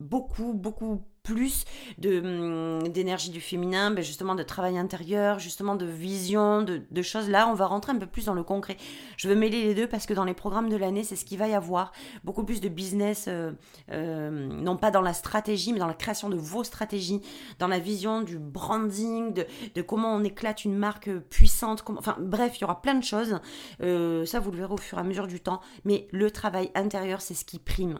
beaucoup, 0.00 0.54
beaucoup 0.54 1.02
plus 1.22 1.64
hum, 2.04 2.88
d'énergie 2.88 3.30
du 3.30 3.40
féminin, 3.40 3.90
ben 3.90 4.02
justement 4.02 4.34
de 4.34 4.42
travail 4.42 4.78
intérieur, 4.78 5.38
justement 5.38 5.76
de 5.76 5.86
vision, 5.86 6.62
de, 6.62 7.02
choses. 7.02 7.28
Là, 7.28 7.48
on 7.48 7.54
va 7.54 7.66
rentrer 7.66 7.92
un 7.92 7.98
peu 7.98 8.06
plus 8.06 8.26
dans 8.26 8.34
le 8.34 8.42
concret. 8.42 8.76
Je 9.16 9.28
veux 9.28 9.34
mêler 9.34 9.62
les 9.62 9.74
deux 9.74 9.86
parce 9.86 10.06
que 10.06 10.14
dans 10.14 10.24
les 10.24 10.34
programmes 10.34 10.68
de 10.68 10.76
l'année, 10.76 11.02
c'est 11.04 11.16
ce 11.16 11.24
qu'il 11.24 11.38
va 11.38 11.48
y 11.48 11.54
avoir. 11.54 11.92
Beaucoup 12.24 12.44
plus 12.44 12.60
de 12.60 12.68
business, 12.68 13.26
euh, 13.28 13.52
euh, 13.90 14.30
non 14.30 14.76
pas 14.76 14.90
dans 14.90 15.00
la 15.00 15.12
stratégie, 15.12 15.72
mais 15.72 15.78
dans 15.78 15.86
la 15.86 15.94
création 15.94 16.28
de 16.28 16.36
vos 16.36 16.64
stratégies, 16.64 17.20
dans 17.58 17.68
la 17.68 17.78
vision 17.78 18.22
du 18.22 18.38
branding, 18.38 19.32
de, 19.74 19.82
comment 19.82 20.14
on 20.14 20.24
éclate 20.24 20.64
une 20.64 20.76
marque 20.76 21.10
puissante. 21.30 21.84
enfin, 21.86 22.16
bref, 22.20 22.58
il 22.58 22.62
y 22.62 22.64
aura 22.64 22.80
plein 22.82 22.94
de 22.94 23.04
choses. 23.04 23.40
Euh, 23.82 24.24
ça, 24.24 24.40
vous 24.40 24.50
le 24.50 24.58
verrez 24.58 24.74
au 24.74 24.78
fur 24.78 24.98
et 24.98 25.00
à 25.00 25.04
mesure 25.04 25.26
du 25.26 25.40
temps. 25.40 25.60
Mais 25.84 26.08
le 26.12 26.30
travail 26.30 26.70
intérieur, 26.74 27.20
c'est 27.20 27.34
ce 27.34 27.44
qui 27.44 27.58
prime 27.58 27.98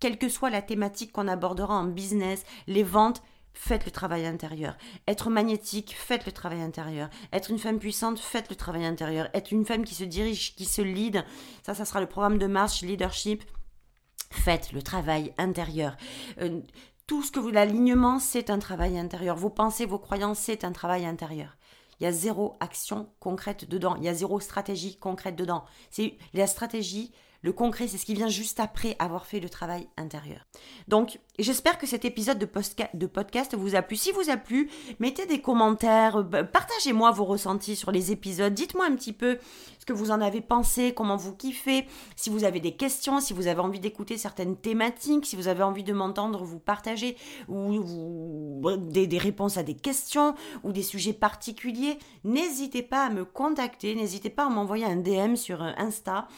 quelle 0.00 0.18
que 0.18 0.28
soit 0.28 0.50
la 0.50 0.62
thématique 0.62 1.12
qu'on 1.12 1.28
abordera 1.28 1.74
en 1.74 1.84
business, 1.84 2.44
les 2.66 2.82
ventes, 2.82 3.22
faites 3.54 3.86
le 3.86 3.90
travail 3.90 4.26
intérieur. 4.26 4.76
Être 5.06 5.30
magnétique, 5.30 5.94
faites 5.96 6.26
le 6.26 6.32
travail 6.32 6.60
intérieur. 6.60 7.08
Être 7.32 7.50
une 7.50 7.58
femme 7.58 7.78
puissante, 7.78 8.18
faites 8.18 8.50
le 8.50 8.56
travail 8.56 8.84
intérieur. 8.84 9.28
Être 9.32 9.52
une 9.52 9.64
femme 9.64 9.84
qui 9.84 9.94
se 9.94 10.04
dirige, 10.04 10.54
qui 10.56 10.64
se 10.64 10.82
lead, 10.82 11.24
ça, 11.62 11.74
ça 11.74 11.84
sera 11.84 12.00
le 12.00 12.08
programme 12.08 12.38
de 12.38 12.46
marche 12.46 12.82
leadership. 12.82 13.44
Faites 14.30 14.72
le 14.72 14.82
travail 14.82 15.32
intérieur. 15.38 15.96
Euh, 16.40 16.60
tout 17.06 17.22
ce 17.22 17.30
que 17.30 17.38
vous, 17.38 17.50
l'alignement, 17.50 18.18
c'est 18.18 18.50
un 18.50 18.58
travail 18.58 18.98
intérieur. 18.98 19.36
Vos 19.36 19.50
pensées, 19.50 19.86
vos 19.86 19.98
croyances, 19.98 20.40
c'est 20.40 20.64
un 20.64 20.72
travail 20.72 21.06
intérieur. 21.06 21.56
Il 22.00 22.04
y 22.04 22.06
a 22.06 22.12
zéro 22.12 22.56
action 22.60 23.08
concrète 23.20 23.68
dedans. 23.68 23.94
Il 23.96 24.04
y 24.04 24.08
a 24.08 24.14
zéro 24.14 24.40
stratégie 24.40 24.96
concrète 24.96 25.36
dedans. 25.36 25.64
C'est 25.90 26.16
la 26.32 26.46
stratégie, 26.46 27.12
le 27.44 27.52
concret, 27.52 27.86
c'est 27.88 27.98
ce 27.98 28.06
qui 28.06 28.14
vient 28.14 28.28
juste 28.28 28.58
après 28.58 28.96
avoir 28.98 29.26
fait 29.26 29.38
le 29.38 29.50
travail 29.50 29.86
intérieur. 29.98 30.46
Donc, 30.88 31.20
j'espère 31.38 31.76
que 31.76 31.86
cet 31.86 32.06
épisode 32.06 32.38
de, 32.38 33.06
podcast 33.06 33.54
vous 33.54 33.74
a 33.74 33.82
plu. 33.82 33.96
Si 33.96 34.12
vous 34.12 34.30
a 34.30 34.38
plu, 34.38 34.70
mettez 34.98 35.26
des 35.26 35.42
commentaires, 35.42 36.16
euh, 36.16 36.42
partagez-moi 36.42 37.10
vos 37.10 37.26
ressentis 37.26 37.76
sur 37.76 37.92
les 37.92 38.12
épisodes. 38.12 38.54
Dites-moi 38.54 38.86
un 38.86 38.96
petit 38.96 39.12
peu 39.12 39.36
que 39.84 39.92
vous 39.92 40.10
en 40.10 40.20
avez 40.20 40.40
pensé, 40.40 40.92
comment 40.94 41.16
vous 41.16 41.34
kiffez, 41.34 41.86
si 42.16 42.30
vous 42.30 42.44
avez 42.44 42.60
des 42.60 42.72
questions, 42.72 43.20
si 43.20 43.32
vous 43.32 43.46
avez 43.46 43.60
envie 43.60 43.80
d'écouter 43.80 44.16
certaines 44.16 44.56
thématiques, 44.56 45.26
si 45.26 45.36
vous 45.36 45.48
avez 45.48 45.62
envie 45.62 45.84
de 45.84 45.92
m'entendre 45.92 46.44
vous 46.44 46.58
partager 46.58 47.16
ou, 47.48 48.62
des, 48.78 49.06
des 49.06 49.18
réponses 49.18 49.56
à 49.56 49.62
des 49.62 49.74
questions 49.74 50.34
ou 50.62 50.72
des 50.72 50.82
sujets 50.82 51.12
particuliers. 51.12 51.98
N'hésitez 52.24 52.82
pas 52.82 53.04
à 53.06 53.10
me 53.10 53.24
contacter, 53.24 53.94
n'hésitez 53.94 54.30
pas 54.30 54.46
à 54.46 54.48
m'envoyer 54.48 54.84
un 54.84 54.96
DM 54.96 55.36
sur 55.36 55.62
euh, 55.62 55.72
Insta 55.76 56.28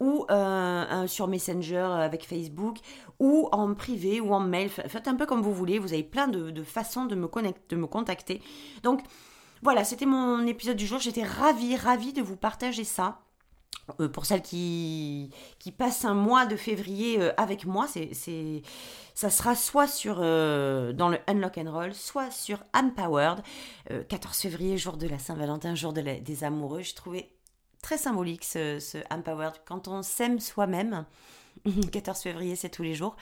ou 0.00 0.26
euh, 0.30 1.06
sur 1.06 1.28
Messenger 1.28 1.88
avec 2.00 2.26
Facebook 2.26 2.78
ou 3.18 3.48
en 3.52 3.74
privé 3.74 4.20
ou 4.20 4.32
en 4.32 4.40
mail. 4.40 4.68
Faites 4.68 5.08
un 5.08 5.14
peu 5.14 5.26
comme 5.26 5.42
vous 5.42 5.54
voulez. 5.54 5.78
Vous 5.78 5.92
avez 5.92 6.02
plein 6.02 6.28
de, 6.28 6.62
façons 6.62 7.06
de 7.06 7.14
me, 7.14 7.28
de 7.68 7.76
me 7.76 7.86
contacter. 7.86 8.42
Donc 8.82 9.02
voilà, 9.62 9.84
c'était 9.84 10.06
mon 10.06 10.46
épisode 10.46 10.76
du 10.76 10.86
jour. 10.86 10.98
J'étais 10.98 11.24
ravie, 11.24 11.76
ravie 11.76 12.12
de 12.12 12.22
vous 12.22 12.36
partager 12.36 12.84
ça. 12.84 13.20
Euh, 14.00 14.08
pour 14.08 14.26
celles 14.26 14.42
qui, 14.42 15.30
qui 15.58 15.70
passent 15.70 16.04
un 16.04 16.14
mois 16.14 16.44
de 16.46 16.56
février 16.56 17.20
euh, 17.20 17.32
avec 17.36 17.66
moi, 17.66 17.86
c'est, 17.86 18.62
ça 19.14 19.30
sera 19.30 19.54
soit 19.54 19.86
sur, 19.86 20.16
euh, 20.20 20.92
dans 20.92 21.08
le 21.08 21.18
Unlock 21.28 21.58
and 21.58 21.70
Roll, 21.70 21.94
soit 21.94 22.30
sur 22.30 22.62
Empowered. 22.74 23.42
14 24.08 24.36
février, 24.36 24.78
jour 24.78 24.96
de 24.96 25.06
la 25.06 25.18
Saint-Valentin, 25.18 25.74
jour 25.74 25.92
de 25.92 26.00
des 26.00 26.44
amoureux. 26.44 26.82
J'ai 26.82 26.94
trouvé 26.94 27.30
très 27.82 27.98
symbolique 27.98 28.44
ce, 28.44 28.80
ce 28.80 28.98
Empowered. 29.10 29.54
Quand 29.64 29.88
on 29.88 30.02
s'aime 30.02 30.40
soi-même, 30.40 31.04
14 31.92 32.20
février, 32.20 32.56
c'est 32.56 32.68
tous 32.68 32.82
les 32.82 32.94
jours. 32.94 33.16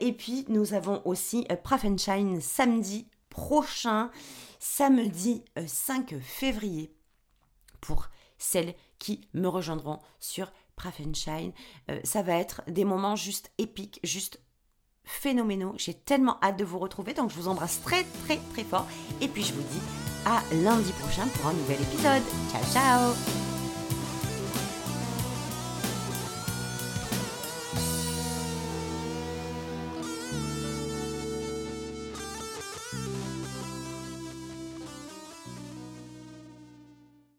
Et 0.00 0.12
puis, 0.12 0.46
nous 0.48 0.74
avons 0.74 1.02
aussi 1.04 1.46
euh, 1.50 1.96
Shine 1.98 2.40
samedi 2.40 3.06
prochain, 3.30 4.10
samedi 4.58 5.44
5 5.66 6.18
février, 6.20 6.94
pour 7.80 8.08
celles 8.38 8.74
qui 8.98 9.20
me 9.34 9.48
rejoindront 9.48 10.00
sur 10.20 10.52
Prafenschein. 10.74 11.52
ça 12.04 12.22
va 12.22 12.34
être 12.34 12.62
des 12.66 12.84
moments 12.84 13.16
juste 13.16 13.50
épiques, 13.58 14.00
juste 14.04 14.40
phénoménaux. 15.04 15.74
J'ai 15.76 15.94
tellement 15.94 16.38
hâte 16.42 16.58
de 16.58 16.64
vous 16.64 16.78
retrouver, 16.78 17.14
donc 17.14 17.30
je 17.30 17.36
vous 17.36 17.48
embrasse 17.48 17.80
très 17.82 18.04
très 18.24 18.38
très 18.52 18.64
fort. 18.64 18.86
Et 19.20 19.28
puis 19.28 19.42
je 19.42 19.54
vous 19.54 19.62
dis 19.62 19.80
à 20.26 20.42
lundi 20.54 20.92
prochain 20.92 21.26
pour 21.28 21.46
un 21.46 21.54
nouvel 21.54 21.80
épisode. 21.80 22.22
Ciao 22.50 22.64
ciao 22.72 23.45